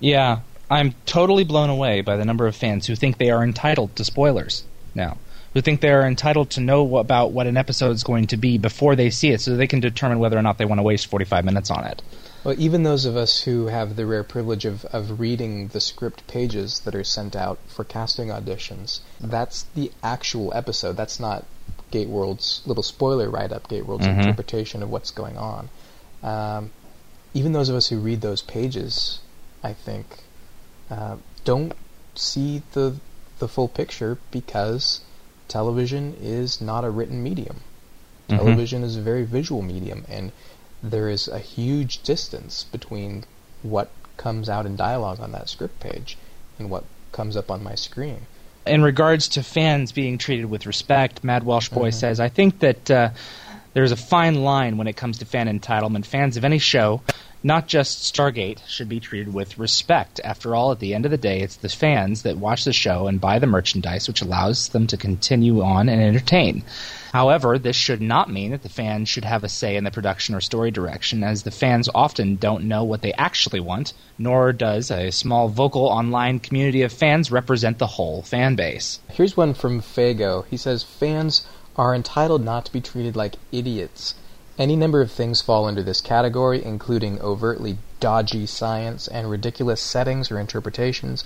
Yeah, 0.01 0.41
I'm 0.71 0.95
totally 1.07 1.43
blown 1.45 1.71
away 1.71 2.01
by 2.03 2.17
the 2.17 2.25
number 2.25 2.47
of 2.47 2.55
fans 2.55 2.87
who 2.87 2.95
think 2.95 3.19
they 3.19 3.31
are 3.31 3.43
entitled 3.43 3.97
to 3.97 4.05
spoilers 4.05 4.63
now. 4.95 5.17
Who 5.55 5.61
think 5.61 5.81
they 5.81 5.93
are 5.93 6.07
entitled 6.07 6.51
to 6.51 6.61
know 6.61 6.97
about 6.97 7.31
what 7.31 7.47
an 7.47 7.57
episode 7.57 7.93
is 7.93 8.03
going 8.03 8.27
to 8.29 8.37
be 8.37 8.59
before 8.59 8.97
they 8.97 9.09
see 9.11 9.31
it 9.31 9.41
so 9.41 9.57
they 9.57 9.69
can 9.69 9.81
determine 9.81 10.19
whether 10.19 10.37
or 10.37 10.43
not 10.43 10.59
they 10.59 10.65
want 10.65 10.81
to 10.81 10.83
waste 10.83 11.07
45 11.07 11.45
minutes 11.45 11.71
on 11.71 11.85
it. 11.85 12.03
Well, 12.43 12.57
even 12.59 12.83
those 12.83 13.05
of 13.07 13.17
us 13.17 13.43
who 13.45 13.69
have 13.69 13.97
the 13.97 14.05
rare 14.05 14.25
privilege 14.25 14.65
of, 14.65 14.85
of 14.87 15.19
reading 15.21 15.69
the 15.69 15.81
script 15.81 16.27
pages 16.27 16.81
that 16.81 16.95
are 16.95 17.05
sent 17.05 17.35
out 17.37 17.59
for 17.69 17.85
casting 17.85 18.29
auditions, 18.29 19.01
that's 19.21 19.63
the 19.75 19.93
actual 20.03 20.53
episode. 20.55 20.97
That's 20.97 21.19
not 21.19 21.47
Gateworld's 21.91 22.61
little 22.67 22.83
spoiler 22.83 23.31
write 23.31 23.53
up, 23.53 23.69
Gateworld's 23.69 24.07
Mhm. 24.07 24.19
interpretation 24.19 24.83
of 24.83 24.91
what's 24.91 25.11
going 25.13 25.39
on. 25.39 25.71
Um, 26.23 26.71
even 27.33 27.53
those 27.53 27.69
of 27.69 27.77
us 27.77 27.89
who 27.89 27.99
read 27.99 28.21
those 28.21 28.43
pages, 28.43 29.21
I 29.63 29.73
think, 29.73 30.25
uh, 30.91 31.17
don't 31.45 31.73
see 32.17 32.63
the 32.73 32.97
the 33.39 33.49
full 33.49 33.69
picture 33.69 34.19
because 34.31 35.01
television 35.49 36.17
is 36.21 36.61
not 36.61 36.85
a 36.85 36.91
written 36.91 37.23
medium. 37.23 37.61
Mhm. 38.29 38.39
Television 38.39 38.83
is 38.83 38.97
a 38.97 39.01
very 39.01 39.25
visual 39.25 39.63
medium, 39.63 40.05
and 40.09 40.33
there 40.83 41.09
is 41.09 41.29
a 41.29 41.39
huge 41.39 42.03
distance 42.03 42.65
between 42.65 43.25
what 43.63 43.91
comes 44.17 44.49
out 44.49 44.67
in 44.67 44.77
dialogue 44.77 45.21
on 45.21 45.33
that 45.33 45.49
script 45.49 45.81
page 45.81 46.17
and 46.59 46.71
what 46.71 46.85
comes 47.13 47.37
up 47.37 47.51
on 47.51 47.63
my 47.63 47.75
screen. 47.75 48.27
in 48.67 48.83
regards 48.83 49.29
to 49.29 49.43
fans 49.43 49.93
being 49.93 50.17
treated 50.17 50.47
with 50.47 50.65
respect, 50.65 51.23
Mad 51.23 51.45
Welsh 51.45 51.69
Boy 51.69 51.91
says, 51.91 52.19
I 52.19 52.31
think 52.31 52.61
that 52.61 52.91
uh, 52.91 53.11
there's 53.75 53.93
a 53.93 53.97
fine 53.97 54.43
line 54.43 54.79
when 54.79 54.87
it 54.87 54.97
comes 54.97 55.19
to 55.19 55.27
fan 55.27 55.49
entitlement. 55.49 56.07
Fans 56.07 56.39
of 56.39 56.47
any 56.47 56.59
show, 56.59 57.03
not 57.45 57.69
just 57.69 58.13
Stargate, 58.13 58.67
should 58.67 58.89
be 58.89 58.99
treated 58.99 59.33
with 59.33 59.59
respect. 59.59 60.19
After 60.25 60.55
all, 60.55 60.73
at 60.73 60.81
the 60.81 60.95
end 60.95 61.05
of 61.05 61.11
the 61.11 61.19
day, 61.19 61.41
it's 61.43 61.57
the 61.57 61.69
fans 61.69 62.23
that 62.23 62.39
watch 62.39 62.65
the 62.65 62.73
show 62.73 63.07
and 63.07 63.21
buy 63.21 63.39
the 63.39 63.47
merchandise, 63.47 64.09
which 64.09 64.23
allows 64.23 64.69
them 64.69 64.87
to 64.87 64.97
continue 64.97 65.63
on 65.63 65.91
and 65.91 66.01
entertain. 66.01 66.65
However, 67.13 67.59
this 67.59 67.77
should 67.77 68.01
not 68.01 68.33
mean 68.33 68.53
that 68.53 68.63
the 68.63 68.69
fans 68.71 69.11
should 69.11 69.27
have 69.27 69.45
a 69.45 69.49
say 69.49 69.77
in 69.77 69.85
the 69.85 69.91
production 69.91 70.35
or 70.35 70.41
story 70.41 70.71
direction, 70.71 71.23
as 71.23 71.43
the 71.43 71.51
fans 71.51 71.91
often 71.95 72.37
don't 72.37 72.65
know 72.65 72.83
what 72.83 73.03
they 73.03 73.13
actually 73.13 73.61
want, 73.61 73.93
nor 74.19 74.55
does 74.55 74.91
a 74.91 75.13
small 75.13 75.49
vocal 75.49 75.85
online 75.85 76.41
community 76.41 76.81
of 76.81 76.93
fans 76.93 77.31
represent 77.31 77.79
the 77.79 77.87
whole 77.87 78.23
fan 78.23 78.57
base. 78.57 79.01
Here's 79.11 79.37
one 79.37 79.53
from 79.53 79.83
Fago. 79.83 80.47
He 80.47 80.57
says 80.57 80.83
fans 80.83 81.47
are 81.77 81.95
entitled 81.95 82.43
not 82.43 82.65
to 82.65 82.73
be 82.73 82.81
treated 82.81 83.17
like 83.17 83.37
idiots. 83.53 84.15
Any 84.57 84.77
number 84.77 85.01
of 85.01 85.11
things 85.11 85.43
fall 85.43 85.65
under 85.65 85.83
this 85.83 86.01
category, 86.01 86.65
including 86.65 87.21
overtly 87.21 87.79
dodgy 87.99 88.47
science 88.47 89.09
and 89.09 89.29
ridiculous 89.29 89.81
settings 89.81 90.31
or 90.31 90.39
interpretations. 90.39 91.25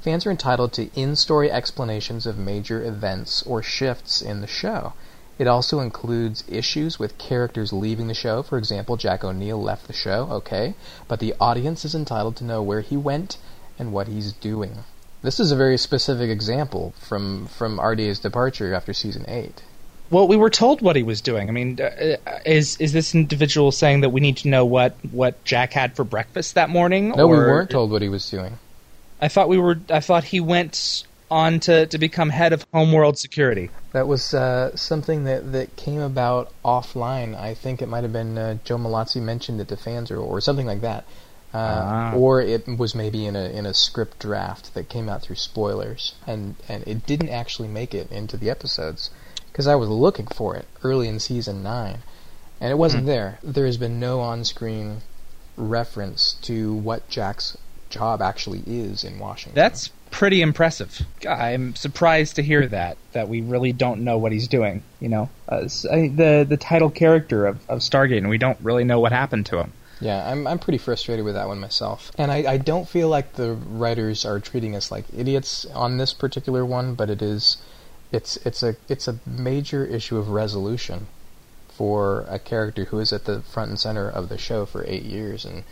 Fans 0.00 0.24
are 0.24 0.30
entitled 0.30 0.72
to 0.74 0.88
in 0.94 1.16
story 1.16 1.50
explanations 1.50 2.24
of 2.24 2.38
major 2.38 2.84
events 2.84 3.42
or 3.42 3.64
shifts 3.64 4.22
in 4.22 4.42
the 4.42 4.46
show. 4.46 4.92
It 5.40 5.48
also 5.48 5.80
includes 5.80 6.44
issues 6.46 7.00
with 7.00 7.18
characters 7.18 7.72
leaving 7.72 8.06
the 8.06 8.14
show. 8.14 8.44
For 8.44 8.58
example, 8.58 8.96
Jack 8.96 9.24
O'Neill 9.24 9.60
left 9.60 9.88
the 9.88 9.92
show, 9.92 10.28
okay, 10.30 10.74
but 11.08 11.18
the 11.18 11.34
audience 11.40 11.84
is 11.84 11.96
entitled 11.96 12.36
to 12.36 12.44
know 12.44 12.62
where 12.62 12.82
he 12.82 12.96
went 12.96 13.38
and 13.76 13.92
what 13.92 14.06
he's 14.06 14.32
doing. 14.32 14.84
This 15.22 15.40
is 15.40 15.50
a 15.50 15.56
very 15.56 15.78
specific 15.78 16.30
example 16.30 16.94
from 17.00 17.46
from 17.46 17.78
RDA's 17.80 18.20
departure 18.20 18.72
after 18.72 18.92
season 18.92 19.24
eight. 19.26 19.62
Well, 20.10 20.26
we 20.26 20.36
were 20.36 20.50
told 20.50 20.80
what 20.80 20.96
he 20.96 21.02
was 21.02 21.20
doing. 21.20 21.48
I 21.48 21.52
mean, 21.52 21.78
uh, 21.80 22.16
is 22.46 22.76
is 22.78 22.92
this 22.92 23.14
individual 23.14 23.72
saying 23.72 24.00
that 24.00 24.10
we 24.10 24.20
need 24.20 24.38
to 24.38 24.48
know 24.48 24.64
what 24.64 24.96
what 25.12 25.42
Jack 25.44 25.72
had 25.72 25.94
for 25.94 26.04
breakfast 26.04 26.54
that 26.54 26.70
morning? 26.70 27.10
No, 27.10 27.26
or... 27.26 27.28
we 27.28 27.36
weren't 27.36 27.70
told 27.70 27.90
what 27.90 28.00
he 28.02 28.08
was 28.08 28.28
doing. 28.30 28.58
I 29.20 29.28
thought 29.28 29.48
we 29.48 29.58
were. 29.58 29.78
I 29.90 30.00
thought 30.00 30.24
he 30.24 30.40
went 30.40 31.04
on 31.30 31.60
to, 31.60 31.86
to 31.86 31.98
become 31.98 32.30
head 32.30 32.52
of 32.52 32.64
Homeworld 32.72 33.18
Security. 33.18 33.68
That 33.92 34.08
was 34.08 34.32
uh, 34.32 34.74
something 34.76 35.24
that, 35.24 35.52
that 35.52 35.76
came 35.76 36.00
about 36.00 36.52
offline. 36.64 37.38
I 37.38 37.52
think 37.52 37.82
it 37.82 37.86
might 37.86 38.02
have 38.02 38.12
been 38.12 38.38
uh, 38.38 38.58
Joe 38.64 38.78
Mallozzi 38.78 39.20
mentioned 39.20 39.60
it 39.60 39.68
to 39.68 39.76
fans 39.76 40.10
or, 40.10 40.18
or 40.18 40.40
something 40.40 40.66
like 40.66 40.80
that. 40.80 41.04
Uh, 41.52 41.58
ah. 41.58 42.14
Or 42.14 42.40
it 42.40 42.66
was 42.66 42.94
maybe 42.94 43.26
in 43.26 43.34
a 43.34 43.48
in 43.48 43.64
a 43.66 43.74
script 43.74 44.18
draft 44.18 44.74
that 44.74 44.88
came 44.88 45.08
out 45.08 45.22
through 45.22 45.36
spoilers, 45.36 46.14
and 46.26 46.56
and 46.68 46.86
it 46.86 47.06
didn't 47.06 47.30
actually 47.30 47.68
make 47.68 47.94
it 47.94 48.10
into 48.12 48.36
the 48.36 48.50
episodes 48.50 49.10
because 49.58 49.66
I 49.66 49.74
was 49.74 49.88
looking 49.88 50.28
for 50.28 50.54
it 50.54 50.66
early 50.84 51.08
in 51.08 51.18
season 51.18 51.64
nine, 51.64 51.98
and 52.60 52.70
it 52.70 52.76
wasn't 52.76 53.02
mm. 53.02 53.06
there. 53.06 53.40
There 53.42 53.66
has 53.66 53.76
been 53.76 53.98
no 53.98 54.20
on-screen 54.20 54.98
reference 55.56 56.34
to 56.42 56.74
what 56.74 57.08
Jack's 57.08 57.58
job 57.90 58.22
actually 58.22 58.62
is 58.68 59.02
in 59.02 59.18
Washington. 59.18 59.56
That's 59.56 59.88
pretty 60.12 60.42
impressive. 60.42 61.02
I'm 61.28 61.74
surprised 61.74 62.36
to 62.36 62.42
hear 62.44 62.68
that 62.68 62.98
that 63.14 63.28
we 63.28 63.40
really 63.40 63.72
don't 63.72 64.04
know 64.04 64.16
what 64.16 64.30
he's 64.30 64.46
doing. 64.46 64.84
You 65.00 65.08
know, 65.08 65.30
uh, 65.48 65.62
the 65.62 66.46
the 66.48 66.56
title 66.56 66.90
character 66.90 67.44
of, 67.44 67.58
of 67.68 67.80
Stargate, 67.80 68.18
and 68.18 68.28
we 68.28 68.38
don't 68.38 68.60
really 68.62 68.84
know 68.84 69.00
what 69.00 69.10
happened 69.10 69.46
to 69.46 69.58
him. 69.58 69.72
Yeah, 70.00 70.24
I'm 70.24 70.46
I'm 70.46 70.60
pretty 70.60 70.78
frustrated 70.78 71.24
with 71.24 71.34
that 71.34 71.48
one 71.48 71.58
myself, 71.58 72.12
and 72.16 72.30
I, 72.30 72.52
I 72.52 72.58
don't 72.58 72.88
feel 72.88 73.08
like 73.08 73.32
the 73.32 73.54
writers 73.54 74.24
are 74.24 74.38
treating 74.38 74.76
us 74.76 74.92
like 74.92 75.06
idiots 75.12 75.66
on 75.74 75.98
this 75.98 76.14
particular 76.14 76.64
one, 76.64 76.94
but 76.94 77.10
it 77.10 77.22
is, 77.22 77.56
it's 78.12 78.36
it's 78.38 78.62
a 78.62 78.76
it's 78.88 79.08
a 79.08 79.18
major 79.26 79.84
issue 79.84 80.16
of 80.16 80.28
resolution 80.28 81.06
for 81.68 82.24
a 82.28 82.38
character 82.38 82.86
who 82.86 82.98
is 82.98 83.12
at 83.12 83.24
the 83.24 83.40
front 83.40 83.70
and 83.70 83.78
center 83.78 84.08
of 84.08 84.28
the 84.28 84.38
show 84.38 84.66
for 84.66 84.84
eight 84.86 85.04
years, 85.04 85.44
and 85.44 85.62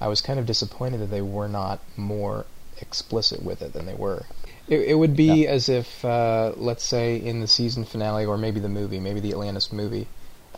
I 0.00 0.08
was 0.08 0.20
kind 0.20 0.38
of 0.38 0.46
disappointed 0.46 1.00
that 1.00 1.10
they 1.10 1.22
were 1.22 1.48
not 1.48 1.80
more 1.96 2.44
explicit 2.80 3.42
with 3.42 3.62
it 3.62 3.72
than 3.72 3.86
they 3.86 3.94
were. 3.94 4.26
It, 4.68 4.80
it 4.80 4.94
would 4.94 5.16
be 5.16 5.44
yeah. 5.44 5.50
as 5.50 5.68
if, 5.68 6.04
uh, 6.04 6.52
let's 6.56 6.84
say, 6.84 7.16
in 7.16 7.40
the 7.40 7.46
season 7.46 7.84
finale, 7.84 8.24
or 8.24 8.36
maybe 8.36 8.60
the 8.60 8.68
movie, 8.68 8.98
maybe 9.00 9.20
the 9.20 9.30
Atlantis 9.30 9.72
movie, 9.72 10.06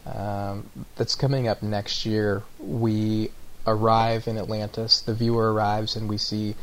um, 0.07 0.69
that's 0.97 1.15
coming 1.15 1.49
up 1.49 1.63
next 1.63 2.07
year, 2.07 2.43
we 2.59 3.31
arrive 3.67 4.29
in 4.29 4.39
Atlantis, 4.39 5.01
the 5.01 5.15
viewer 5.15 5.53
arrives, 5.53 5.97
and 5.97 6.09
we 6.09 6.19
see 6.19 6.55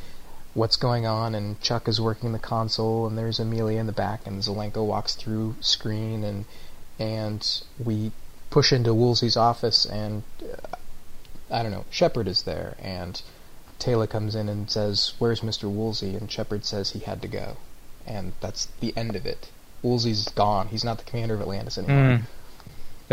what's 0.53 0.75
going 0.75 1.05
on, 1.05 1.35
and 1.35 1.59
Chuck 1.61 1.87
is 1.87 1.99
working 1.99 2.31
the 2.31 2.39
console, 2.39 3.07
and 3.07 3.17
there's 3.17 3.39
Amelia 3.39 3.79
in 3.79 3.87
the 3.87 3.91
back, 3.91 4.25
and 4.25 4.41
Zelenka 4.43 4.83
walks 4.83 5.15
through 5.15 5.55
screen, 5.59 6.23
and 6.23 6.45
and 6.99 7.63
we 7.83 8.11
push 8.49 8.71
into 8.71 8.93
Woolsey's 8.93 9.35
office, 9.35 9.85
and 9.85 10.23
uh, 10.41 10.75
I 11.49 11.63
don't 11.63 11.71
know, 11.71 11.85
Sheppard 11.89 12.27
is 12.27 12.43
there, 12.43 12.75
and 12.79 13.21
Teyla 13.79 14.09
comes 14.09 14.35
in 14.35 14.47
and 14.47 14.69
says, 14.69 15.13
"Where's 15.19 15.41
Mr. 15.41 15.69
Woolsey?" 15.69 16.15
and 16.15 16.31
Sheppard 16.31 16.65
says 16.65 16.91
he 16.91 16.99
had 16.99 17.21
to 17.23 17.27
go, 17.27 17.57
and 18.05 18.33
that's 18.39 18.67
the 18.79 18.95
end 18.95 19.15
of 19.15 19.25
it. 19.25 19.49
Woolsey's 19.81 20.29
gone. 20.29 20.67
He's 20.69 20.83
not 20.83 20.97
the 20.99 21.03
commander 21.03 21.35
of 21.35 21.41
Atlantis 21.41 21.77
anymore. 21.77 22.17
Mm. 22.17 22.21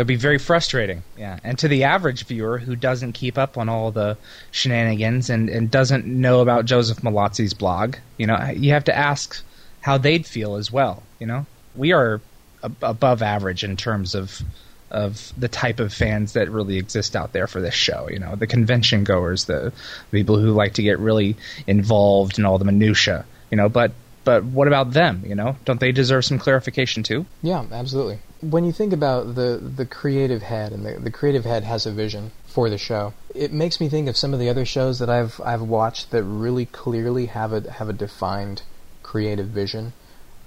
It'd 0.01 0.07
be 0.07 0.15
very 0.15 0.39
frustrating, 0.39 1.03
yeah. 1.15 1.37
And 1.43 1.59
to 1.59 1.67
the 1.67 1.83
average 1.83 2.25
viewer 2.25 2.57
who 2.57 2.75
doesn't 2.75 3.11
keep 3.11 3.37
up 3.37 3.55
on 3.55 3.69
all 3.69 3.91
the 3.91 4.17
shenanigans 4.49 5.29
and, 5.29 5.47
and 5.47 5.69
doesn't 5.69 6.07
know 6.07 6.39
about 6.41 6.65
Joseph 6.65 7.03
Mallozzi's 7.03 7.53
blog, 7.53 7.97
you 8.17 8.25
know, 8.25 8.35
you 8.55 8.71
have 8.71 8.85
to 8.85 8.97
ask 8.97 9.43
how 9.81 9.99
they'd 9.99 10.25
feel 10.25 10.55
as 10.55 10.71
well. 10.71 11.03
You 11.19 11.27
know, 11.27 11.45
we 11.75 11.91
are 11.91 12.19
ab- 12.63 12.77
above 12.81 13.21
average 13.21 13.63
in 13.63 13.77
terms 13.77 14.15
of 14.15 14.41
of 14.89 15.31
the 15.37 15.47
type 15.47 15.79
of 15.79 15.93
fans 15.93 16.33
that 16.33 16.49
really 16.49 16.77
exist 16.77 17.15
out 17.15 17.31
there 17.31 17.45
for 17.45 17.61
this 17.61 17.75
show. 17.75 18.09
You 18.09 18.17
know, 18.17 18.35
the 18.35 18.47
convention 18.47 19.03
goers, 19.03 19.45
the 19.45 19.71
people 20.09 20.39
who 20.39 20.51
like 20.51 20.73
to 20.73 20.83
get 20.83 20.97
really 20.97 21.37
involved 21.67 22.39
in 22.39 22.45
all 22.45 22.57
the 22.57 22.65
minutia. 22.65 23.23
You 23.51 23.57
know, 23.57 23.69
but 23.69 23.91
but 24.23 24.43
what 24.43 24.67
about 24.67 24.93
them? 24.93 25.21
You 25.27 25.35
know, 25.35 25.57
don't 25.63 25.79
they 25.79 25.91
deserve 25.91 26.25
some 26.25 26.39
clarification 26.39 27.03
too? 27.03 27.27
Yeah, 27.43 27.65
absolutely. 27.71 28.17
When 28.41 28.65
you 28.65 28.71
think 28.71 28.93
about 28.93 29.35
the 29.35 29.57
the 29.57 29.85
creative 29.85 30.41
head, 30.41 30.71
and 30.71 30.85
the, 30.85 30.99
the 30.99 31.11
creative 31.11 31.45
head 31.45 31.63
has 31.63 31.85
a 31.85 31.91
vision 31.91 32.31
for 32.45 32.69
the 32.69 32.77
show, 32.77 33.13
it 33.35 33.53
makes 33.53 33.79
me 33.79 33.87
think 33.87 34.09
of 34.09 34.17
some 34.17 34.33
of 34.33 34.39
the 34.39 34.49
other 34.49 34.65
shows 34.65 34.99
that 34.99 35.09
I've 35.09 35.39
I've 35.41 35.61
watched 35.61 36.11
that 36.11 36.23
really 36.23 36.65
clearly 36.65 37.27
have 37.27 37.53
a 37.53 37.71
have 37.71 37.89
a 37.89 37.93
defined 37.93 38.63
creative 39.03 39.47
vision, 39.47 39.93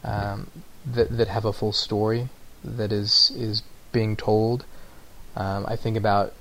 um, 0.02 0.50
that 0.84 1.16
that 1.16 1.28
have 1.28 1.44
a 1.44 1.52
full 1.52 1.72
story 1.72 2.28
that 2.64 2.92
is 2.92 3.32
is 3.36 3.62
being 3.92 4.16
told. 4.16 4.64
Um, 5.36 5.66
I 5.66 5.76
think 5.76 5.96
about 5.96 6.32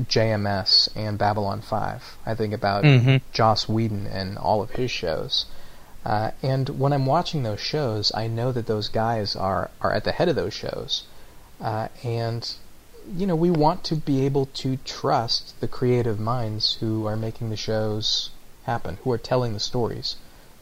JMS 0.00 0.88
and 0.94 1.18
Babylon 1.18 1.60
5. 1.60 2.18
I 2.24 2.34
think 2.34 2.54
about 2.54 2.84
mm-hmm. 2.84 3.16
Joss 3.32 3.68
Whedon 3.68 4.06
and 4.06 4.38
all 4.38 4.62
of 4.62 4.70
his 4.70 4.90
shows. 4.90 5.46
Uh, 6.04 6.30
and 6.42 6.68
when 6.78 6.92
I'm 6.92 7.06
watching 7.06 7.42
those 7.42 7.60
shows, 7.60 8.12
I 8.14 8.28
know 8.28 8.52
that 8.52 8.66
those 8.66 8.88
guys 8.88 9.36
are, 9.36 9.70
are 9.80 9.92
at 9.92 10.04
the 10.04 10.12
head 10.12 10.28
of 10.28 10.36
those 10.36 10.54
shows. 10.54 11.04
Uh, 11.60 11.88
and, 12.04 12.54
you 13.12 13.26
know, 13.26 13.36
we 13.36 13.50
want 13.50 13.84
to 13.84 13.96
be 13.96 14.24
able 14.24 14.46
to 14.46 14.76
trust 14.84 15.60
the 15.60 15.68
creative 15.68 16.18
minds 16.18 16.74
who 16.80 17.06
are 17.06 17.16
making 17.16 17.50
the 17.50 17.56
shows 17.56 18.30
happen, 18.64 18.98
who 19.02 19.12
are 19.12 19.18
telling 19.18 19.54
the 19.54 19.60
stories 19.60 20.16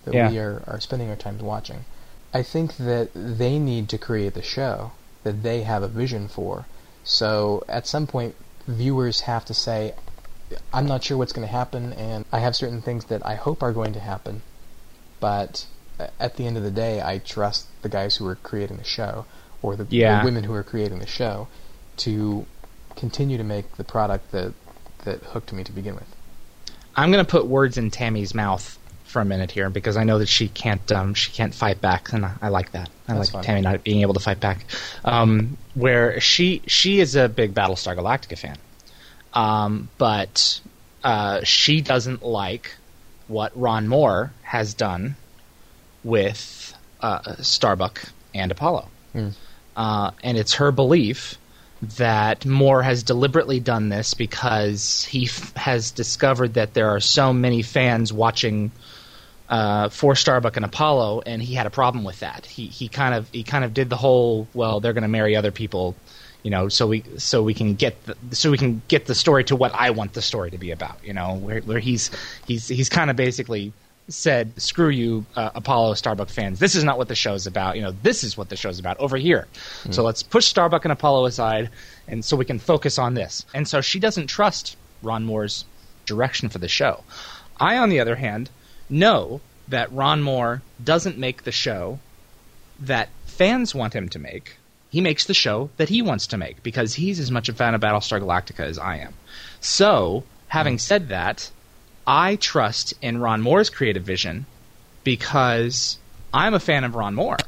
that 0.04 0.14
yeah. 0.14 0.30
we 0.30 0.38
are, 0.38 0.62
are 0.66 0.80
spending 0.80 1.10
our 1.10 1.16
time 1.16 1.38
watching. 1.38 1.84
I 2.32 2.42
think 2.42 2.76
that 2.76 3.10
they 3.14 3.58
need 3.58 3.88
to 3.90 3.98
create 3.98 4.34
the 4.34 4.42
show 4.42 4.92
that 5.22 5.42
they 5.42 5.62
have 5.62 5.82
a 5.82 5.88
vision 5.88 6.28
for. 6.28 6.66
So 7.04 7.64
at 7.68 7.86
some 7.86 8.06
point, 8.06 8.34
viewers 8.66 9.22
have 9.22 9.44
to 9.46 9.54
say, 9.54 9.94
I'm 10.72 10.86
not 10.86 11.02
sure 11.04 11.16
what's 11.16 11.32
going 11.32 11.46
to 11.46 11.52
happen, 11.52 11.92
and 11.92 12.24
I 12.32 12.38
have 12.40 12.54
certain 12.54 12.82
things 12.82 13.06
that 13.06 13.26
I 13.26 13.34
hope 13.34 13.62
are 13.62 13.72
going 13.72 13.92
to 13.94 14.00
happen, 14.00 14.42
but 15.20 15.66
at 16.20 16.36
the 16.36 16.46
end 16.46 16.56
of 16.56 16.62
the 16.62 16.70
day, 16.70 17.00
I 17.02 17.18
trust 17.18 17.66
the 17.82 17.88
guys 17.88 18.16
who 18.16 18.26
are 18.26 18.36
creating 18.36 18.76
the 18.76 18.84
show, 18.84 19.24
or 19.62 19.76
the, 19.76 19.86
yeah. 19.88 20.20
the 20.20 20.24
women 20.24 20.44
who 20.44 20.52
are 20.52 20.62
creating 20.62 20.98
the 20.98 21.06
show, 21.06 21.48
to 21.98 22.46
continue 22.96 23.38
to 23.38 23.44
make 23.44 23.76
the 23.76 23.84
product 23.84 24.32
that 24.32 24.52
that 25.04 25.22
hooked 25.22 25.52
me 25.52 25.62
to 25.64 25.72
begin 25.72 25.94
with. 25.94 26.16
I'm 26.96 27.12
going 27.12 27.24
to 27.24 27.30
put 27.30 27.46
words 27.46 27.78
in 27.78 27.90
Tammy's 27.90 28.34
mouth 28.34 28.78
for 29.04 29.20
a 29.20 29.24
minute 29.24 29.50
here 29.50 29.70
because 29.70 29.96
I 29.96 30.04
know 30.04 30.18
that 30.18 30.28
she 30.28 30.48
can't 30.48 30.90
um, 30.92 31.14
she 31.14 31.30
can't 31.30 31.54
fight 31.54 31.80
back, 31.80 32.12
and 32.12 32.24
I, 32.24 32.34
I 32.42 32.48
like 32.48 32.72
that. 32.72 32.90
I 33.08 33.14
That's 33.14 33.32
like. 33.32 33.44
Tammy 33.44 33.60
not 33.60 33.84
being 33.84 34.00
able 34.00 34.14
to 34.14 34.20
fight 34.20 34.40
back. 34.40 34.66
Um, 35.04 35.56
where 35.74 36.20
she 36.20 36.62
she 36.66 37.00
is 37.00 37.16
a 37.16 37.28
big 37.28 37.54
Battlestar 37.54 37.96
Galactica 37.96 38.38
fan, 38.38 38.56
um, 39.32 39.88
but 39.96 40.60
uh, 41.04 41.42
she 41.44 41.80
doesn't 41.80 42.22
like 42.24 42.74
what 43.28 43.58
Ron 43.58 43.88
Moore 43.88 44.32
has 44.42 44.74
done 44.74 45.16
with 46.04 46.74
uh, 47.00 47.36
Starbuck 47.40 48.02
and 48.34 48.50
Apollo, 48.52 48.88
mm. 49.14 49.34
uh, 49.76 50.10
and 50.22 50.38
it's 50.38 50.54
her 50.54 50.72
belief 50.72 51.38
that 51.82 52.46
Moore 52.46 52.82
has 52.82 53.02
deliberately 53.02 53.60
done 53.60 53.88
this 53.88 54.14
because 54.14 55.04
he 55.04 55.26
f- 55.26 55.54
has 55.54 55.90
discovered 55.90 56.54
that 56.54 56.74
there 56.74 56.90
are 56.90 57.00
so 57.00 57.32
many 57.32 57.62
fans 57.62 58.12
watching 58.12 58.70
uh, 59.48 59.88
for 59.90 60.16
Starbuck 60.16 60.56
and 60.56 60.64
Apollo, 60.64 61.22
and 61.26 61.42
he 61.42 61.54
had 61.54 61.66
a 61.66 61.70
problem 61.70 62.04
with 62.04 62.20
that. 62.20 62.46
He 62.46 62.66
he 62.66 62.88
kind 62.88 63.14
of 63.14 63.28
he 63.30 63.42
kind 63.42 63.64
of 63.64 63.74
did 63.74 63.90
the 63.90 63.96
whole 63.96 64.48
well, 64.54 64.80
they're 64.80 64.92
going 64.92 65.02
to 65.02 65.08
marry 65.08 65.36
other 65.36 65.52
people, 65.52 65.94
you 66.46 66.50
know, 66.50 66.68
so 66.68 66.86
we 66.86 67.02
so 67.18 67.42
we 67.42 67.54
can 67.54 67.74
get 67.74 68.00
the, 68.04 68.16
so 68.30 68.52
we 68.52 68.56
can 68.56 68.80
get 68.86 69.06
the 69.06 69.16
story 69.16 69.42
to 69.42 69.56
what 69.56 69.74
I 69.74 69.90
want 69.90 70.12
the 70.12 70.22
story 70.22 70.52
to 70.52 70.58
be 70.58 70.70
about, 70.70 71.04
you 71.04 71.12
know, 71.12 71.34
where 71.34 71.60
where 71.62 71.80
he's 71.80 72.08
he's 72.46 72.68
he's 72.68 72.88
kind 72.88 73.10
of 73.10 73.16
basically 73.16 73.72
said, 74.06 74.52
"Screw 74.62 74.88
you, 74.88 75.26
uh, 75.34 75.50
Apollo 75.56 75.94
Starbuck 75.94 76.28
fans. 76.28 76.60
This 76.60 76.76
is 76.76 76.84
not 76.84 76.98
what 76.98 77.08
the 77.08 77.16
show's 77.16 77.48
about. 77.48 77.74
You 77.74 77.82
know, 77.82 77.94
this 78.00 78.22
is 78.22 78.38
what 78.38 78.48
the 78.48 78.54
show's 78.54 78.78
about 78.78 78.96
over 78.98 79.16
here. 79.16 79.48
Mm. 79.82 79.92
So 79.92 80.04
let's 80.04 80.22
push 80.22 80.46
Starbuck 80.46 80.84
and 80.84 80.92
Apollo 80.92 81.26
aside, 81.26 81.68
and 82.06 82.24
so 82.24 82.36
we 82.36 82.44
can 82.44 82.60
focus 82.60 82.96
on 82.96 83.14
this." 83.14 83.44
And 83.52 83.66
so 83.66 83.80
she 83.80 83.98
doesn't 83.98 84.28
trust 84.28 84.76
Ron 85.02 85.24
Moore's 85.24 85.64
direction 86.04 86.48
for 86.48 86.58
the 86.58 86.68
show. 86.68 87.02
I, 87.58 87.76
on 87.76 87.88
the 87.88 87.98
other 87.98 88.14
hand, 88.14 88.50
know 88.88 89.40
that 89.66 89.90
Ron 89.90 90.22
Moore 90.22 90.62
doesn't 90.84 91.18
make 91.18 91.42
the 91.42 91.50
show 91.50 91.98
that 92.78 93.08
fans 93.24 93.74
want 93.74 93.94
him 93.94 94.08
to 94.10 94.20
make. 94.20 94.58
He 94.90 95.00
makes 95.00 95.24
the 95.24 95.34
show 95.34 95.70
that 95.76 95.88
he 95.88 96.00
wants 96.00 96.26
to 96.28 96.36
make 96.38 96.62
because 96.62 96.94
he's 96.94 97.18
as 97.20 97.30
much 97.30 97.48
a 97.48 97.52
fan 97.52 97.74
of 97.74 97.80
Battlestar 97.80 98.20
Galactica 98.20 98.64
as 98.64 98.78
I 98.78 98.98
am. 98.98 99.14
So, 99.60 100.24
having 100.48 100.78
said 100.78 101.08
that, 101.08 101.50
I 102.06 102.36
trust 102.36 102.94
in 103.02 103.18
Ron 103.18 103.42
Moore's 103.42 103.68
creative 103.68 104.04
vision 104.04 104.46
because 105.04 105.98
I'm 106.32 106.54
a 106.54 106.60
fan 106.60 106.84
of 106.84 106.94
Ron 106.94 107.14
Moore. 107.14 107.38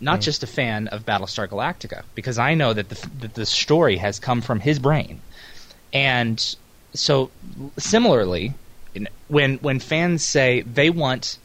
not 0.00 0.20
mm. 0.20 0.22
just 0.22 0.42
a 0.42 0.46
fan 0.46 0.88
of 0.88 1.04
Battlestar 1.04 1.48
Galactica, 1.48 2.02
because 2.14 2.38
I 2.38 2.54
know 2.54 2.72
that 2.72 2.88
the 2.88 3.08
that 3.20 3.34
the 3.34 3.46
story 3.46 3.96
has 3.96 4.18
come 4.18 4.40
from 4.40 4.60
his 4.60 4.78
brain, 4.78 5.20
and 5.92 6.56
so 6.94 7.30
similarly, 7.78 8.54
when 9.28 9.58
when 9.58 9.80
fans 9.80 10.24
say 10.24 10.62
they 10.62 10.90
want 10.90 11.38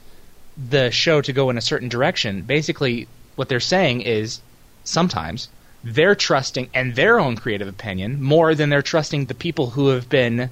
the 0.70 0.92
show 0.92 1.22
to 1.22 1.34
go 1.34 1.50
in 1.50 1.58
a 1.58 1.62
certain 1.62 1.90
direction, 1.90 2.42
basically 2.44 3.08
what 3.36 3.50
they're 3.50 3.60
saying 3.60 4.02
is 4.02 4.42
sometimes 4.84 5.50
they're 5.84 6.16
trusting 6.16 6.70
and 6.74 6.96
their 6.96 7.20
own 7.20 7.36
creative 7.36 7.68
opinion 7.68 8.22
more 8.22 8.56
than 8.56 8.70
they're 8.70 8.82
trusting 8.82 9.26
the 9.26 9.34
people 9.34 9.72
who 9.72 9.90
have 9.90 10.08
been 10.10 10.50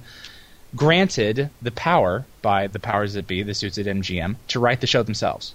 granted 0.76 1.50
the 1.60 1.70
power 1.70 2.24
by 2.40 2.66
the 2.66 2.78
powers 2.78 3.14
that 3.14 3.26
be, 3.26 3.42
the 3.42 3.54
suits 3.54 3.78
at 3.78 3.86
MGM, 3.86 4.36
to 4.48 4.60
write 4.60 4.80
the 4.80 4.86
show 4.86 5.02
themselves. 5.02 5.54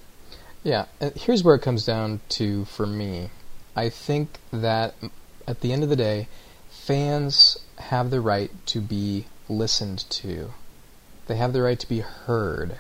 Yeah, 0.64 0.86
here's 1.16 1.44
where 1.44 1.56
it 1.56 1.62
comes 1.62 1.86
down 1.86 2.22
to 2.30 2.66
for 2.66 2.86
me. 2.86 3.30
I 3.76 3.90
think 3.90 4.40
that 4.52 4.96
at 5.48 5.62
the 5.62 5.72
end 5.72 5.84
of 5.84 5.90
the 5.90 5.96
day, 5.96 6.28
fans 6.70 7.58
have 7.78 8.10
the 8.10 8.22
right 8.22 8.52
to 8.68 8.82
be 8.82 9.28
listened 9.48 10.06
to. 10.10 10.54
They 11.28 11.36
have 11.36 11.54
the 11.54 11.62
right 11.62 11.80
to 11.80 11.88
be 11.88 12.00
heard. 12.00 12.78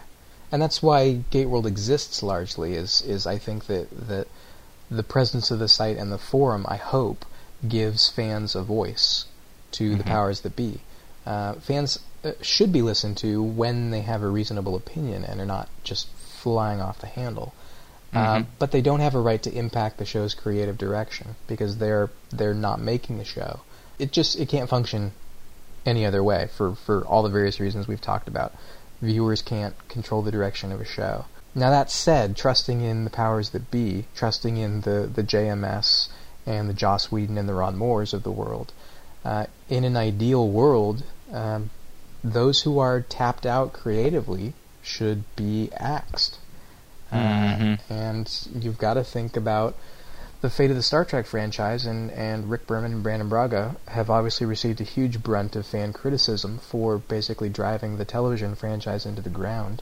And 0.51 0.61
that's 0.61 0.81
why 0.81 1.23
Gateworld 1.31 1.65
exists 1.65 2.23
largely 2.23 2.73
is 2.73 3.01
is 3.01 3.27
I 3.27 3.37
think 3.37 3.65
that 3.67 3.89
that 4.07 4.27
the 4.89 5.03
presence 5.03 5.51
of 5.51 5.59
the 5.59 5.67
site 5.67 5.97
and 5.97 6.11
the 6.11 6.17
forum, 6.17 6.65
I 6.67 6.77
hope, 6.77 7.25
gives 7.67 8.09
fans 8.09 8.55
a 8.55 8.63
voice 8.63 9.25
to 9.71 9.89
mm-hmm. 9.89 9.97
the 9.97 10.03
powers 10.03 10.41
that 10.41 10.55
be. 10.55 10.81
Uh, 11.25 11.53
fans 11.55 11.99
uh, 12.23 12.31
should 12.41 12.71
be 12.71 12.81
listened 12.81 13.17
to 13.17 13.43
when 13.43 13.91
they 13.91 14.01
have 14.01 14.23
a 14.23 14.29
reasonable 14.29 14.75
opinion 14.75 15.23
and 15.23 15.41
are 15.41 15.45
not 15.45 15.69
just 15.83 16.07
flying 16.13 16.79
off 16.79 16.99
the 16.99 17.07
handle. 17.07 17.53
Uh, 18.13 18.17
mm-hmm. 18.17 18.41
Uh, 18.43 18.45
but 18.59 18.71
they 18.71 18.81
don't 18.81 19.01
have 19.01 19.15
a 19.15 19.19
right 19.19 19.43
to 19.43 19.51
impact 19.51 19.97
the 19.97 20.05
show's 20.05 20.33
creative 20.33 20.77
direction 20.77 21.35
because 21.47 21.77
they're 21.77 22.09
they're 22.29 22.53
not 22.53 22.79
making 22.79 23.17
the 23.17 23.25
show. 23.25 23.59
It 23.99 24.11
just 24.11 24.39
it 24.39 24.47
can't 24.47 24.69
function 24.69 25.11
any 25.85 26.05
other 26.05 26.23
way 26.23 26.49
for 26.55 26.75
for 26.75 27.05
all 27.05 27.23
the 27.23 27.29
various 27.29 27.59
reasons 27.59 27.87
we've 27.87 27.99
talked 27.99 28.29
about. 28.29 28.53
Viewers 29.01 29.41
can't 29.41 29.75
control 29.89 30.21
the 30.21 30.31
direction 30.31 30.71
of 30.71 30.79
a 30.79 30.85
show. 30.85 31.25
Now 31.57 31.71
that 31.71 31.89
said, 31.89 32.37
trusting 32.37 32.81
in 32.81 33.03
the 33.03 33.09
powers 33.09 33.49
that 33.49 33.71
be, 33.71 34.05
trusting 34.15 34.57
in 34.57 34.81
the, 34.81 35.09
the 35.11 35.23
JMS 35.23 36.07
and 36.45 36.69
the 36.69 36.73
Joss 36.73 37.11
Whedon 37.11 37.35
and 37.35 37.49
the 37.49 37.55
Ron 37.55 37.75
Moores 37.75 38.13
of 38.13 38.21
the 38.21 38.31
world, 38.31 38.71
uh, 39.25 39.47
in 39.67 39.83
an 39.83 39.97
ideal 39.97 40.47
world, 40.47 41.01
um, 41.33 41.71
those 42.23 42.61
who 42.61 42.77
are 42.77 43.01
tapped 43.01 43.47
out 43.47 43.73
creatively 43.73 44.53
should 44.83 45.23
be 45.35 45.71
axed. 45.73 46.37
Uh, 47.11 47.15
mm-hmm. 47.15 47.91
And 47.91 48.47
you've 48.53 48.77
got 48.77 48.93
to 48.93 49.03
think 49.03 49.35
about 49.35 49.75
the 50.41 50.51
fate 50.51 50.69
of 50.69 50.75
the 50.77 50.83
Star 50.83 51.05
Trek 51.05 51.25
franchise, 51.25 51.87
and, 51.87 52.11
and 52.11 52.51
Rick 52.51 52.67
Berman 52.67 52.93
and 52.93 53.01
Brannon 53.01 53.29
Braga 53.29 53.77
have 53.87 54.11
obviously 54.11 54.45
received 54.45 54.79
a 54.79 54.83
huge 54.83 55.23
brunt 55.23 55.55
of 55.55 55.65
fan 55.65 55.91
criticism 55.91 56.59
for 56.59 56.99
basically 56.99 57.49
driving 57.49 57.97
the 57.97 58.05
television 58.05 58.53
franchise 58.53 59.07
into 59.07 59.23
the 59.23 59.31
ground 59.31 59.81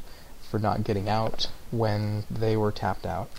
for 0.55 0.59
not 0.59 0.85
getting 0.85 1.09
out 1.09 1.47
when 1.69 2.23
they 2.31 2.55
were 2.55 2.71
tapped 2.71 3.05
out. 3.05 3.29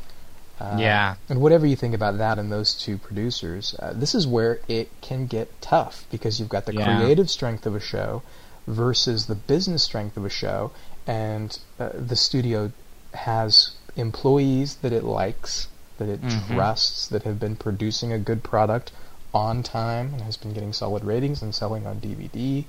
Uh, 0.60 0.76
yeah. 0.78 1.14
And 1.30 1.40
whatever 1.40 1.66
you 1.66 1.74
think 1.74 1.94
about 1.94 2.18
that 2.18 2.38
and 2.38 2.52
those 2.52 2.74
two 2.74 2.98
producers, 2.98 3.74
uh, 3.78 3.94
this 3.94 4.14
is 4.14 4.26
where 4.26 4.60
it 4.68 4.90
can 5.00 5.26
get 5.26 5.62
tough 5.62 6.04
because 6.10 6.38
you've 6.38 6.50
got 6.50 6.66
the 6.66 6.74
yeah. 6.74 6.98
creative 6.98 7.30
strength 7.30 7.64
of 7.64 7.74
a 7.74 7.80
show 7.80 8.22
versus 8.66 9.28
the 9.28 9.34
business 9.34 9.82
strength 9.82 10.18
of 10.18 10.26
a 10.26 10.28
show, 10.28 10.72
and 11.06 11.58
uh, 11.80 11.88
the 11.94 12.16
studio 12.16 12.70
has 13.14 13.70
employees 13.96 14.74
that 14.82 14.92
it 14.92 15.02
likes, 15.02 15.68
that 15.96 16.10
it 16.10 16.20
mm-hmm. 16.20 16.54
trusts, 16.54 17.08
that 17.08 17.22
have 17.22 17.40
been 17.40 17.56
producing 17.56 18.12
a 18.12 18.18
good 18.18 18.42
product 18.42 18.92
on 19.32 19.62
time 19.62 20.12
and 20.12 20.20
has 20.20 20.36
been 20.36 20.52
getting 20.52 20.74
solid 20.74 21.02
ratings 21.02 21.40
and 21.40 21.54
selling 21.54 21.86
on 21.86 21.98
DVD. 21.98 22.66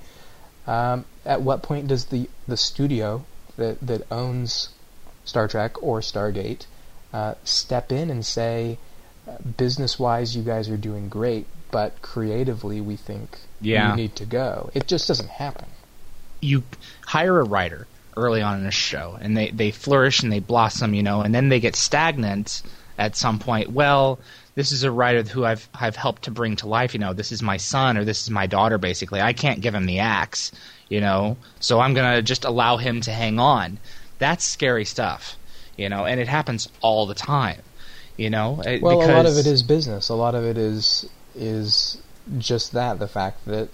Um, 0.65 1.03
at 1.25 1.41
what 1.41 1.63
point 1.63 1.89
does 1.89 2.05
the 2.05 2.29
the 2.47 2.55
studio 2.55 3.25
that 3.57 3.79
that 3.81 4.09
owns 4.11 4.69
Star 5.25 5.47
Trek 5.47 5.81
or 5.83 5.99
Stargate 5.99 6.65
uh, 7.13 7.35
step 7.43 7.91
in 7.91 8.09
and 8.09 8.25
say, 8.25 8.77
business 9.57 9.99
wise, 9.99 10.35
you 10.35 10.43
guys 10.43 10.69
are 10.69 10.77
doing 10.77 11.09
great, 11.09 11.47
but 11.71 12.01
creatively, 12.01 12.81
we 12.81 12.95
think 12.95 13.39
yeah. 13.61 13.91
you 13.91 13.95
need 13.95 14.15
to 14.15 14.25
go. 14.25 14.69
It 14.73 14.87
just 14.87 15.07
doesn't 15.07 15.29
happen. 15.29 15.67
You 16.41 16.63
hire 17.05 17.39
a 17.39 17.43
writer 17.43 17.87
early 18.15 18.41
on 18.41 18.59
in 18.59 18.65
a 18.65 18.71
show, 18.71 19.17
and 19.19 19.35
they, 19.35 19.51
they 19.51 19.71
flourish 19.71 20.23
and 20.23 20.31
they 20.31 20.39
blossom, 20.39 20.93
you 20.93 21.03
know, 21.03 21.21
and 21.21 21.33
then 21.33 21.49
they 21.49 21.59
get 21.59 21.75
stagnant 21.75 22.61
at 22.97 23.15
some 23.15 23.39
point. 23.39 23.71
Well, 23.71 24.19
this 24.55 24.71
is 24.71 24.83
a 24.83 24.91
writer 24.91 25.23
who 25.23 25.45
I've 25.45 25.69
I've 25.73 25.95
helped 25.95 26.23
to 26.23 26.31
bring 26.31 26.55
to 26.57 26.67
life. 26.67 26.93
You 26.93 26.99
know, 26.99 27.13
this 27.13 27.31
is 27.31 27.43
my 27.43 27.57
son 27.57 27.95
or 27.97 28.05
this 28.05 28.23
is 28.23 28.31
my 28.31 28.47
daughter. 28.47 28.79
Basically, 28.79 29.21
I 29.21 29.33
can't 29.33 29.61
give 29.61 29.75
him 29.75 29.85
the 29.85 29.99
axe 29.99 30.51
you 30.89 31.01
know, 31.01 31.37
so 31.59 31.79
I'm 31.79 31.93
going 31.93 32.15
to 32.15 32.21
just 32.21 32.45
allow 32.45 32.77
him 32.77 33.01
to 33.01 33.11
hang 33.11 33.39
on. 33.39 33.79
That's 34.19 34.45
scary 34.45 34.85
stuff, 34.85 35.37
you 35.75 35.89
know, 35.89 36.05
and 36.05 36.19
it 36.19 36.27
happens 36.27 36.69
all 36.81 37.05
the 37.05 37.15
time, 37.15 37.61
you 38.15 38.29
know. 38.29 38.61
Well, 38.81 39.01
a 39.01 39.11
lot 39.13 39.25
of 39.25 39.37
it 39.37 39.45
is 39.45 39.63
business. 39.63 40.09
A 40.09 40.15
lot 40.15 40.35
of 40.35 40.43
it 40.43 40.57
is 40.57 41.09
is 41.35 42.01
just 42.37 42.71
that 42.71 42.99
the 42.99 43.07
fact 43.07 43.45
that 43.45 43.69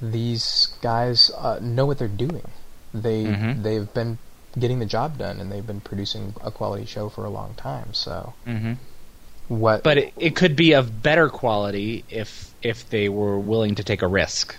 these 0.00 0.74
guys 0.80 1.30
uh, 1.36 1.58
know 1.60 1.86
what 1.86 1.98
they're 1.98 2.08
doing. 2.08 2.48
They 2.92 3.24
mm-hmm. 3.24 3.62
they've 3.62 3.92
been 3.92 4.18
getting 4.58 4.78
the 4.78 4.86
job 4.86 5.18
done 5.18 5.40
and 5.40 5.50
they've 5.50 5.66
been 5.66 5.80
producing 5.80 6.34
a 6.42 6.50
quality 6.50 6.86
show 6.86 7.08
for 7.08 7.24
a 7.24 7.30
long 7.30 7.54
time. 7.54 7.92
So 7.92 8.34
mm-hmm. 8.46 8.74
what? 9.48 9.82
But 9.82 9.98
it, 9.98 10.12
it 10.16 10.36
could 10.36 10.56
be 10.56 10.72
of 10.72 11.02
better 11.02 11.28
quality 11.28 12.04
if 12.08 12.54
if 12.62 12.88
they 12.88 13.08
were 13.08 13.38
willing 13.38 13.74
to 13.76 13.84
take 13.84 14.02
a 14.02 14.08
risk 14.08 14.56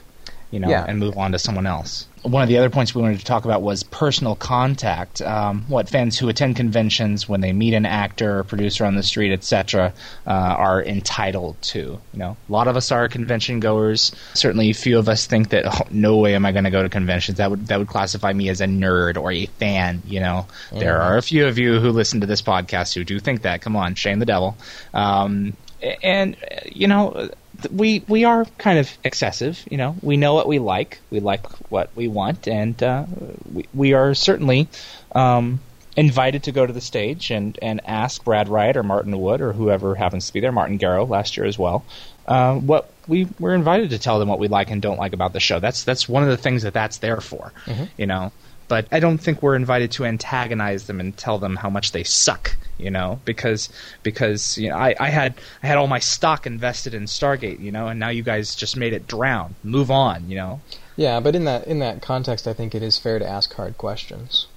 you 0.56 0.62
know, 0.62 0.70
yeah. 0.70 0.86
and 0.88 0.99
move 0.99 1.18
on 1.18 1.34
to 1.34 1.38
someone 1.38 1.66
else. 1.66 2.08
One 2.22 2.41
of 2.41 2.47
the 2.47 2.58
other 2.58 2.70
points 2.70 2.95
we 2.95 3.01
wanted 3.01 3.20
to 3.20 3.26
talk 3.26 3.43
about 3.43 3.62
was 3.62 3.84
personal 3.84 4.38
contact. 4.38 5.22
Um, 5.22 5.66
what 5.68 5.89
fans 5.89 6.18
who 6.18 6.30
attend 6.30 6.56
conventions, 6.56 7.28
when 7.28 7.41
they 7.41 7.51
meet 7.51 7.74
an 7.74 7.86
actor 7.86 8.39
or 8.39 8.45
producer 8.45 8.86
on 8.86 8.95
the 8.95 9.03
street, 9.03 9.34
etc., 9.34 9.93
uh, 10.26 10.30
are 10.30 10.82
entitled 10.82 11.62
to. 11.64 11.78
You 11.78 11.99
know, 12.14 12.38
a 12.47 12.51
lot 12.51 12.70
of 12.70 12.78
us 12.78 12.89
are 12.93 13.10
convention 13.10 13.60
goers. 13.60 14.14
Certainly, 14.34 14.70
a 14.70 14.74
few 14.74 14.97
of 14.97 15.10
us 15.10 15.28
think 15.28 15.49
that 15.49 15.66
oh, 15.68 15.86
no 15.91 16.16
way 16.16 16.36
am 16.36 16.45
I 16.45 16.53
going 16.53 16.64
to 16.64 16.72
go 16.72 16.82
to 16.82 16.89
conventions. 16.89 17.38
That 17.38 17.49
would 17.49 17.68
that 17.68 17.78
would 17.78 17.89
classify 17.89 18.32
me 18.32 18.47
as 18.47 18.62
a 18.62 18.66
nerd 18.66 19.22
or 19.22 19.34
a 19.34 19.47
fan. 19.47 20.03
You 20.08 20.22
know, 20.22 20.47
mm-hmm. 20.68 20.80
there 20.80 21.01
are 21.01 21.18
a 21.18 21.22
few 21.22 21.47
of 21.47 21.58
you 21.58 21.82
who 21.82 21.91
listen 21.91 22.22
to 22.22 22.28
this 22.28 22.41
podcast 22.41 22.95
who 22.95 23.03
do 23.03 23.20
think 23.20 23.41
that. 23.41 23.60
Come 23.60 23.76
on, 23.76 23.95
shame 23.95 24.20
the 24.20 24.26
devil. 24.26 24.56
Um, 24.93 25.58
and 26.01 26.38
you 26.72 26.88
know 26.88 27.30
we 27.72 28.03
we 28.07 28.24
are 28.24 28.45
kind 28.57 28.80
of 28.80 28.89
excessive. 29.03 29.63
You 29.70 29.78
know, 29.78 29.95
we 30.01 30.18
know 30.18 30.34
what 30.34 30.47
we 30.47 30.59
like. 30.59 30.99
We 31.09 31.20
like 31.20 31.45
what 31.70 31.89
we 31.95 32.07
want, 32.07 32.47
and 32.47 32.82
uh, 32.82 33.05
we 33.51 33.66
we 33.74 33.93
are 33.93 34.13
certainly 34.13 34.68
um, 35.13 35.59
invited 35.95 36.43
to 36.43 36.51
go 36.51 36.66
to 36.66 36.74
the 36.74 36.82
stage 36.82 37.32
and 37.32 37.57
and 37.61 37.82
ask 37.86 38.24
Brad 38.24 38.49
Wright 38.49 38.76
or 38.76 38.84
Martin 38.84 39.18
Wood 39.20 39.41
or 39.41 39.53
whoever 39.53 39.95
happens 39.95 40.28
to 40.28 40.34
be 40.34 40.39
there, 40.39 40.51
Martin 40.51 40.78
Gero 40.78 41.05
last 41.05 41.38
year 41.38 41.45
as 41.45 41.57
well. 41.57 41.86
Uh, 42.28 42.55
what 42.55 42.91
we 43.07 43.28
were 43.39 43.53
invited 43.53 43.91
to 43.91 43.99
tell 43.99 44.20
them 44.20 44.28
what 44.28 44.39
we 44.39 44.47
like 44.47 44.72
and 44.72 44.82
don't 44.82 44.97
like 44.97 45.13
about 45.13 45.34
the 45.34 45.39
show. 45.39 45.59
That's 45.59 45.84
that's 45.84 46.09
one 46.09 46.24
of 46.24 46.30
the 46.30 46.38
things 46.38 46.63
that 46.63 46.74
that's 46.74 46.97
there 46.97 47.22
for. 47.22 47.53
Mm-hmm. 47.66 47.84
You 47.97 48.07
know, 48.07 48.32
but 48.68 48.88
I 48.91 48.99
don't 48.99 49.18
think 49.18 49.41
we're 49.41 49.55
invited 49.55 49.91
to 49.91 50.05
antagonize 50.05 50.88
them 50.88 50.99
and 50.99 51.16
tell 51.16 51.38
them 51.38 51.55
how 51.55 51.70
much 51.70 51.91
they 51.91 52.03
suck, 52.03 52.55
you 52.78 52.89
know, 52.89 53.20
because 53.26 53.70
because 54.03 54.57
you 54.57 54.70
know 54.70 54.78
I, 54.78 54.95
I 54.99 55.09
had 55.09 55.36
I 55.61 55.68
had 55.68 55.78
all 55.78 55.88
my 55.88 55.99
stock 55.99 56.47
invested 56.47 56.93
in 56.93 57.03
Stargate, 57.03 57.59
you 57.59 57.72
know, 57.72 57.88
and 57.88 57.99
now 57.99 58.09
you 58.09 58.24
guys 58.24 58.55
just 58.55 58.76
made 58.78 58.93
it 58.93 59.07
drown. 59.07 59.55
Move 59.63 59.91
on, 59.91 60.30
you 60.30 60.36
know. 60.36 60.61
Yeah, 60.95 61.20
but 61.20 61.36
in 61.36 61.45
that 61.45 61.68
in 61.68 61.80
that 61.80 62.01
context, 62.01 62.47
I 62.47 62.53
think 62.53 62.74
it 62.74 62.82
is 62.82 62.97
fair 62.97 63.20
to 63.20 63.28
ask 63.28 63.53
hard 63.53 63.78
questions. 63.78 64.47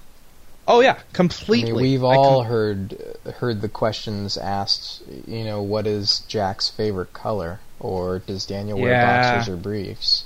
Oh 0.67 0.81
yeah, 0.81 0.99
completely. 1.13 1.71
I 1.71 1.73
mean, 1.73 1.81
we've 1.81 2.03
all 2.03 2.41
com- 2.41 2.47
heard 2.51 3.17
heard 3.37 3.61
the 3.61 3.69
questions 3.69 4.37
asked. 4.37 5.01
You 5.27 5.43
know, 5.43 5.61
what 5.61 5.87
is 5.87 6.19
Jack's 6.27 6.69
favorite 6.69 7.11
color, 7.13 7.59
or 7.79 8.19
does 8.19 8.45
Daniel 8.45 8.79
wear 8.79 8.91
yeah. 8.91 9.33
boxers 9.33 9.53
or 9.53 9.57
briefs? 9.57 10.25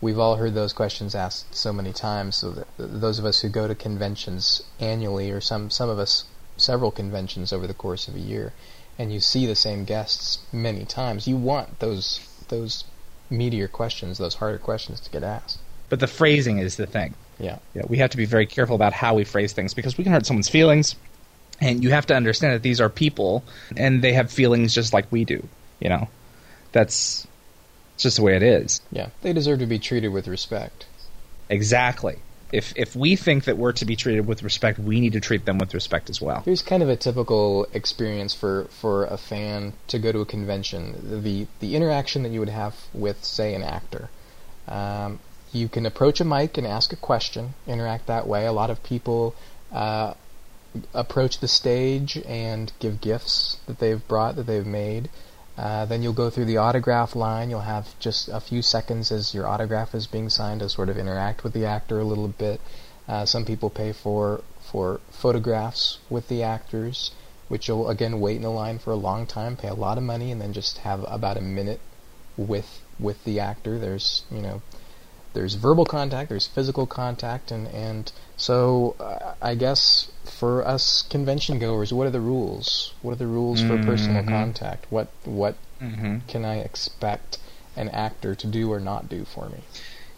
We've 0.00 0.18
all 0.18 0.36
heard 0.36 0.54
those 0.54 0.72
questions 0.72 1.14
asked 1.14 1.54
so 1.54 1.72
many 1.72 1.92
times. 1.92 2.36
So 2.36 2.64
those 2.78 3.18
of 3.18 3.24
us 3.24 3.40
who 3.40 3.48
go 3.48 3.68
to 3.68 3.74
conventions 3.74 4.62
annually, 4.80 5.30
or 5.30 5.40
some 5.40 5.70
some 5.70 5.88
of 5.88 5.98
us 5.98 6.24
several 6.56 6.90
conventions 6.90 7.52
over 7.52 7.66
the 7.66 7.74
course 7.74 8.08
of 8.08 8.14
a 8.14 8.20
year, 8.20 8.52
and 8.98 9.12
you 9.12 9.20
see 9.20 9.46
the 9.46 9.54
same 9.54 9.84
guests 9.84 10.38
many 10.52 10.84
times, 10.84 11.26
you 11.26 11.36
want 11.36 11.78
those 11.80 12.26
those 12.48 12.84
meatier 13.30 13.70
questions, 13.70 14.18
those 14.18 14.34
harder 14.34 14.58
questions 14.58 15.00
to 15.00 15.10
get 15.10 15.22
asked. 15.22 15.58
But 15.88 16.00
the 16.00 16.06
phrasing 16.06 16.58
is 16.58 16.76
the 16.76 16.86
thing. 16.86 17.14
Yeah. 17.38 17.58
Yeah. 17.74 17.82
We 17.88 17.98
have 17.98 18.10
to 18.10 18.16
be 18.16 18.24
very 18.24 18.46
careful 18.46 18.76
about 18.76 18.92
how 18.92 19.14
we 19.14 19.24
phrase 19.24 19.52
things 19.52 19.74
because 19.74 19.98
we 19.98 20.04
can 20.04 20.12
hurt 20.12 20.26
someone's 20.26 20.48
feelings. 20.48 20.96
And 21.60 21.82
you 21.82 21.90
have 21.90 22.06
to 22.06 22.14
understand 22.14 22.54
that 22.54 22.62
these 22.62 22.80
are 22.80 22.90
people 22.90 23.42
and 23.76 24.02
they 24.02 24.12
have 24.12 24.30
feelings 24.30 24.74
just 24.74 24.92
like 24.92 25.10
we 25.10 25.24
do. 25.24 25.46
You 25.80 25.88
know, 25.88 26.08
that's 26.72 27.26
it's 27.96 28.02
just 28.02 28.18
the 28.18 28.22
way 28.22 28.36
it 28.36 28.42
is. 28.42 28.82
Yeah, 28.92 29.08
they 29.22 29.32
deserve 29.32 29.60
to 29.60 29.66
be 29.66 29.78
treated 29.78 30.08
with 30.08 30.28
respect. 30.28 30.84
Exactly. 31.48 32.18
If 32.52 32.74
if 32.76 32.94
we 32.94 33.16
think 33.16 33.44
that 33.44 33.56
we're 33.56 33.72
to 33.72 33.86
be 33.86 33.96
treated 33.96 34.26
with 34.26 34.42
respect, 34.42 34.78
we 34.78 35.00
need 35.00 35.14
to 35.14 35.20
treat 35.20 35.46
them 35.46 35.56
with 35.56 35.72
respect 35.72 36.10
as 36.10 36.20
well. 36.20 36.42
Here's 36.44 36.60
kind 36.60 36.82
of 36.82 36.90
a 36.90 36.96
typical 36.96 37.66
experience 37.72 38.34
for, 38.34 38.64
for 38.64 39.06
a 39.06 39.16
fan 39.16 39.72
to 39.88 39.98
go 39.98 40.12
to 40.12 40.20
a 40.20 40.26
convention. 40.26 41.22
The 41.22 41.46
the 41.60 41.74
interaction 41.74 42.22
that 42.24 42.32
you 42.32 42.40
would 42.40 42.50
have 42.50 42.76
with, 42.92 43.24
say, 43.24 43.54
an 43.54 43.62
actor. 43.62 44.10
Um, 44.68 45.20
you 45.50 45.66
can 45.66 45.86
approach 45.86 46.20
a 46.20 46.24
mic 46.24 46.58
and 46.58 46.66
ask 46.66 46.92
a 46.92 46.96
question, 46.96 47.54
interact 47.66 48.08
that 48.08 48.26
way. 48.26 48.44
A 48.44 48.52
lot 48.52 48.68
of 48.68 48.82
people 48.82 49.34
uh, 49.72 50.12
approach 50.92 51.38
the 51.38 51.48
stage 51.48 52.18
and 52.26 52.72
give 52.78 53.00
gifts 53.00 53.58
that 53.66 53.78
they've 53.78 54.06
brought, 54.06 54.36
that 54.36 54.46
they've 54.46 54.66
made. 54.66 55.08
Uh, 55.56 55.86
then 55.86 56.02
you'll 56.02 56.12
go 56.12 56.28
through 56.28 56.44
the 56.44 56.58
autograph 56.58 57.16
line. 57.16 57.48
You'll 57.48 57.60
have 57.60 57.98
just 57.98 58.28
a 58.28 58.40
few 58.40 58.60
seconds 58.60 59.10
as 59.10 59.32
your 59.32 59.46
autograph 59.46 59.94
is 59.94 60.06
being 60.06 60.28
signed 60.28 60.60
to 60.60 60.68
sort 60.68 60.88
of 60.88 60.98
interact 60.98 61.44
with 61.44 61.54
the 61.54 61.64
actor 61.64 61.98
a 61.98 62.04
little 62.04 62.28
bit. 62.28 62.60
Uh, 63.08 63.24
some 63.24 63.44
people 63.44 63.70
pay 63.70 63.92
for 63.92 64.42
for 64.70 65.00
photographs 65.10 65.98
with 66.10 66.28
the 66.28 66.42
actors, 66.42 67.12
which 67.48 67.68
you'll 67.68 67.88
again 67.88 68.20
wait 68.20 68.36
in 68.36 68.42
the 68.42 68.50
line 68.50 68.78
for 68.78 68.90
a 68.90 68.96
long 68.96 69.26
time, 69.26 69.56
pay 69.56 69.68
a 69.68 69.74
lot 69.74 69.96
of 69.96 70.04
money, 70.04 70.30
and 70.30 70.40
then 70.40 70.52
just 70.52 70.78
have 70.78 71.04
about 71.08 71.36
a 71.36 71.40
minute 71.40 71.80
with 72.36 72.82
with 72.98 73.24
the 73.24 73.40
actor. 73.40 73.78
There's 73.78 74.24
you 74.30 74.42
know 74.42 74.60
there's 75.32 75.54
verbal 75.54 75.84
contact, 75.84 76.28
there's 76.28 76.46
physical 76.46 76.86
contact, 76.86 77.50
and 77.50 77.66
and 77.68 78.12
so 78.36 78.96
uh, 79.00 79.34
I 79.42 79.54
guess 79.54 80.08
for 80.24 80.66
us 80.66 81.02
convention 81.02 81.58
goers, 81.58 81.92
what 81.92 82.06
are 82.06 82.10
the 82.10 82.20
rules? 82.20 82.92
What 83.02 83.12
are 83.12 83.16
the 83.16 83.26
rules 83.26 83.62
for 83.62 83.78
personal 83.78 84.22
Mhm. 84.22 84.28
contact? 84.28 84.86
What 84.90 85.08
what 85.24 85.56
Mm-hmm. 85.82 86.18
can 86.26 86.44
I 86.46 86.56
expect 86.60 87.38
an 87.76 87.90
actor 87.90 88.34
to 88.34 88.46
do 88.46 88.72
or 88.72 88.80
not 88.80 89.08
do 89.10 89.24
for 89.26 89.48
me? 89.50 89.58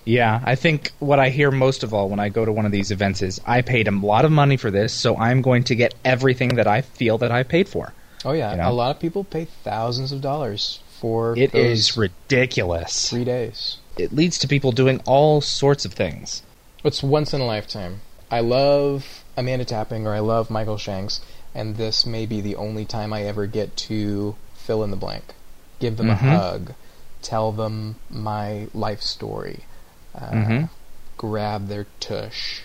Yeah, 0.04 0.40
I 0.44 0.54
think 0.54 0.92
what 1.00 1.18
I 1.18 1.28
hear 1.30 1.50
most 1.50 1.82
of 1.82 1.92
all 1.92 2.08
when 2.08 2.20
I 2.20 2.28
go 2.28 2.44
to 2.44 2.52
one 2.52 2.64
of 2.64 2.70
these 2.72 2.90
events 2.92 3.22
is 3.22 3.40
I 3.44 3.62
paid 3.62 3.88
a 3.88 3.90
lot 3.90 4.24
of 4.24 4.30
money 4.30 4.56
for 4.56 4.70
this, 4.70 4.92
so 4.92 5.16
I'm 5.16 5.42
going 5.42 5.64
to 5.64 5.74
get 5.74 5.94
everything 6.04 6.50
that 6.56 6.66
I 6.68 6.80
feel 6.82 7.18
that 7.18 7.32
I 7.32 7.42
paid 7.42 7.68
for. 7.68 7.92
Oh 8.24 8.32
yeah, 8.32 8.52
You 8.52 8.56
know? 8.58 8.70
a 8.70 8.72
lot 8.72 8.90
of 8.94 9.00
people 9.00 9.24
pay 9.24 9.46
thousands 9.64 10.12
of 10.12 10.20
dollars 10.20 10.78
for 11.00 11.36
It 11.36 11.54
is 11.54 11.96
ridiculous. 11.96 13.10
three 13.10 13.24
days. 13.24 13.78
It 13.96 14.12
leads 14.12 14.38
to 14.38 14.48
people 14.48 14.72
doing 14.72 15.00
all 15.06 15.40
sorts 15.40 15.84
of 15.84 15.92
things. 15.92 16.42
It's 16.84 17.02
once 17.02 17.34
in 17.34 17.40
a 17.40 17.46
lifetime. 17.46 18.00
I 18.30 18.40
love 18.40 19.24
Amanda 19.36 19.64
Tapping 19.64 20.06
or 20.06 20.14
I 20.14 20.18
love 20.20 20.50
Michael 20.50 20.78
Shanks, 20.78 21.20
and 21.54 21.76
this 21.76 22.04
may 22.04 22.26
be 22.26 22.40
the 22.40 22.56
only 22.56 22.84
time 22.84 23.12
I 23.12 23.22
ever 23.22 23.46
get 23.46 23.76
to 23.88 24.36
fill 24.54 24.84
in 24.84 24.90
the 24.90 24.96
blank. 24.96 25.34
Give 25.80 25.96
them 25.96 26.08
Mhm. 26.08 26.12
a 26.12 26.16
hug, 26.36 26.72
tell 27.22 27.52
them 27.52 27.96
my 28.10 28.66
life 28.74 29.00
story, 29.00 29.60
uh, 30.14 30.30
Mhm. 30.32 30.68
grab 31.16 31.68
their 31.68 31.86
tush. 32.00 32.60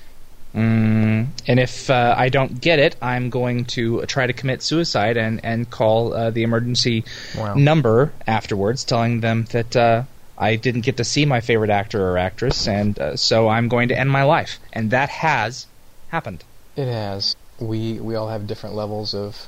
Mm, 0.53 1.28
and 1.47 1.59
if 1.59 1.89
uh, 1.89 2.14
I 2.16 2.30
don't 2.30 2.61
get 2.61 2.78
it, 2.78 2.95
I'm 3.01 3.32
going 3.32 3.66
to 3.66 4.05
try 4.05 4.28
to 4.28 4.34
commit 4.34 4.61
suicide 4.61 5.18
and 5.18 5.43
and 5.43 5.68
call 5.70 6.14
uh, 6.14 6.30
the 6.30 6.43
emergency 6.43 7.05
Wow. 7.36 7.55
number 7.55 8.11
afterwards, 8.28 8.84
telling 8.84 9.22
them 9.22 9.47
that 9.51 9.76
uh, 9.76 10.03
I 10.43 10.57
didn't 10.57 10.81
get 10.81 10.97
to 10.97 11.05
see 11.05 11.25
my 11.25 11.39
favorite 11.39 11.69
actor 11.69 12.05
or 12.05 12.17
actress, 12.17 12.67
and 12.67 12.99
uh, 12.99 13.15
so 13.15 13.47
I'm 13.47 13.69
going 13.69 13.87
to 13.87 13.97
end 13.97 14.11
my 14.11 14.23
life. 14.23 14.59
And 14.73 14.91
that 14.91 15.09
has 15.09 15.67
happened. 16.09 16.43
It 16.75 16.87
has. 16.91 17.35
We 17.59 17.99
we 18.01 18.15
all 18.15 18.27
have 18.27 18.45
different 18.45 18.75
levels 18.75 19.13
of 19.13 19.47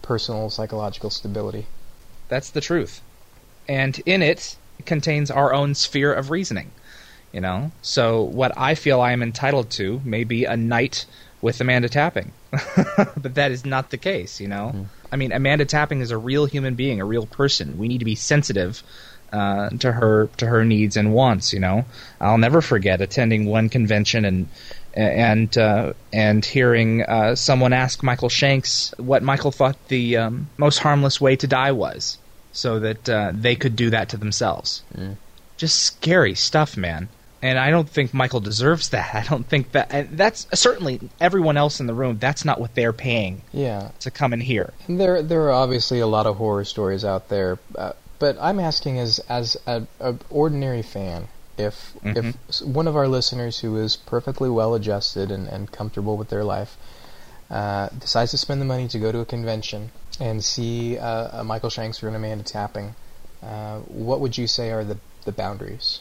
personal 0.00 0.48
psychological 0.48 1.10
stability. 1.10 1.66
That's 2.28 2.50
the 2.50 2.60
truth. 2.60 3.00
And 3.68 4.00
in 4.06 4.22
it 4.22 4.56
contains 4.86 5.30
our 5.30 5.52
own 5.52 5.74
sphere 5.74 6.12
of 6.12 6.30
reasoning. 6.30 6.70
You 7.32 7.40
know? 7.40 7.72
So 7.82 8.22
what 8.22 8.52
I 8.56 8.74
feel 8.76 9.00
I 9.00 9.12
am 9.12 9.22
entitled 9.22 9.70
to 9.70 10.00
may 10.04 10.22
be 10.22 10.44
a 10.44 10.56
night 10.56 11.06
with 11.40 11.60
Amanda 11.60 11.88
Tapping. 11.88 12.32
but 13.16 13.34
that 13.34 13.50
is 13.50 13.64
not 13.64 13.90
the 13.90 13.96
case, 13.96 14.40
you 14.40 14.48
know? 14.48 14.86
I 15.10 15.16
mean, 15.16 15.32
Amanda 15.32 15.64
Tapping 15.64 16.00
is 16.00 16.10
a 16.10 16.18
real 16.18 16.46
human 16.46 16.74
being, 16.74 17.00
a 17.00 17.04
real 17.04 17.26
person. 17.26 17.78
We 17.78 17.88
need 17.88 17.98
to 17.98 18.04
be 18.04 18.14
sensitive 18.14 18.82
uh, 19.32 19.70
to 19.70 19.92
her 19.92 20.28
to 20.36 20.46
her 20.46 20.64
needs 20.64 20.96
and 20.96 21.12
wants, 21.12 21.52
you 21.52 21.60
know? 21.60 21.84
I'll 22.20 22.38
never 22.38 22.60
forget 22.60 23.00
attending 23.00 23.46
one 23.46 23.68
convention 23.68 24.24
and 24.24 24.48
and 24.94 25.56
uh, 25.56 25.94
and 26.12 26.44
hearing 26.44 27.02
uh, 27.02 27.34
someone 27.34 27.72
ask 27.72 28.02
Michael 28.02 28.28
Shanks 28.28 28.94
what 28.98 29.22
Michael 29.22 29.50
thought 29.50 29.76
the 29.88 30.18
um, 30.18 30.48
most 30.56 30.78
harmless 30.78 31.20
way 31.20 31.36
to 31.36 31.46
die 31.46 31.72
was, 31.72 32.18
so 32.52 32.78
that 32.80 33.08
uh, 33.08 33.32
they 33.34 33.56
could 33.56 33.74
do 33.76 33.90
that 33.90 34.10
to 34.10 34.16
themselves. 34.16 34.82
Just 35.56 35.80
scary 35.80 36.34
stuff, 36.34 36.76
man. 36.76 37.08
And 37.44 37.58
I 37.58 37.70
don't 37.70 37.88
think 37.88 38.14
Michael 38.14 38.38
deserves 38.40 38.90
that. 38.90 39.14
I 39.14 39.22
don't 39.24 39.46
think 39.46 39.72
that. 39.72 39.92
And 39.92 40.16
that's 40.16 40.46
certainly 40.54 41.00
everyone 41.20 41.56
else 41.56 41.80
in 41.80 41.86
the 41.86 41.94
room. 41.94 42.18
That's 42.18 42.44
not 42.44 42.60
what 42.60 42.74
they're 42.74 42.92
paying 42.92 43.42
Yeah, 43.52 43.90
to 44.00 44.10
come 44.10 44.32
in 44.32 44.40
here. 44.40 44.72
And 44.86 45.00
there 45.00 45.22
there 45.22 45.42
are 45.42 45.52
obviously 45.52 46.00
a 46.00 46.06
lot 46.06 46.26
of 46.26 46.36
horror 46.36 46.64
stories 46.64 47.04
out 47.04 47.28
there, 47.28 47.58
uh, 47.74 47.92
but 48.22 48.38
I'm 48.40 48.60
asking 48.60 49.00
as 49.00 49.18
as 49.28 49.56
a, 49.66 49.82
a 49.98 50.14
ordinary 50.30 50.82
fan, 50.82 51.26
if 51.58 51.94
Mhm. 52.04 52.16
if 52.20 52.62
one 52.62 52.86
of 52.86 52.94
our 52.94 53.08
listeners 53.08 53.58
who 53.58 53.76
is 53.76 53.96
perfectly 53.96 54.48
well 54.48 54.74
adjusted 54.74 55.32
and, 55.32 55.48
and 55.48 55.72
comfortable 55.72 56.16
with 56.16 56.28
their 56.28 56.44
life 56.44 56.76
uh, 57.50 57.88
decides 57.98 58.30
to 58.30 58.38
spend 58.38 58.60
the 58.60 58.64
money 58.64 58.86
to 58.86 58.98
go 59.00 59.10
to 59.10 59.18
a 59.18 59.24
convention 59.24 59.90
and 60.20 60.44
see 60.44 60.96
uh, 60.98 61.40
a 61.40 61.42
Michael 61.42 61.68
Shanks 61.68 62.00
or 62.00 62.06
an 62.08 62.14
Amanda 62.14 62.44
Tapping, 62.44 62.94
uh, 63.42 63.78
what 64.08 64.20
would 64.20 64.38
you 64.38 64.46
say 64.46 64.70
are 64.70 64.84
the 64.84 64.98
the 65.24 65.32
boundaries? 65.32 65.98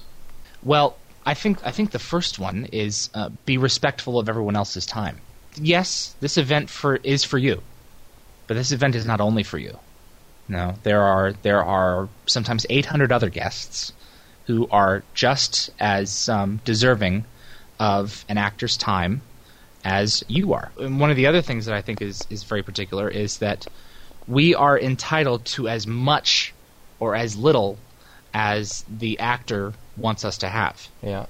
Well, 0.62 0.98
I 1.26 1.34
think 1.34 1.58
I 1.66 1.72
think 1.72 1.90
the 1.90 2.06
first 2.14 2.38
one 2.38 2.68
is 2.72 3.10
uh, 3.16 3.30
be 3.46 3.58
respectful 3.58 4.20
of 4.20 4.30
everyone 4.30 4.56
else's 4.56 4.86
time. 4.86 5.18
Yes, 5.56 6.16
this 6.20 6.38
event 6.38 6.70
for 6.70 6.98
is 6.98 7.24
for 7.24 7.40
you, 7.40 7.64
but 8.46 8.54
this 8.54 8.72
event 8.72 8.94
is 8.96 9.08
not 9.08 9.22
only 9.22 9.42
for 9.42 9.58
you. 9.58 9.80
No, 10.52 10.76
there 10.84 11.02
are 11.02 11.32
there 11.44 11.64
are 11.64 12.10
sometimes 12.26 12.66
800 12.70 13.12
other 13.12 13.30
guests 13.30 13.94
who 14.48 14.68
are 14.70 15.02
just 15.14 15.70
as 15.80 16.28
um, 16.28 16.60
deserving 16.66 17.24
of 17.80 18.26
an 18.28 18.38
actor's 18.38 18.76
time 18.76 19.22
as 19.86 20.24
you 20.28 20.52
are. 20.54 20.72
And 20.78 21.00
one 21.00 21.10
of 21.10 21.16
the 21.16 21.26
other 21.28 21.42
things 21.42 21.66
that 21.68 21.74
I 21.74 21.82
think 21.82 22.02
is 22.02 22.28
is 22.30 22.44
very 22.44 22.64
particular 22.64 23.08
is 23.08 23.38
that 23.38 23.66
we 24.28 24.54
are 24.54 24.78
entitled 24.78 25.46
to 25.46 25.70
as 25.70 25.88
much 25.88 26.54
or 27.00 27.16
as 27.16 27.38
little 27.38 27.78
as 28.34 28.84
the 28.90 29.20
actor 29.20 29.74
wants 29.96 30.26
us 30.26 30.38
to 30.40 30.50
have. 30.50 30.90
Yeah, 31.02 31.28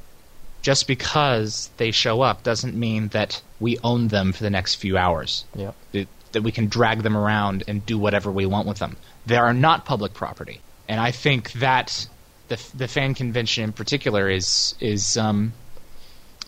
Just 0.63 0.87
because 0.87 1.69
they 1.77 1.91
show 1.91 2.21
up 2.21 2.41
doesn't 2.43 2.75
mean 2.75 3.09
that 3.09 3.41
we 3.59 3.77
own 3.83 4.07
them 4.07 4.33
for 4.33 4.43
the 4.43 4.49
next 4.49 4.75
few 4.75 4.97
hours. 4.97 5.45
yeah, 5.55 5.71
That, 5.93 6.07
that 6.33 6.41
we 6.43 6.51
can 6.51 6.67
drag 6.67 7.03
them 7.03 7.15
around 7.17 7.63
and 7.67 7.85
do 7.85 7.97
whatever 7.97 8.31
we 8.31 8.45
want 8.45 8.67
with 8.67 8.79
them. 8.79 8.97
They 9.25 9.37
are 9.37 9.53
not 9.53 9.85
public 9.85 10.13
property, 10.13 10.61
and 10.87 10.99
I 10.99 11.11
think 11.11 11.51
that 11.53 12.07
the 12.47 12.59
the 12.75 12.87
fan 12.87 13.13
convention 13.13 13.63
in 13.63 13.71
particular 13.73 14.29
is 14.29 14.75
is 14.79 15.17
um, 15.17 15.53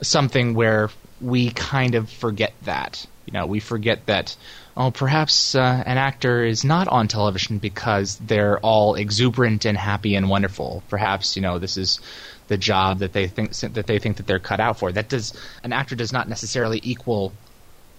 something 0.02 0.54
where 0.54 0.90
we 1.22 1.50
kind 1.52 1.96
of 1.96 2.10
forget 2.10 2.54
that. 2.64 3.06
You 3.26 3.34
know, 3.34 3.46
we 3.46 3.60
forget 3.60 4.06
that. 4.08 4.36
Oh, 4.76 4.92
perhaps 4.92 5.56
uh, 5.56 5.84
an 5.86 5.98
actor 5.98 6.44
is 6.44 6.66
not 6.66 6.88
on 6.88 7.08
television 7.08 7.60
because 7.60 8.18
they're 8.18 8.60
all 8.60 8.96
exuberant 8.96 9.66
and 9.66 9.78
happy 9.78 10.16
and 10.16 10.30
wonderful. 10.30 10.84
Perhaps 10.90 11.36
you 11.36 11.42
know 11.42 11.60
this 11.60 11.78
is 11.78 12.00
the 12.48 12.58
job 12.58 13.00
that 13.00 13.14
they 13.14 13.28
think 13.28 13.56
that 13.60 13.88
they 13.88 14.00
think 14.00 14.18
that 14.18 14.28
they're 14.28 14.40
cut 14.40 14.60
out 14.60 14.80
for. 14.80 14.92
That 14.92 15.10
does 15.10 15.34
an 15.64 15.74
actor 15.74 15.96
does 15.96 16.12
not 16.12 16.28
necessarily 16.28 16.80
equal 16.84 17.34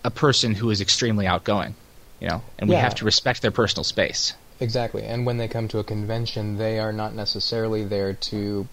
a 0.04 0.10
person 0.10 0.52
who 0.54 0.68
is 0.70 0.80
extremely 0.80 1.26
outgoing. 1.26 1.74
You 2.20 2.28
know, 2.28 2.42
and 2.58 2.68
we 2.68 2.74
Yeah. 2.74 2.82
have 2.82 2.94
to 2.96 3.04
respect 3.04 3.40
their 3.42 3.50
personal 3.50 3.84
space. 3.84 4.34
Exactly. 4.64 5.04
And 5.04 5.24
when 5.26 5.36
they 5.38 5.46
come 5.48 5.68
to 5.68 5.78
a 5.78 5.84
convention, 5.84 6.58
they 6.58 6.78
are 6.80 6.92
not 6.92 7.14
necessarily 7.14 7.84
there 7.84 8.12
to 8.12 8.66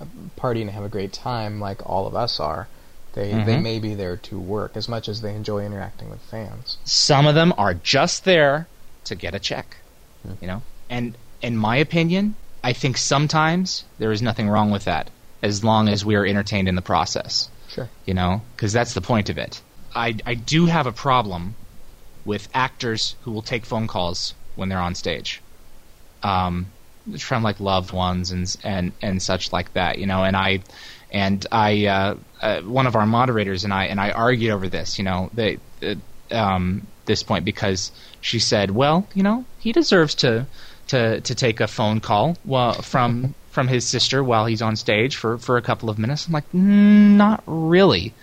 uh, 0.00 0.04
party 0.36 0.60
and 0.62 0.70
have 0.70 0.84
a 0.84 0.88
great 0.88 1.12
time 1.12 1.60
like 1.60 1.80
all 1.84 2.06
of 2.06 2.14
us 2.14 2.38
are. 2.38 2.68
They 3.14 3.32
they 3.32 3.56
Mhm. 3.56 3.62
may 3.62 3.78
be 3.80 3.94
there 3.94 4.16
to 4.16 4.38
work 4.38 4.76
as 4.76 4.88
much 4.88 5.08
as 5.08 5.20
they 5.20 5.34
enjoy 5.34 5.64
interacting 5.66 6.08
with 6.10 6.20
fans. 6.30 6.76
Some 6.84 7.26
of 7.26 7.34
them 7.34 7.52
are 7.58 7.74
just 7.74 8.24
there 8.24 8.68
to 9.04 9.14
get 9.16 9.34
a 9.34 9.40
check. 9.40 9.76
Hmm. 10.24 10.34
You 10.40 10.46
know, 10.46 10.62
and 10.88 11.16
in 11.42 11.56
my 11.56 11.76
opinion, 11.76 12.34
I 12.62 12.72
think 12.72 12.96
sometimes 12.98 13.84
there 13.98 14.12
is 14.12 14.22
nothing 14.22 14.48
wrong 14.48 14.70
with 14.70 14.84
that, 14.84 15.10
as 15.42 15.64
long 15.64 15.88
as 15.88 16.04
we 16.04 16.14
are 16.14 16.24
entertained 16.26 16.68
in 16.68 16.76
the 16.76 16.82
process. 16.82 17.48
Sure. 17.68 17.88
you 18.04 18.14
know, 18.14 18.42
because 18.56 18.72
that's 18.72 18.94
the 18.94 19.00
point 19.00 19.30
of 19.30 19.38
it. 19.38 19.62
I, 19.94 20.16
I 20.26 20.34
do 20.34 20.66
have 20.66 20.88
a 20.88 20.92
problem 20.92 21.54
with 22.24 22.48
actors 22.52 23.14
who 23.22 23.30
will 23.30 23.42
take 23.42 23.64
phone 23.64 23.86
calls 23.86 24.34
when 24.54 24.68
they're 24.68 24.78
on 24.78 24.94
stage, 24.94 25.42
um, 26.22 26.72
from 27.18 27.42
like 27.42 27.60
loved 27.60 27.92
ones 27.92 28.30
and 28.30 28.46
and 28.64 28.92
and 29.02 29.22
such 29.22 29.52
like 29.52 29.72
that, 29.74 29.98
you 29.98 30.06
know. 30.06 30.24
And 30.24 30.36
I 30.36 30.60
and 31.10 31.46
I 31.52 31.86
uh, 31.86 32.14
uh, 32.40 32.60
one 32.62 32.86
of 32.86 32.96
our 32.96 33.06
moderators 33.06 33.64
and 33.64 33.72
I 33.72 33.86
and 33.86 34.00
I 34.00 34.10
argued 34.10 34.52
over 34.52 34.68
this, 34.68 34.98
you 34.98 35.04
know, 35.04 35.30
they 35.32 35.58
uh, 35.82 35.94
um, 36.30 36.86
this 37.06 37.22
point 37.22 37.44
because 37.44 37.92
she 38.20 38.38
said, 38.38 38.70
well, 38.70 39.08
you 39.14 39.22
know, 39.22 39.44
he 39.58 39.72
deserves 39.72 40.14
to 40.16 40.46
to 40.88 41.20
to 41.22 41.34
take 41.34 41.60
a 41.60 41.66
phone 41.68 42.00
call 42.00 42.36
well, 42.44 42.74
from 42.82 43.34
from 43.50 43.68
his 43.68 43.88
sister 43.88 44.22
while 44.22 44.46
he's 44.46 44.62
on 44.62 44.76
stage 44.76 45.16
for 45.16 45.38
for 45.38 45.56
a 45.56 45.62
couple 45.62 45.90
of 45.90 45.98
minutes. 45.98 46.26
I'm 46.26 46.32
like, 46.32 46.48
"Mm, 46.52 47.16
not 47.16 47.42
really. 47.46 48.14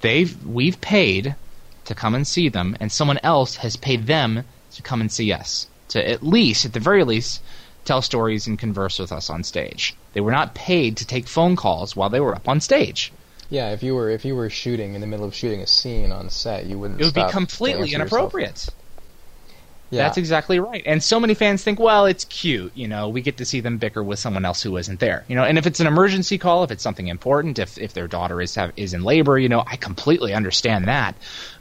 they've 0.00 0.42
we've 0.44 0.80
paid 0.80 1.36
to 1.84 1.94
come 1.94 2.14
and 2.14 2.26
see 2.26 2.48
them, 2.48 2.76
and 2.80 2.90
someone 2.92 3.18
else 3.22 3.56
has 3.56 3.76
paid 3.76 4.06
them 4.06 4.44
to 4.74 4.82
come 4.82 5.00
and 5.00 5.10
see 5.10 5.32
us. 5.32 5.66
To 5.88 6.08
at 6.08 6.22
least, 6.22 6.64
at 6.64 6.72
the 6.72 6.80
very 6.80 7.04
least, 7.04 7.42
tell 7.84 8.02
stories 8.02 8.46
and 8.46 8.58
converse 8.58 8.98
with 8.98 9.12
us 9.12 9.30
on 9.30 9.44
stage. 9.44 9.94
They 10.12 10.20
were 10.20 10.32
not 10.32 10.54
paid 10.54 10.96
to 10.98 11.06
take 11.06 11.26
phone 11.26 11.56
calls 11.56 11.94
while 11.94 12.10
they 12.10 12.20
were 12.20 12.34
up 12.34 12.48
on 12.48 12.60
stage. 12.60 13.12
Yeah, 13.50 13.70
if 13.70 13.82
you 13.82 13.94
were 13.94 14.10
if 14.10 14.24
you 14.24 14.34
were 14.34 14.50
shooting 14.50 14.94
in 14.94 15.00
the 15.00 15.06
middle 15.06 15.26
of 15.26 15.34
shooting 15.34 15.60
a 15.60 15.66
scene 15.66 16.12
on 16.12 16.30
set, 16.30 16.66
you 16.66 16.78
wouldn't. 16.78 17.00
It 17.00 17.04
would 17.04 17.14
be 17.14 17.30
completely 17.30 17.92
inappropriate. 17.92 18.50
yourself. 18.50 18.76
Yeah, 19.94 20.02
That's 20.02 20.18
exactly 20.18 20.58
right. 20.58 20.82
And 20.84 21.02
so 21.02 21.20
many 21.20 21.34
fans 21.34 21.62
think, 21.62 21.78
well, 21.78 22.06
it's 22.06 22.24
cute. 22.24 22.72
You 22.74 22.88
know, 22.88 23.08
we 23.08 23.22
get 23.22 23.36
to 23.36 23.44
see 23.44 23.60
them 23.60 23.78
bicker 23.78 24.02
with 24.02 24.18
someone 24.18 24.44
else 24.44 24.62
who 24.62 24.76
isn't 24.76 24.98
there. 25.00 25.24
You 25.28 25.36
know, 25.36 25.44
and 25.44 25.56
if 25.56 25.66
it's 25.66 25.80
an 25.80 25.86
emergency 25.86 26.38
call, 26.38 26.64
if 26.64 26.70
it's 26.70 26.82
something 26.82 27.06
important, 27.06 27.58
if 27.58 27.78
if 27.78 27.92
their 27.92 28.08
daughter 28.08 28.40
is 28.40 28.54
have, 28.56 28.72
is 28.76 28.94
in 28.94 29.04
labor, 29.04 29.38
you 29.38 29.48
know, 29.48 29.62
I 29.66 29.76
completely 29.76 30.34
understand 30.34 30.86
that. 30.88 31.14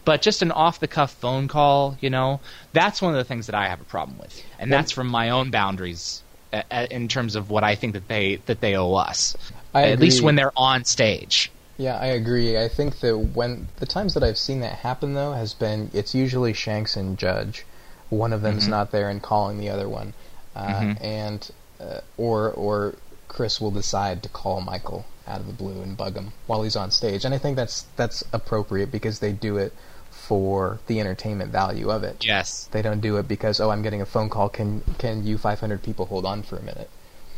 But 0.06 0.22
just 0.22 0.42
an 0.42 0.52
off 0.52 0.80
the 0.80 0.88
cuff 0.88 1.12
phone 1.12 1.48
call, 1.48 1.98
you 2.02 2.10
know, 2.10 2.42
that's 2.74 3.02
one 3.02 3.14
of 3.14 3.18
the 3.18 3.24
things 3.24 3.46
that 3.46 3.56
I 3.56 3.68
have 3.68 3.82
a 3.82 3.86
problem 3.86 4.18
with, 4.18 4.44
and 4.60 4.72
that's 4.72 4.92
from 4.92 5.08
my 5.08 5.30
own 5.30 5.52
boundaries 5.52 6.24
uh, 6.52 6.62
uh, 6.70 6.88
in 6.92 7.08
terms 7.08 7.36
of 7.36 7.50
what 7.50 7.64
I 7.64 7.76
think 7.76 7.94
that 7.94 8.08
they 8.08 8.36
that 8.48 8.62
they 8.62 8.76
owe 8.76 8.94
us. 8.94 9.36
I 9.74 9.92
At 9.92 10.00
least 10.00 10.22
when 10.22 10.36
they're 10.36 10.58
on 10.58 10.86
stage. 10.86 11.52
Yeah, 11.78 11.98
I 11.98 12.08
agree. 12.08 12.58
I 12.58 12.68
think 12.68 13.00
that 13.00 13.18
when 13.18 13.68
the 13.78 13.88
times 13.88 14.14
that 14.14 14.24
I've 14.24 14.38
seen 14.38 14.60
that 14.60 14.80
happen 14.80 15.16
though 15.16 15.34
has 15.34 15.54
been 15.54 15.90
it's 15.94 16.14
usually 16.14 16.54
Shanks 16.54 16.96
and 16.96 17.18
Judge. 17.18 17.66
One 18.14 18.34
of 18.34 18.42
them's 18.42 18.66
Mhm. 18.66 18.70
not 18.70 18.92
there 18.92 19.10
and 19.10 19.22
calling 19.22 19.58
the 19.60 19.70
other 19.70 19.90
one, 19.90 20.14
uh, 20.56 20.68
Mhm. 20.80 21.04
and 21.04 21.52
uh, 21.82 22.00
or 22.18 22.52
or 22.52 22.96
Chris 23.28 23.60
will 23.60 23.72
decide 23.72 24.22
to 24.24 24.30
call 24.30 24.62
Michael 24.62 25.06
out 25.28 25.40
of 25.40 25.48
the 25.48 25.54
blue 25.54 25.82
and 25.82 25.98
bug 25.98 26.16
him 26.16 26.34
while 26.48 26.62
he's 26.64 26.76
on 26.76 26.92
stage, 26.92 27.26
and 27.26 27.34
I 27.34 27.38
think 27.38 27.56
that's 27.56 27.86
that's 27.96 28.24
appropriate 28.32 28.92
because 28.92 29.20
they 29.20 29.32
do 29.32 29.58
it 29.58 29.74
for 30.12 30.80
the 30.88 31.00
entertainment 31.00 31.52
value 31.52 31.90
of 31.90 32.04
it. 32.04 32.24
Yes. 32.26 32.70
They 32.72 32.82
don't 32.82 33.02
do 33.02 33.18
it 33.18 33.28
because 33.28 33.60
oh 33.60 33.72
I'm 33.72 33.82
getting 33.82 34.02
a 34.02 34.06
phone 34.06 34.30
call. 34.30 34.50
Can 34.50 34.84
can 35.00 35.26
you 35.26 35.38
500 35.38 35.82
people 35.84 36.06
hold 36.06 36.26
on 36.26 36.44
for 36.44 36.58
a 36.58 36.62
minute? 36.62 36.90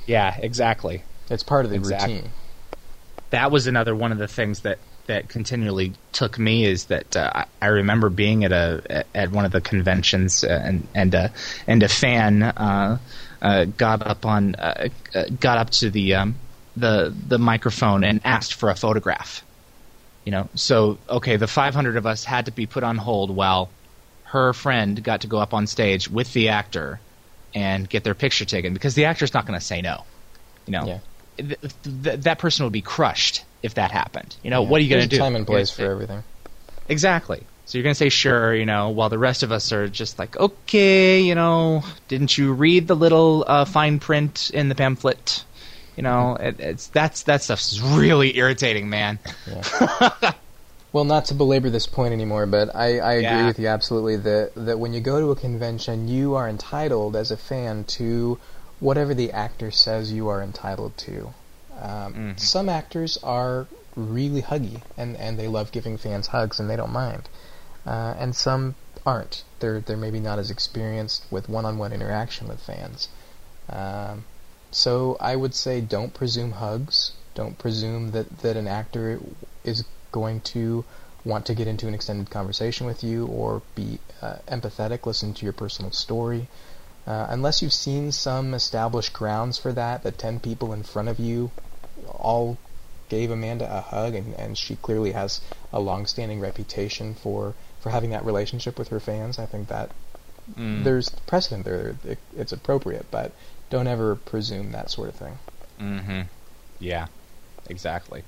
Yeah. 0.05 0.35
Exactly. 0.39 1.03
It's 1.29 1.41
part 1.43 1.65
of 1.65 1.71
the 1.71 1.77
Exactly. 1.77 2.15
routine. 2.15 2.31
that 3.31 3.51
was 3.51 3.65
another 3.67 3.95
one 3.95 4.11
of 4.11 4.17
the 4.19 4.27
things 4.27 4.61
that 4.61 4.77
that 5.07 5.29
continually 5.29 5.93
took 6.11 6.37
me 6.39 6.65
is 6.65 6.85
that 6.85 7.15
uh, 7.15 7.45
I- 7.61 7.67
remember 7.67 8.09
being 8.09 8.43
at 8.43 8.51
a 8.51 9.05
at 9.13 9.31
one 9.31 9.45
of 9.45 9.51
the 9.51 9.61
conventions 9.61 10.43
uh, 10.43 10.61
and 10.63 10.87
and 10.95 11.13
uh, 11.15 11.27
and 11.67 11.83
a 11.83 11.87
fan 11.89 12.43
uh, 12.43 12.97
uh, 13.41 13.65
got 13.65 14.05
up 14.05 14.25
on 14.25 14.55
uh, 14.55 14.89
got 15.39 15.57
up 15.57 15.69
to 15.71 15.89
the 15.89 16.15
um, 16.15 16.35
the 16.75 17.13
the 17.27 17.37
microphone 17.37 18.03
and 18.03 18.21
asked 18.23 18.53
for 18.55 18.69
a 18.69 18.75
photograph. 18.75 19.43
You 20.25 20.31
know, 20.31 20.49
so 20.55 20.97
okay, 21.07 21.35
the 21.37 21.47
500 21.47 21.97
of 21.97 22.05
us 22.07 22.23
had 22.23 22.45
to 22.45 22.51
be 22.51 22.65
put 22.65 22.83
on 22.83 22.97
hold 22.97 23.35
while 23.35 23.69
her 24.23 24.53
friend 24.53 25.01
got 25.03 25.21
to 25.21 25.27
go 25.27 25.37
up 25.37 25.53
on 25.53 25.67
stage 25.67 26.09
with 26.09 26.33
the 26.33 26.49
actor 26.49 26.99
and 27.53 27.87
get 27.87 28.03
their 28.03 28.15
picture 28.15 28.43
taken 28.45 28.73
because 28.73 28.95
the 28.95 29.05
actor's 29.05 29.33
not 29.33 29.45
going 29.45 29.57
to 29.59 29.63
say 29.65 29.81
no. 29.81 30.03
You 30.65 30.71
know, 30.71 30.85
Yeah. 30.87 30.99
th- 31.37 31.59
th- 31.83 32.19
that 32.21 32.39
person 32.39 32.65
would 32.65 32.73
be 32.73 32.81
crushed 32.81 33.43
if 33.65 33.73
that 33.75 33.91
happened. 33.91 34.37
You 34.43 34.49
know, 34.51 34.61
Yeah. 34.63 34.69
what 34.69 34.79
are 34.79 34.83
you 34.83 34.89
going 34.89 35.01
to 35.09 35.09
do? 35.09 35.17
Time 35.17 35.35
and 35.35 35.45
place 35.45 35.71
for 35.71 35.83
everything. 35.83 36.23
Exactly. 36.87 37.47
So 37.65 37.77
you're 37.77 37.83
going 37.83 37.95
to 37.95 37.97
say 37.97 38.09
sure, 38.09 38.53
you 38.53 38.65
know, 38.67 38.89
while 38.91 39.09
the 39.09 39.17
rest 39.17 39.41
of 39.41 39.51
us 39.51 39.71
are 39.71 39.87
just 39.89 40.19
like, 40.19 40.37
okay, 40.37 41.21
you 41.21 41.33
know, 41.33 41.83
didn't 42.07 42.37
you 42.37 42.53
read 42.53 42.87
the 42.87 42.95
little 42.95 43.43
uh, 43.47 43.65
fine 43.65 43.99
print 43.99 44.51
in 44.53 44.69
the 44.69 44.75
pamphlet? 44.75 45.43
You 45.97 46.03
know, 46.03 46.35
it, 46.39 46.59
it's 46.59 46.87
that's 46.89 47.23
that 47.23 47.41
stuff's 47.41 47.79
really 47.81 48.37
irritating, 48.37 48.89
man. 48.89 49.19
Well, 50.91 51.03
not 51.03 51.25
to 51.25 51.33
belabor 51.33 51.69
this 51.69 51.87
point 51.87 52.13
anymore, 52.13 52.45
but 52.45 52.73
I, 52.73 52.99
I 52.99 53.13
agree 53.15 53.23
Yeah. 53.23 53.47
with 53.47 53.59
you 53.59 53.67
absolutely 53.67 54.15
that 54.15 54.51
that 54.55 54.79
when 54.79 54.93
you 54.93 55.01
go 55.01 55.19
to 55.19 55.31
a 55.31 55.35
convention, 55.35 56.07
you 56.07 56.35
are 56.35 56.47
entitled 56.47 57.17
as 57.17 57.31
a 57.31 57.37
fan 57.37 57.83
to 57.99 58.39
whatever 58.79 59.13
the 59.13 59.31
actor 59.33 59.71
says 59.71 60.13
you 60.13 60.29
are 60.29 60.41
entitled 60.41 60.95
to. 60.99 61.33
Um, 61.81 62.13
Mhm. 62.13 62.39
Some 62.39 62.69
actors 62.69 63.17
are 63.23 63.67
really 63.95 64.41
huggy, 64.41 64.81
and, 64.97 65.15
and 65.17 65.37
they 65.39 65.47
love 65.47 65.71
giving 65.71 65.97
fans 65.97 66.27
hugs, 66.27 66.59
and 66.59 66.69
they 66.69 66.75
don't 66.75 66.91
mind. 66.91 67.29
Uh, 67.85 68.13
and 68.17 68.35
some 68.35 68.75
aren't. 69.05 69.43
They're 69.59 69.79
they're 69.79 69.97
maybe 69.97 70.19
not 70.19 70.39
as 70.39 70.49
experienced 70.49 71.23
with 71.29 71.47
one-on-one 71.47 71.93
interaction 71.93 72.47
with 72.47 72.59
fans. 72.59 73.07
Um, 73.69 74.25
so 74.71 75.17
I 75.19 75.35
would 75.35 75.53
say 75.53 75.81
don't 75.81 76.13
presume 76.13 76.51
hugs. 76.53 77.11
Don't 77.35 77.57
presume 77.57 78.11
that, 78.11 78.39
that 78.39 78.57
an 78.57 78.67
actor 78.67 79.19
is 79.63 79.83
going 80.11 80.41
to 80.41 80.85
want 81.23 81.45
to 81.47 81.53
get 81.53 81.67
into 81.67 81.87
an 81.87 81.93
extended 81.93 82.29
conversation 82.29 82.85
with 82.87 83.03
you 83.03 83.25
or 83.27 83.61
be 83.75 83.99
uh, 84.21 84.35
empathetic, 84.47 85.05
listen 85.05 85.33
to 85.33 85.43
your 85.45 85.53
personal 85.53 85.91
story. 85.91 86.47
Uh, 87.07 87.27
unless 87.29 87.61
you've 87.61 87.73
seen 87.73 88.11
some 88.11 88.53
established 88.53 89.13
grounds 89.13 89.57
for 89.57 89.71
that, 89.73 90.03
that 90.03 90.17
10 90.17 90.39
people 90.39 90.73
in 90.73 90.81
front 90.83 91.07
of 91.07 91.19
you 91.19 91.51
all 92.07 92.57
gave 93.09 93.31
Amanda 93.31 93.65
a 93.71 93.81
hug, 93.81 94.15
and, 94.15 94.33
and 94.35 94.57
she 94.57 94.75
clearly 94.75 95.11
has 95.11 95.41
a 95.71 95.79
long-standing 95.79 96.39
reputation 96.39 97.13
for, 97.13 97.53
for 97.81 97.89
having 97.89 98.09
that 98.11 98.25
relationship 98.25 98.79
with 98.79 98.87
her 98.89 98.99
fans. 98.99 99.37
I 99.39 99.45
think 99.45 99.67
that 99.69 99.91
Mm. 100.53 100.83
there's 100.83 101.09
precedent 101.09 101.65
there. 101.65 101.95
It, 102.05 102.19
it's 102.37 102.51
appropriate, 102.51 103.07
but 103.09 103.31
don't 103.69 103.87
ever 103.87 104.15
presume 104.15 104.73
that 104.73 104.91
sort 104.91 105.09
of 105.09 105.15
thing. 105.15 105.37
Mm-hmm. 105.79 106.21
Yeah, 106.79 107.07
exactly. 107.67 108.23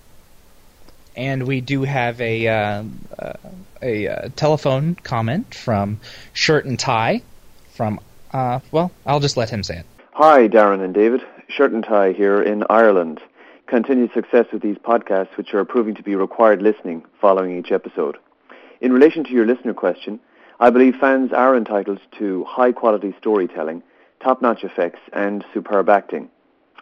And 1.15 1.47
we 1.47 1.61
do 1.61 1.83
have 1.83 2.19
a 2.21 2.47
uh, 2.47 2.83
uh, 3.17 3.33
a 3.81 4.07
uh, 4.07 4.29
telephone 4.35 4.95
comment 4.95 5.53
from 5.53 5.99
Shirt 6.33 6.65
and 6.65 6.79
Tie. 6.79 7.21
From 7.75 7.99
uh, 8.31 8.59
well, 8.71 8.91
I'll 9.05 9.19
just 9.19 9.37
let 9.37 9.49
him 9.49 9.63
say 9.63 9.79
it. 9.79 9.85
Hi, 10.13 10.47
Darren 10.47 10.83
and 10.83 10.93
David. 10.93 11.21
Shirt 11.49 11.71
and 11.71 11.83
Tie 11.83 12.13
here 12.13 12.41
in 12.41 12.63
Ireland. 12.69 13.21
Continued 13.67 14.13
success 14.13 14.45
with 14.53 14.61
these 14.61 14.77
podcasts, 14.77 15.35
which 15.35 15.53
are 15.53 15.65
proving 15.65 15.93
to 15.95 16.01
be 16.01 16.15
required 16.15 16.61
listening 16.61 17.03
following 17.19 17.57
each 17.57 17.73
episode. 17.73 18.15
In 18.79 18.93
relation 18.93 19.25
to 19.25 19.31
your 19.31 19.45
listener 19.45 19.73
question, 19.73 20.21
I 20.57 20.69
believe 20.69 20.95
fans 20.95 21.33
are 21.33 21.53
entitled 21.53 21.99
to 22.17 22.45
high 22.45 22.71
quality 22.71 23.13
storytelling, 23.19 23.83
top 24.23 24.41
notch 24.41 24.63
effects, 24.63 25.01
and 25.11 25.43
superb 25.53 25.89
acting. 25.89 26.29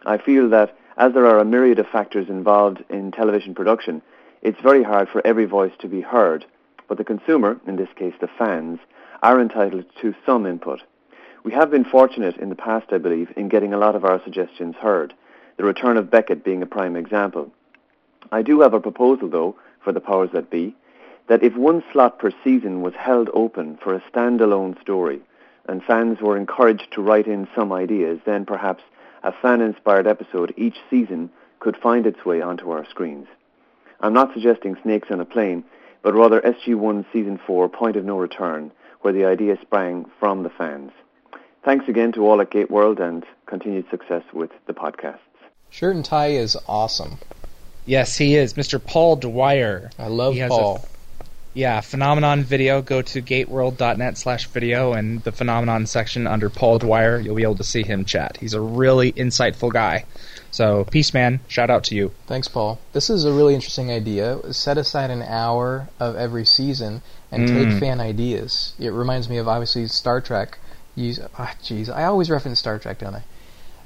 I 0.06 0.18
feel 0.18 0.48
that 0.50 0.78
as 0.96 1.12
there 1.12 1.26
are 1.26 1.40
a 1.40 1.44
myriad 1.44 1.80
of 1.80 1.88
factors 1.88 2.28
involved 2.28 2.84
in 2.88 3.10
television 3.10 3.52
production, 3.52 4.00
it's 4.40 4.60
very 4.62 4.84
hard 4.84 5.08
for 5.08 5.26
every 5.26 5.44
voice 5.44 5.72
to 5.80 5.88
be 5.88 6.02
heard, 6.02 6.46
but 6.86 6.98
the 6.98 7.04
consumer, 7.04 7.60
in 7.66 7.74
this 7.74 7.92
case 7.96 8.14
the 8.20 8.28
fans, 8.38 8.78
are 9.24 9.40
entitled 9.40 9.86
to 10.02 10.14
some 10.24 10.46
input. 10.46 10.82
We 11.42 11.50
have 11.50 11.68
been 11.68 11.84
fortunate 11.84 12.36
in 12.36 12.48
the 12.48 12.54
past, 12.54 12.92
I 12.92 12.98
believe, 12.98 13.32
in 13.36 13.48
getting 13.48 13.72
a 13.72 13.78
lot 13.78 13.96
of 13.96 14.04
our 14.04 14.22
suggestions 14.22 14.76
heard, 14.76 15.14
the 15.56 15.64
return 15.64 15.96
of 15.96 16.10
Beckett 16.10 16.44
being 16.44 16.62
a 16.62 16.66
prime 16.66 16.96
example. 16.96 17.50
I 18.30 18.42
do 18.42 18.60
have 18.60 18.74
a 18.74 18.80
proposal, 18.80 19.28
though, 19.28 19.56
for 19.82 19.92
the 19.92 20.00
powers 20.00 20.30
that 20.32 20.50
be, 20.50 20.74
that 21.28 21.42
if 21.42 21.56
one 21.56 21.82
slot 21.92 22.18
per 22.18 22.30
season 22.44 22.82
was 22.82 22.94
held 22.94 23.30
open 23.34 23.78
for 23.82 23.94
a 23.94 24.02
standalone 24.10 24.80
story, 24.80 25.20
and 25.68 25.82
fans 25.82 26.20
were 26.20 26.36
encouraged 26.36 26.92
to 26.92 27.02
write 27.02 27.26
in 27.26 27.48
some 27.54 27.72
ideas, 27.72 28.20
then 28.24 28.44
perhaps 28.44 28.82
a 29.22 29.32
fan-inspired 29.32 30.06
episode 30.06 30.54
each 30.56 30.76
season 30.88 31.30
could 31.58 31.76
find 31.76 32.06
its 32.06 32.24
way 32.24 32.40
onto 32.40 32.70
our 32.70 32.84
screens. 32.88 33.26
I'm 34.00 34.12
not 34.12 34.32
suggesting 34.34 34.76
Snakes 34.82 35.08
on 35.10 35.20
a 35.20 35.24
Plane, 35.24 35.64
but 36.02 36.14
rather 36.14 36.40
SG1 36.40 37.06
Season 37.12 37.40
4 37.46 37.68
Point 37.68 37.96
of 37.96 38.04
No 38.04 38.18
Return, 38.18 38.70
where 39.00 39.12
the 39.12 39.24
idea 39.24 39.58
sprang 39.60 40.06
from 40.20 40.42
the 40.42 40.50
fans. 40.50 40.92
Thanks 41.64 41.88
again 41.88 42.12
to 42.12 42.24
all 42.24 42.40
at 42.40 42.50
Gate 42.50 42.70
World 42.70 43.00
and 43.00 43.24
continued 43.46 43.86
success 43.90 44.22
with 44.32 44.50
the 44.66 44.72
podcasts. 44.74 45.18
Shirt 45.76 45.94
and 45.94 46.06
Tie 46.06 46.28
is 46.28 46.56
awesome. 46.66 47.18
Yes, 47.84 48.16
he 48.16 48.34
is 48.34 48.54
Mr. 48.54 48.82
Paul 48.82 49.16
Dwyer. 49.16 49.90
I 49.98 50.06
love 50.06 50.32
He 50.32 50.40
Paul. 50.48 50.88
Yeah, 51.52 51.82
Phenomenon 51.82 52.44
Video. 52.44 52.80
Go 52.80 53.02
to 53.02 53.20
gateworld.net 53.20 54.16
slash 54.16 54.46
video 54.46 54.94
and 54.94 55.22
the 55.24 55.32
Phenomenon 55.32 55.84
section 55.84 56.26
under 56.26 56.48
Paul 56.48 56.78
Dwyer. 56.78 57.18
You'll 57.20 57.34
be 57.34 57.42
able 57.42 57.56
to 57.56 57.62
see 57.62 57.82
him 57.82 58.06
chat. 58.06 58.38
He's 58.38 58.54
a 58.54 58.60
really 58.62 59.12
insightful 59.12 59.70
guy. 59.70 60.06
So, 60.50 60.84
peace, 60.84 61.12
man. 61.12 61.40
Shout 61.46 61.68
out 61.68 61.84
to 61.84 61.94
you. 61.94 62.10
Thanks, 62.26 62.48
Paul. 62.48 62.78
This 62.94 63.10
is 63.10 63.26
a 63.26 63.32
really 63.34 63.54
interesting 63.54 63.90
idea. 63.90 64.54
Set 64.54 64.78
aside 64.78 65.10
an 65.10 65.20
hour 65.20 65.90
of 66.00 66.16
every 66.16 66.46
season 66.46 67.02
and 67.30 67.50
Mm. 67.50 67.70
take 67.72 67.80
fan 67.80 68.00
ideas. 68.00 68.72
It 68.78 68.94
reminds 68.94 69.28
me 69.28 69.36
of 69.36 69.46
obviously 69.46 69.86
Star 69.88 70.22
Trek. 70.22 70.56
Use 70.94 71.20
ah, 71.38 71.52
jeez, 71.62 71.94
I 71.94 72.04
always 72.04 72.30
reference 72.30 72.60
Star 72.60 72.78
Trek, 72.78 73.00
don't 73.00 73.16
I? 73.16 73.24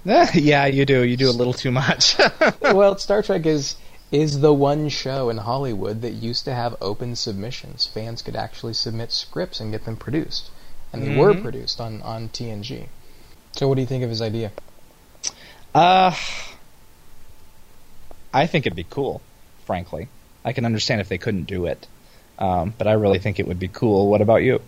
yeah, 0.34 0.66
you 0.66 0.84
do. 0.86 1.04
You 1.04 1.16
do 1.16 1.28
a 1.28 1.32
little 1.32 1.52
too 1.52 1.70
much. 1.70 2.16
well, 2.62 2.96
Star 2.98 3.22
Trek 3.22 3.46
is 3.46 3.76
is 4.10 4.40
the 4.40 4.52
one 4.52 4.88
show 4.88 5.30
in 5.30 5.36
Hollywood 5.36 6.02
that 6.02 6.10
used 6.12 6.44
to 6.44 6.52
have 6.52 6.74
open 6.80 7.14
submissions. 7.14 7.86
Fans 7.86 8.22
could 8.22 8.34
actually 8.34 8.74
submit 8.74 9.12
scripts 9.12 9.60
and 9.60 9.70
get 9.70 9.84
them 9.84 9.96
produced, 9.96 10.50
and 10.92 11.02
they 11.02 11.16
were 11.16 11.34
Mhm. 11.34 11.42
produced 11.42 11.80
on 11.80 12.02
on 12.02 12.28
TNG. 12.28 12.88
So, 13.52 13.68
what 13.68 13.74
do 13.74 13.82
you 13.82 13.86
think 13.86 14.02
of 14.02 14.10
his 14.10 14.22
idea? 14.22 14.50
Uh, 15.74 16.12
I 18.32 18.46
think 18.46 18.66
it'd 18.66 18.76
be 18.76 18.84
cool, 18.84 19.20
frankly. 19.66 20.08
I 20.44 20.52
can 20.52 20.64
understand 20.64 21.00
if 21.00 21.08
they 21.08 21.18
couldn't 21.18 21.44
do 21.44 21.66
it. 21.66 21.86
Um, 22.38 22.74
but 22.78 22.86
I 22.86 22.92
really 22.92 23.18
think 23.18 23.38
it 23.38 23.46
would 23.46 23.58
be 23.58 23.68
cool. 23.68 24.08
What 24.08 24.22
about 24.22 24.42
you? 24.42 24.62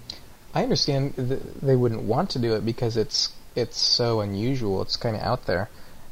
I 0.54 0.62
understand 0.62 1.14
that 1.16 1.62
they 1.62 1.74
wouldn't 1.74 2.02
want 2.02 2.28
to 2.30 2.38
do 2.38 2.54
it 2.54 2.66
because 2.66 2.96
it's 2.98 3.30
it's 3.54 3.78
so 3.80 4.20
unusual. 4.20 4.82
It's 4.82 4.96
kind 4.96 5.16
of 5.16 5.22
out 5.22 5.46
there. 5.46 5.68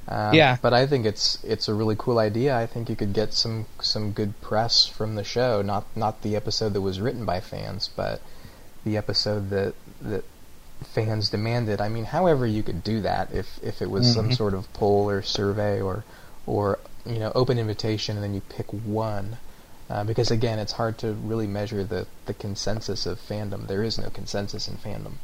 Um, 0.08 0.34
Yeah. 0.34 0.56
But 0.60 0.72
I 0.74 0.86
think 0.86 1.06
it's 1.06 1.38
it's 1.44 1.68
a 1.68 1.74
really 1.74 1.96
cool 1.98 2.18
idea. 2.18 2.56
I 2.56 2.66
think 2.66 2.88
you 2.88 2.96
could 2.96 3.12
get 3.12 3.32
some 3.34 3.66
some 3.80 4.12
good 4.12 4.40
press 4.40 4.86
from 4.86 5.14
the 5.14 5.24
show. 5.24 5.62
Not 5.62 5.84
not 5.94 6.22
the 6.22 6.36
episode 6.36 6.72
that 6.72 6.80
was 6.80 7.00
written 7.00 7.24
by 7.24 7.40
fans, 7.40 7.88
but 7.94 8.20
the 8.84 8.96
episode 8.96 9.50
that 9.50 9.74
that 10.02 10.24
fans 10.82 11.28
demanded. 11.30 11.80
I 11.80 11.88
mean, 11.88 12.04
however 12.06 12.46
you 12.46 12.62
could 12.62 12.82
do 12.82 13.00
that, 13.02 13.32
if 13.32 13.58
if 13.62 13.82
it 13.82 13.90
was 13.90 14.12
some 14.12 14.30
Mhm. 14.30 14.36
sort 14.36 14.54
of 14.54 14.72
poll 14.72 15.08
or 15.10 15.22
survey 15.22 15.80
or 15.80 16.04
or 16.46 16.78
you 17.06 17.18
know 17.18 17.30
open 17.34 17.58
invitation, 17.58 18.16
and 18.16 18.24
then 18.24 18.34
you 18.34 18.40
pick 18.48 18.66
one. 18.72 19.36
Uh, 19.88 20.04
because 20.04 20.30
again, 20.30 20.58
it's 20.60 20.72
hard 20.72 20.96
to 20.98 21.12
really 21.12 21.48
measure 21.48 21.82
the, 21.82 22.06
the 22.26 22.32
consensus 22.34 23.06
of 23.06 23.18
fandom. 23.18 23.66
There 23.66 23.82
is 23.82 23.98
no 23.98 24.08
consensus 24.08 24.68
in 24.68 24.76
fandom. 24.76 25.14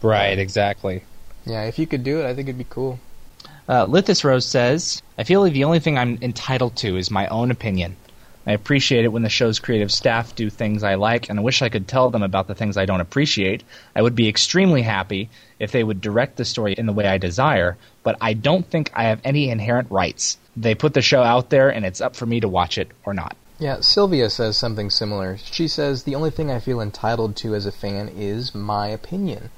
Right, 0.00 0.38
exactly. 0.38 1.04
Yeah, 1.44 1.64
if 1.64 1.78
you 1.78 1.86
could 1.86 2.04
do 2.04 2.20
it, 2.20 2.26
I 2.26 2.34
think 2.34 2.48
it'd 2.48 2.58
be 2.58 2.66
cool. 2.68 2.98
Uh, 3.68 3.86
Lithis 3.86 4.24
Rose 4.24 4.46
says, 4.46 5.02
I 5.16 5.24
feel 5.24 5.40
like 5.40 5.52
the 5.52 5.64
only 5.64 5.78
thing 5.78 5.96
I'm 5.96 6.18
entitled 6.22 6.76
to 6.76 6.96
is 6.96 7.10
my 7.10 7.28
own 7.28 7.50
opinion. 7.50 7.96
I 8.46 8.52
appreciate 8.52 9.04
it 9.04 9.12
when 9.12 9.22
the 9.22 9.28
show's 9.28 9.58
creative 9.58 9.92
staff 9.92 10.34
do 10.34 10.50
things 10.50 10.82
I 10.82 10.94
like, 10.94 11.28
and 11.28 11.38
I 11.38 11.42
wish 11.42 11.60
I 11.62 11.68
could 11.68 11.86
tell 11.86 12.10
them 12.10 12.22
about 12.22 12.46
the 12.46 12.54
things 12.54 12.76
I 12.76 12.86
don't 12.86 13.02
appreciate. 13.02 13.62
I 13.94 14.02
would 14.02 14.16
be 14.16 14.28
extremely 14.28 14.82
happy 14.82 15.28
if 15.58 15.72
they 15.72 15.84
would 15.84 16.00
direct 16.00 16.36
the 16.36 16.44
story 16.44 16.72
in 16.72 16.86
the 16.86 16.92
way 16.92 17.06
I 17.06 17.18
desire, 17.18 17.76
but 18.02 18.16
I 18.20 18.32
don't 18.32 18.66
think 18.66 18.90
I 18.94 19.04
have 19.04 19.20
any 19.24 19.50
inherent 19.50 19.90
rights. 19.90 20.38
They 20.56 20.74
put 20.74 20.94
the 20.94 21.02
show 21.02 21.22
out 21.22 21.50
there, 21.50 21.68
and 21.68 21.84
it's 21.84 22.00
up 22.00 22.16
for 22.16 22.26
me 22.26 22.40
to 22.40 22.48
watch 22.48 22.78
it 22.78 22.90
or 23.04 23.12
not. 23.14 23.36
Yeah, 23.58 23.80
Sylvia 23.82 24.30
says 24.30 24.56
something 24.56 24.88
similar. 24.88 25.36
She 25.36 25.68
says, 25.68 26.04
The 26.04 26.14
only 26.14 26.30
thing 26.30 26.50
I 26.50 26.60
feel 26.60 26.80
entitled 26.80 27.36
to 27.36 27.54
as 27.54 27.66
a 27.66 27.72
fan 27.72 28.08
is 28.08 28.54
my 28.54 28.88
opinion. 28.88 29.50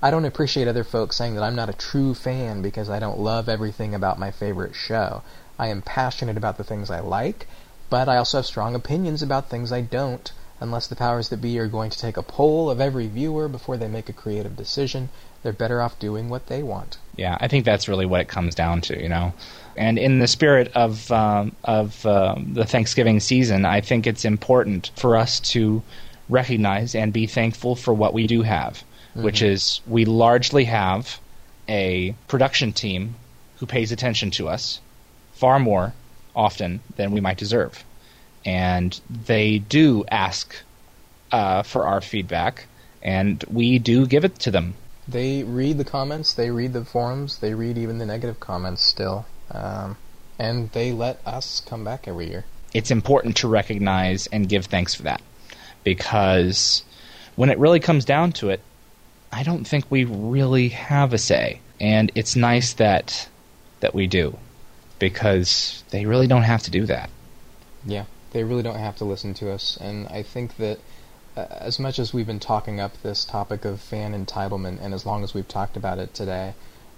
I 0.00 0.10
don't 0.12 0.24
appreciate 0.24 0.68
other 0.68 0.84
folks 0.84 1.16
saying 1.16 1.34
that 1.34 1.42
I'm 1.42 1.56
not 1.56 1.68
a 1.68 1.72
true 1.72 2.14
fan 2.14 2.62
because 2.62 2.88
I 2.88 3.00
don't 3.00 3.18
love 3.18 3.48
everything 3.48 3.94
about 3.94 4.18
my 4.18 4.30
favorite 4.30 4.74
show. 4.74 5.22
I 5.58 5.68
am 5.68 5.82
passionate 5.82 6.36
about 6.36 6.56
the 6.56 6.64
things 6.64 6.88
I 6.88 7.00
like, 7.00 7.48
but 7.90 8.08
I 8.08 8.16
also 8.16 8.38
have 8.38 8.46
strong 8.46 8.76
opinions 8.76 9.22
about 9.22 9.50
things 9.50 9.72
I 9.72 9.80
don't. 9.80 10.30
Unless 10.60 10.88
the 10.88 10.96
powers 10.96 11.28
that 11.28 11.40
be 11.40 11.58
are 11.58 11.68
going 11.68 11.90
to 11.90 11.98
take 11.98 12.16
a 12.16 12.22
poll 12.22 12.68
of 12.70 12.80
every 12.80 13.06
viewer 13.06 13.48
before 13.48 13.76
they 13.76 13.88
make 13.88 14.08
a 14.08 14.12
creative 14.12 14.56
decision, 14.56 15.08
they're 15.42 15.52
better 15.52 15.80
off 15.80 15.98
doing 15.98 16.28
what 16.28 16.46
they 16.46 16.62
want. 16.62 16.98
Yeah, 17.16 17.36
I 17.40 17.48
think 17.48 17.64
that's 17.64 17.88
really 17.88 18.06
what 18.06 18.20
it 18.20 18.28
comes 18.28 18.54
down 18.54 18.80
to, 18.82 19.00
you 19.00 19.08
know. 19.08 19.32
And 19.76 19.98
in 19.98 20.18
the 20.18 20.26
spirit 20.26 20.72
of 20.74 21.10
um, 21.12 21.52
of 21.62 22.04
um 22.06 22.54
the 22.54 22.64
Thanksgiving 22.64 23.20
season, 23.20 23.64
I 23.64 23.80
think 23.80 24.06
it's 24.06 24.24
important 24.24 24.90
for 24.96 25.16
us 25.16 25.38
to 25.52 25.82
recognize 26.28 26.94
and 26.94 27.12
be 27.12 27.26
thankful 27.26 27.74
for 27.76 27.94
what 27.94 28.12
we 28.12 28.26
do 28.26 28.42
have, 28.42 28.82
which 29.22 29.42
is 29.42 29.80
we 29.86 30.04
largely 30.04 30.64
have 30.64 31.20
a 31.68 32.14
production 32.28 32.72
team 32.72 33.14
who 33.58 33.66
pays 33.66 33.92
attention 33.92 34.30
to 34.30 34.48
us 34.48 34.80
far 35.32 35.58
more 35.58 35.92
often 36.34 36.80
than 36.96 37.10
we 37.10 37.20
might 37.20 37.36
deserve, 37.36 37.84
and 38.44 39.00
they 39.08 39.58
do 39.58 40.04
ask 40.10 40.54
uh, 41.32 41.62
for 41.62 41.86
our 41.86 42.00
feedback, 42.00 42.66
and 43.02 43.44
we 43.50 43.78
do 43.78 44.06
give 44.06 44.24
it 44.24 44.38
to 44.38 44.50
them. 44.50 44.74
They 45.06 45.42
read 45.42 45.78
the 45.78 45.84
comments, 45.84 46.34
they 46.34 46.50
read 46.50 46.72
the 46.72 46.84
forums, 46.84 47.38
they 47.38 47.54
read 47.54 47.78
even 47.78 47.98
the 47.98 48.06
negative 48.06 48.40
comments 48.40 48.82
still. 48.82 49.26
Um, 49.50 49.96
and 50.38 50.70
they 50.72 50.92
let 50.92 51.20
us 51.26 51.60
come 51.60 51.82
back 51.84 52.06
every 52.06 52.28
year. 52.28 52.44
it's 52.74 52.90
important 52.90 53.36
to 53.38 53.48
recognize 53.48 54.26
and 54.28 54.48
give 54.48 54.66
thanks 54.66 54.94
for 54.94 55.02
that 55.04 55.22
because 55.84 56.82
when 57.36 57.50
it 57.50 57.58
really 57.58 57.80
comes 57.80 58.04
down 58.04 58.32
to 58.32 58.50
it, 58.50 58.60
I 59.32 59.42
don't 59.42 59.66
think 59.66 59.84
we 59.90 60.04
really 60.04 60.68
have 60.70 61.12
a 61.12 61.18
say, 61.18 61.60
and 61.80 62.10
it's 62.14 62.36
nice 62.36 62.74
that 62.74 63.28
that 63.80 63.94
we 63.94 64.06
do 64.06 64.38
because 64.98 65.84
they 65.90 66.06
really 66.06 66.26
don't 66.26 66.42
have 66.42 66.62
to 66.64 66.70
do 66.70 66.86
that. 66.86 67.10
Yeah, 67.84 68.04
they 68.32 68.42
really 68.44 68.62
don't 68.62 68.78
have 68.78 68.96
to 68.96 69.04
listen 69.04 69.34
to 69.34 69.52
us. 69.52 69.78
And 69.80 70.08
I 70.08 70.22
think 70.22 70.56
that 70.56 70.78
uh, 71.36 71.46
as 71.50 71.78
much 71.78 71.98
as 71.98 72.12
we've 72.12 72.26
been 72.26 72.40
talking 72.40 72.80
up 72.80 73.00
this 73.02 73.24
topic 73.24 73.64
of 73.64 73.80
fan 73.80 74.12
entitlement, 74.12 74.78
and 74.82 74.92
as 74.92 75.06
long 75.06 75.22
as 75.22 75.34
we've 75.34 75.46
talked 75.46 75.76
about 75.76 75.98
it 75.98 76.14
today, 76.14 76.54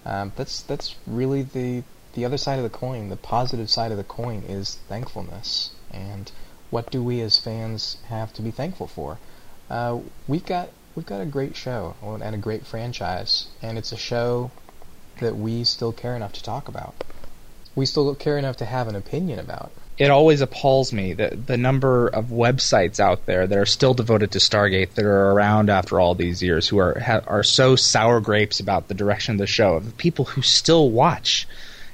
um, 0.06 0.32
that's 0.36 0.62
that's 0.62 0.96
really 1.06 1.42
the 1.42 1.82
the 2.14 2.24
other 2.24 2.38
side 2.38 2.58
of 2.58 2.62
the 2.62 2.70
coin. 2.70 3.08
The 3.08 3.16
positive 3.16 3.68
side 3.68 3.90
of 3.90 3.98
the 3.98 4.04
coin 4.04 4.42
is 4.48 4.78
thankfulness. 4.88 5.70
And 5.92 6.30
what 6.70 6.90
do 6.90 7.02
we 7.02 7.20
as 7.20 7.38
fans 7.38 7.98
have 8.08 8.32
to 8.34 8.42
be 8.42 8.50
thankful 8.50 8.86
for? 8.86 9.18
Uh, 9.68 10.00
we've 10.26 10.46
got 10.46 10.70
we've 10.94 11.06
got 11.06 11.20
a 11.20 11.26
great 11.26 11.56
show 11.56 11.94
and 12.02 12.34
a 12.34 12.38
great 12.38 12.66
franchise, 12.66 13.46
and 13.62 13.78
it's 13.78 13.92
a 13.92 13.96
show 13.96 14.50
that 15.20 15.36
we 15.36 15.64
still 15.64 15.92
care 15.92 16.16
enough 16.16 16.32
to 16.32 16.42
talk 16.42 16.68
about. 16.68 16.94
We 17.74 17.86
still 17.86 18.14
care 18.14 18.38
enough 18.38 18.56
to 18.58 18.64
have 18.64 18.88
an 18.88 18.96
opinion 18.96 19.38
about. 19.38 19.70
It 19.98 20.10
always 20.10 20.40
appalls 20.40 20.92
me 20.92 21.12
that 21.14 21.46
the 21.46 21.58
number 21.58 22.08
of 22.08 22.26
websites 22.26 22.98
out 22.98 23.26
there 23.26 23.46
that 23.46 23.58
are 23.58 23.66
still 23.66 23.92
devoted 23.92 24.32
to 24.32 24.38
Stargate 24.38 24.94
that 24.94 25.04
are 25.04 25.30
around 25.30 25.68
after 25.68 26.00
all 26.00 26.14
these 26.14 26.42
years 26.42 26.66
who 26.66 26.78
are 26.78 26.98
ha- 26.98 27.20
are 27.26 27.42
so 27.42 27.76
sour 27.76 28.20
grapes 28.20 28.60
about 28.60 28.88
the 28.88 28.94
direction 28.94 29.34
of 29.34 29.38
the 29.38 29.46
show. 29.46 29.74
Of 29.74 29.96
people 29.98 30.24
who 30.24 30.40
still 30.40 30.90
watch, 30.90 31.46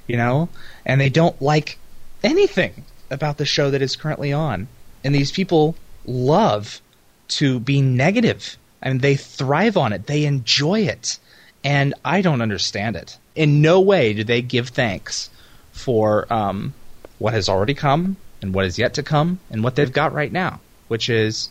you 0.07 0.17
know, 0.17 0.49
and 0.85 1.01
they 1.01 1.09
don't 1.09 1.41
like 1.43 1.79
anything 2.23 2.85
about 3.11 3.39
the 3.39 3.45
show 3.45 3.71
that 3.73 3.83
is 3.83 3.97
currently 3.97 4.33
on. 4.33 4.69
And 5.03 5.13
these 5.13 5.33
people 5.33 5.75
love 6.07 6.81
to 7.29 7.59
be 7.59 7.83
negative. 7.83 8.57
I 8.83 8.89
mean, 8.89 8.99
they 8.99 9.16
thrive 9.16 9.77
on 9.77 9.93
it. 9.93 10.07
They 10.07 10.24
enjoy 10.24 10.81
it. 10.81 11.18
And 11.64 11.95
I 12.05 12.20
don't 12.20 12.43
understand 12.43 12.97
it. 12.97 13.18
In 13.35 13.61
no 13.61 13.81
way 13.81 14.12
do 14.12 14.24
they 14.24 14.43
give 14.43 14.68
thanks 14.68 15.31
for 15.72 16.33
um, 16.33 16.74
what 17.18 17.35
has 17.35 17.49
already 17.49 17.74
come 17.74 18.16
and 18.41 18.55
what 18.55 18.64
is 18.64 18.79
yet 18.79 18.95
to 18.95 19.03
come 19.03 19.41
and 19.51 19.64
what 19.64 19.77
they've 19.77 19.93
got 19.93 20.12
right 20.12 20.33
now, 20.33 20.61
which 20.89 21.09
is 21.09 21.49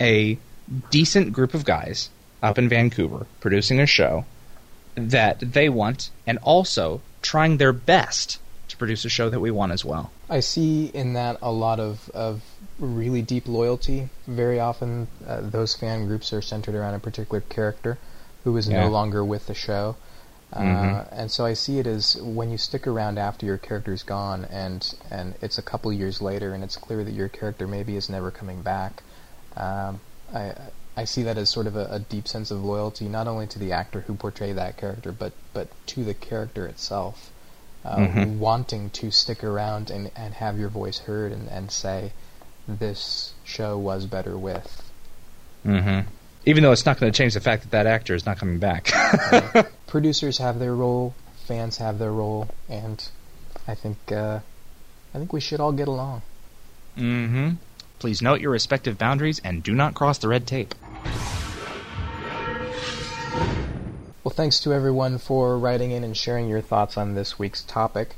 a 0.00 0.38
decent 0.90 1.32
group 1.32 1.54
of 1.54 1.64
guys 1.64 2.10
up 2.42 2.58
in 2.58 2.68
Vancouver 2.68 3.26
producing 3.40 3.80
a 3.80 3.86
show 3.86 4.24
that 4.94 5.40
they 5.40 5.68
want 5.68 6.10
and 6.26 6.38
also 6.38 7.00
trying 7.22 7.56
their 7.56 7.72
best 7.72 8.38
to 8.68 8.76
produce 8.76 9.04
a 9.04 9.08
show 9.08 9.28
that 9.30 9.40
we 9.40 9.50
want 9.50 9.72
as 9.72 9.84
well. 9.84 10.10
I 10.28 10.40
see 10.40 10.86
in 10.86 11.12
that 11.14 11.38
a 11.40 11.52
lot 11.52 11.78
of, 11.78 12.10
of 12.10 12.42
really 12.78 13.22
deep 13.22 13.46
loyalty. 13.46 14.08
Very 14.26 14.58
often, 14.58 15.08
uh, 15.26 15.40
those 15.42 15.74
fan 15.74 16.06
groups 16.06 16.32
are 16.32 16.42
centered 16.42 16.74
around 16.74 16.94
a 16.94 16.98
particular 16.98 17.40
character 17.42 17.98
who 18.44 18.56
is 18.56 18.68
Yeah. 18.68 18.82
no 18.82 18.88
longer 18.88 19.24
with 19.24 19.46
the 19.46 19.54
show. 19.54 19.96
Uh, 20.52 20.60
Mhm. 20.62 21.08
And 21.12 21.30
so 21.30 21.44
I 21.44 21.54
see 21.54 21.78
it 21.80 21.86
as 21.86 22.16
when 22.16 22.50
you 22.50 22.58
stick 22.58 22.86
around 22.86 23.18
after 23.18 23.44
your 23.46 23.58
character's 23.58 24.02
gone, 24.04 24.44
and 24.44 24.94
and 25.10 25.34
it's 25.42 25.58
a 25.58 25.62
couple 25.62 25.92
years 25.92 26.22
later, 26.22 26.54
and 26.54 26.62
it's 26.62 26.76
clear 26.76 27.02
that 27.04 27.12
your 27.14 27.28
character 27.28 27.66
maybe 27.66 27.96
is 27.96 28.08
never 28.08 28.30
coming 28.30 28.62
back. 28.62 29.02
Um, 29.56 30.00
I 30.32 30.54
I 30.96 31.04
see 31.04 31.22
that 31.24 31.36
as 31.36 31.50
sort 31.50 31.66
of 31.66 31.76
a, 31.76 31.86
a 31.90 31.98
deep 31.98 32.26
sense 32.28 32.50
of 32.50 32.64
loyalty, 32.64 33.06
not 33.08 33.26
only 33.26 33.46
to 33.48 33.58
the 33.58 33.72
actor 33.72 34.00
who 34.06 34.14
portrayed 34.14 34.56
that 34.56 34.76
character, 34.76 35.12
but 35.12 35.32
but 35.52 35.68
to 35.88 36.04
the 36.04 36.14
character 36.14 36.66
itself, 36.66 37.30
uh, 37.86 37.96
Mhm. 37.98 38.38
wanting 38.38 38.90
to 38.90 39.10
stick 39.10 39.44
around 39.44 39.90
and, 39.90 40.10
and 40.16 40.34
have 40.34 40.58
your 40.58 40.68
voice 40.68 40.98
heard 40.98 41.32
and, 41.32 41.48
and 41.48 41.70
say, 41.70 42.12
this 42.68 43.32
show 43.44 43.78
was 43.78 44.06
better 44.06 44.36
with. 44.36 44.82
Mm-hmm. 45.64 46.08
Even 46.44 46.62
though 46.62 46.72
it's 46.72 46.86
not 46.86 46.98
going 46.98 47.10
to 47.12 47.16
change 47.16 47.34
the 47.34 47.40
fact 47.40 47.62
that 47.62 47.70
that 47.72 47.86
actor 47.86 48.14
is 48.14 48.24
not 48.26 48.38
coming 48.38 48.58
back. 48.58 48.92
Producers 49.86 50.38
have 50.38 50.58
their 50.58 50.74
role, 50.74 51.14
fans 51.46 51.78
have 51.78 51.98
their 51.98 52.12
role, 52.12 52.48
and 52.68 53.08
I 53.66 53.74
think 53.74 53.96
uh, 54.12 54.40
I 55.14 55.18
think 55.18 55.32
we 55.32 55.40
should 55.40 55.60
all 55.60 55.72
get 55.72 55.88
along. 55.88 56.22
mm-hmm. 56.96 57.50
Please 57.98 58.20
note 58.20 58.40
your 58.40 58.50
respective 58.50 58.98
boundaries 58.98 59.40
and 59.42 59.62
do 59.62 59.74
not 59.74 59.94
cross 59.94 60.18
the 60.18 60.28
red 60.28 60.46
tape. 60.46 60.74
Well, 64.26 64.34
thanks 64.34 64.58
to 64.62 64.72
everyone 64.74 65.18
for 65.18 65.56
writing 65.56 65.92
in 65.92 66.02
and 66.02 66.16
sharing 66.16 66.48
your 66.48 66.60
thoughts 66.60 66.96
on 66.96 67.14
this 67.14 67.38
week's 67.38 67.62
topic. 67.62 68.16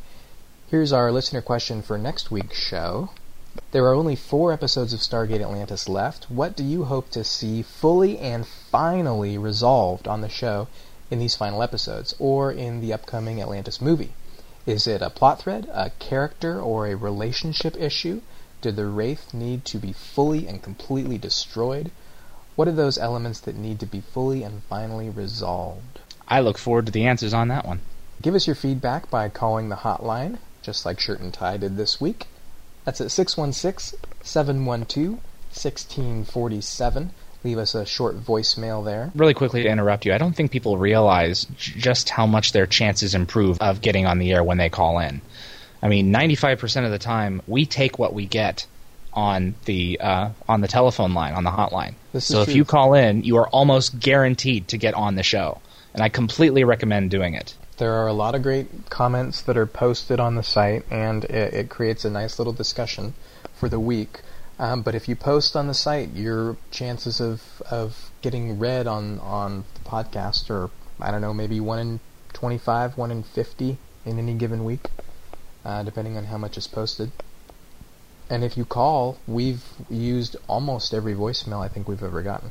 Here's 0.71 0.91
our 0.91 1.13
listener 1.13 1.43
question 1.43 1.83
for 1.83 1.99
next 1.99 2.31
week's 2.31 2.57
show. 2.57 3.11
There 3.73 3.85
are 3.85 3.93
only 3.93 4.17
four 4.17 4.51
episodes 4.51 4.95
of 4.95 5.01
Stargate 5.01 5.43
Atlantis 5.43 5.87
left. 5.87 6.31
What 6.31 6.57
do 6.57 6.65
you 6.65 6.85
hope 6.85 7.11
to 7.11 7.25
see 7.25 7.61
fully 7.61 8.17
and 8.19 8.47
finally 8.47 9.37
resolved 9.37 10.09
on 10.09 10.23
the 10.23 10.31
show 10.31 10.69
in 11.11 11.19
these 11.19 11.37
final 11.37 11.63
episodes, 11.63 12.15
or 12.19 12.51
in 12.51 12.81
the 12.81 12.95
upcoming 12.95 13.43
Atlantis 13.43 13.83
movie? 13.83 14.15
Is 14.65 14.87
it 14.87 15.03
a 15.03 15.11
plot 15.11 15.43
thread, 15.43 15.69
a 15.71 15.91
character, 15.99 16.59
or 16.59 16.87
a 16.87 16.97
relationship 16.97 17.77
issue? 17.77 18.23
Did 18.63 18.77
the 18.77 18.87
Wraith 18.87 19.35
need 19.35 19.67
to 19.67 19.77
be 19.77 19.93
fully 19.93 20.49
and 20.49 20.63
completely 20.63 21.19
destroyed? 21.19 21.91
What 22.59 22.67
are 22.67 22.73
those 22.73 22.99
elements 22.99 23.39
that 23.39 23.55
need 23.55 23.79
to 23.79 23.87
be 23.87 24.01
fully 24.01 24.43
and 24.43 24.65
finally 24.65 25.09
resolved? 25.09 26.01
I 26.27 26.41
look 26.41 26.59
forward 26.59 26.87
to 26.87 26.93
the 26.93 27.07
answers 27.07 27.33
on 27.33 27.47
that 27.47 27.65
one. 27.65 27.79
Give 28.21 28.35
us 28.35 28.49
your 28.49 28.57
feedback 28.57 29.09
by 29.09 29.29
calling 29.29 29.69
the 29.69 29.77
hotline, 29.77 30.39
just 30.61 30.85
like 30.85 30.99
Shirt 30.99 31.21
and 31.21 31.33
Tie 31.33 31.59
did 31.59 31.77
this 31.77 32.01
week. 32.01 32.27
That's 32.85 33.01
at 33.01 33.13
616 33.13 34.01
712 34.25 35.09
1647. 35.09 37.11
Leave 37.45 37.59
us 37.59 37.77
a 37.77 37.87
short 37.87 38.25
voicemail 38.25 38.85
there. 38.85 39.13
Really 39.15 39.35
quickly 39.35 39.63
to 39.63 39.69
interrupt 39.69 40.05
you, 40.05 40.13
I 40.13 40.19
don't 40.19 40.35
think 40.35 40.51
people 40.51 40.79
realize 40.79 41.47
just 41.57 42.11
how 42.11 42.27
much 42.27 42.51
their 42.51 42.67
chances 42.67 43.15
improve 43.15 43.61
of 43.61 43.83
getting 43.83 44.05
on 44.05 44.19
the 44.19 44.33
air 44.33 44.43
when 44.43 44.59
they 44.59 44.69
call 44.69 44.99
in. 44.99 45.23
I 45.81 45.87
mean, 45.87 46.13
95% 46.13 46.85
of 46.85 46.91
the 46.91 46.99
time, 46.99 47.41
we 47.47 47.67
take 47.67 48.01
what 48.01 48.15
we 48.15 48.27
get 48.27 48.67
on 49.19 49.57
the 49.65 49.99
uh, 50.01 50.31
on 50.49 50.61
the 50.61 50.69
telephone 50.69 51.13
line, 51.13 51.35
on 51.35 51.43
the 51.43 51.51
hotline. 51.51 51.95
This 52.13 52.27
so 52.27 52.43
if 52.43 52.47
true. 52.47 52.55
you 52.55 52.65
call 52.65 52.95
in, 52.95 53.25
you 53.25 53.37
are 53.39 53.49
almost 53.49 53.99
guaranteed 53.99 54.69
to 54.69 54.79
get 54.79 54.95
on 54.95 55.17
the 55.17 55.25
show, 55.25 55.61
and 55.93 56.05
I 56.05 56.09
completely 56.09 56.63
recommend 56.63 57.11
doing 57.11 57.35
it. 57.35 57.55
There 57.79 57.95
are 57.95 58.07
a 58.07 58.13
lot 58.13 58.37
of 58.37 58.43
great 58.45 58.91
comments 58.91 59.43
that 59.43 59.57
are 59.57 59.67
posted 59.67 60.21
on 60.21 60.37
the 60.37 60.45
site, 60.45 60.85
and 60.89 61.25
it, 61.25 61.55
it 61.55 61.69
creates 61.69 62.05
a 62.05 62.11
nice 62.11 62.39
little 62.39 62.53
discussion 62.53 63.15
for 63.55 63.69
the 63.69 63.81
week. 63.81 64.21
Um, 64.61 64.83
but 64.83 64.95
if 64.95 65.09
you 65.09 65.17
post 65.17 65.57
on 65.57 65.67
the 65.67 65.75
site, 65.75 66.11
your 66.15 66.57
chances 66.71 67.21
of, 67.21 67.63
of 67.71 68.11
getting 68.23 68.59
read 68.59 68.87
on, 68.87 69.19
on 69.21 69.65
the 69.75 69.89
podcast 69.89 70.51
are, 70.51 70.71
I 71.01 71.11
don't 71.11 71.21
know, 71.21 71.35
maybe 71.35 71.61
1 71.61 71.79
in 71.79 72.01
25, 72.33 72.97
1 72.97 73.11
in 73.11 73.23
50 73.23 73.79
in 74.05 74.19
any 74.19 74.35
given 74.35 74.65
week, 74.65 74.89
uh, 75.65 75.83
depending 75.85 76.17
on 76.17 76.25
how 76.25 76.39
much 76.39 76.57
is 76.57 76.67
posted. 76.67 77.13
And 78.31 78.45
if 78.45 78.57
you 78.57 78.65
call, 78.65 79.19
we've 79.27 79.63
used 79.89 80.37
almost 80.49 80.93
every 80.93 81.15
voicemail 81.15 81.65
I 81.65 81.69
think 81.69 81.89
we've 81.89 82.03
ever 82.03 82.23
gotten. 82.23 82.51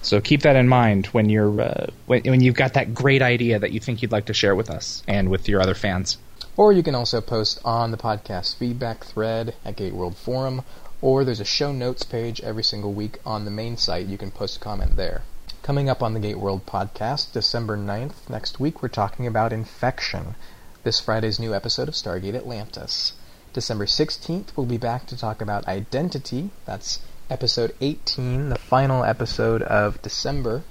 So 0.00 0.20
keep 0.20 0.42
that 0.42 0.56
in 0.56 0.68
mind 0.68 1.06
when 1.06 1.28
you're 1.28 1.60
uh, 1.60 1.86
when, 2.06 2.22
when 2.22 2.40
you've 2.40 2.54
got 2.54 2.74
that 2.74 2.94
great 2.94 3.20
idea 3.20 3.58
that 3.58 3.72
you 3.72 3.80
think 3.80 4.00
you'd 4.00 4.12
like 4.12 4.26
to 4.26 4.34
share 4.34 4.54
with 4.54 4.70
us 4.70 5.02
and 5.08 5.28
with 5.28 5.48
your 5.48 5.60
other 5.60 5.74
fans. 5.74 6.18
Or 6.56 6.72
you 6.72 6.82
can 6.82 6.94
also 6.94 7.20
post 7.20 7.60
on 7.64 7.90
the 7.90 7.96
podcast 7.96 8.56
feedback 8.56 9.04
thread 9.04 9.54
at 9.64 9.76
Gate 9.76 9.94
World 9.94 10.16
Forum, 10.16 10.62
or 11.00 11.24
there's 11.24 11.40
a 11.40 11.44
show 11.44 11.72
notes 11.72 12.04
page 12.04 12.40
every 12.40 12.64
single 12.64 12.92
week 12.92 13.18
on 13.24 13.44
the 13.44 13.50
main 13.50 13.76
site. 13.76 14.06
You 14.06 14.18
can 14.18 14.30
post 14.30 14.56
a 14.56 14.60
comment 14.60 14.96
there. 14.96 15.22
Coming 15.62 15.88
up 15.88 16.02
on 16.02 16.14
the 16.14 16.20
Gate 16.20 16.38
World 16.38 16.64
podcast, 16.64 17.32
December 17.32 17.76
9th, 17.76 18.28
next 18.30 18.58
week, 18.58 18.82
we're 18.82 18.88
talking 18.88 19.26
about 19.26 19.52
infection. 19.52 20.34
This 20.82 20.98
Friday's 20.98 21.38
new 21.38 21.54
episode 21.54 21.88
of 21.88 21.94
Stargate 21.94 22.34
Atlantis. 22.34 23.12
December 23.52 23.86
16th, 23.86 24.56
we'll 24.56 24.66
be 24.66 24.78
back 24.78 25.06
to 25.06 25.16
talk 25.16 25.40
about 25.40 25.66
identity. 25.66 26.50
That's 26.64 27.00
episode 27.30 27.74
18, 27.80 28.50
the 28.50 28.58
final 28.58 29.04
episode 29.04 29.62
of 29.62 30.00
December. 30.02 30.62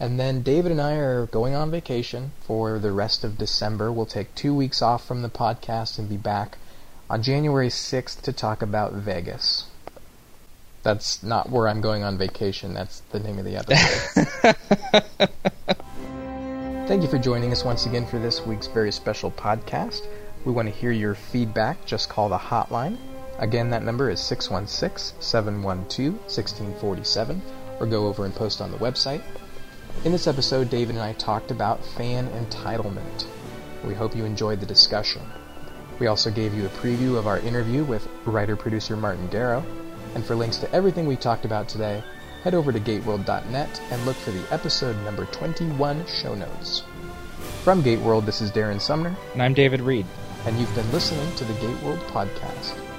And 0.00 0.18
then 0.18 0.42
David 0.42 0.72
and 0.72 0.80
I 0.80 0.94
are 0.94 1.26
going 1.26 1.54
on 1.54 1.70
vacation 1.70 2.32
for 2.40 2.78
the 2.78 2.92
rest 2.92 3.22
of 3.24 3.38
December. 3.38 3.92
We'll 3.92 4.06
take 4.06 4.34
two 4.34 4.54
weeks 4.54 4.82
off 4.82 5.06
from 5.06 5.22
the 5.22 5.28
podcast 5.28 5.98
and 5.98 6.08
be 6.08 6.16
back 6.16 6.58
on 7.08 7.22
January 7.22 7.68
6th 7.68 8.20
to 8.22 8.32
talk 8.32 8.62
about 8.62 8.92
Vegas. 8.92 9.66
That's 10.82 11.22
not 11.22 11.50
where 11.50 11.68
I'm 11.68 11.80
going 11.80 12.02
on 12.02 12.18
vacation. 12.18 12.74
That's 12.74 13.00
the 13.12 13.20
name 13.20 13.38
of 13.38 13.44
the 13.44 13.56
episode. 13.56 14.56
Thank 16.88 17.02
you 17.02 17.08
for 17.08 17.18
joining 17.18 17.52
us 17.52 17.64
once 17.64 17.86
again 17.86 18.04
for 18.06 18.18
this 18.18 18.44
week's 18.44 18.66
very 18.66 18.90
special 18.90 19.30
podcast. 19.30 20.06
We 20.44 20.50
want 20.50 20.68
to 20.68 20.74
hear 20.74 20.90
your 20.90 21.14
feedback. 21.14 21.84
Just 21.86 22.08
call 22.08 22.28
the 22.28 22.38
hotline. 22.38 22.98
Again, 23.38 23.70
that 23.70 23.84
number 23.84 24.10
is 24.10 24.20
616 24.20 25.20
712 25.20 26.14
1647, 26.14 27.42
or 27.78 27.86
go 27.86 28.06
over 28.06 28.24
and 28.24 28.34
post 28.34 28.60
on 28.60 28.72
the 28.72 28.78
website. 28.78 29.22
In 30.04 30.10
this 30.10 30.26
episode, 30.26 30.68
David 30.68 30.96
and 30.96 31.04
I 31.04 31.12
talked 31.12 31.52
about 31.52 31.84
fan 31.84 32.28
entitlement. 32.30 33.26
We 33.84 33.94
hope 33.94 34.16
you 34.16 34.24
enjoyed 34.24 34.58
the 34.58 34.66
discussion. 34.66 35.22
We 36.00 36.08
also 36.08 36.30
gave 36.30 36.54
you 36.54 36.66
a 36.66 36.70
preview 36.70 37.16
of 37.16 37.28
our 37.28 37.38
interview 37.38 37.84
with 37.84 38.08
writer 38.24 38.56
producer 38.56 38.96
Martin 38.96 39.30
Gero. 39.30 39.64
And 40.16 40.24
for 40.24 40.34
links 40.34 40.56
to 40.58 40.72
everything 40.74 41.06
we 41.06 41.16
talked 41.16 41.44
about 41.44 41.68
today, 41.68 42.02
head 42.42 42.54
over 42.54 42.72
to 42.72 42.80
gateworld.net 42.80 43.82
and 43.90 44.04
look 44.04 44.16
for 44.16 44.32
the 44.32 44.52
episode 44.52 44.96
number 45.04 45.26
21 45.26 46.04
show 46.06 46.34
notes. 46.34 46.82
From 47.62 47.82
Gateworld, 47.82 48.26
this 48.26 48.40
is 48.40 48.50
Darren 48.50 48.80
Sumner, 48.80 49.16
And 49.34 49.42
I'm 49.42 49.54
David 49.54 49.80
Reed. 49.80 50.06
And 50.46 50.58
you've 50.58 50.74
been 50.74 50.90
listening 50.92 51.34
to 51.36 51.44
the 51.44 51.54
Gateworld 51.54 52.00
Podcast. 52.08 52.91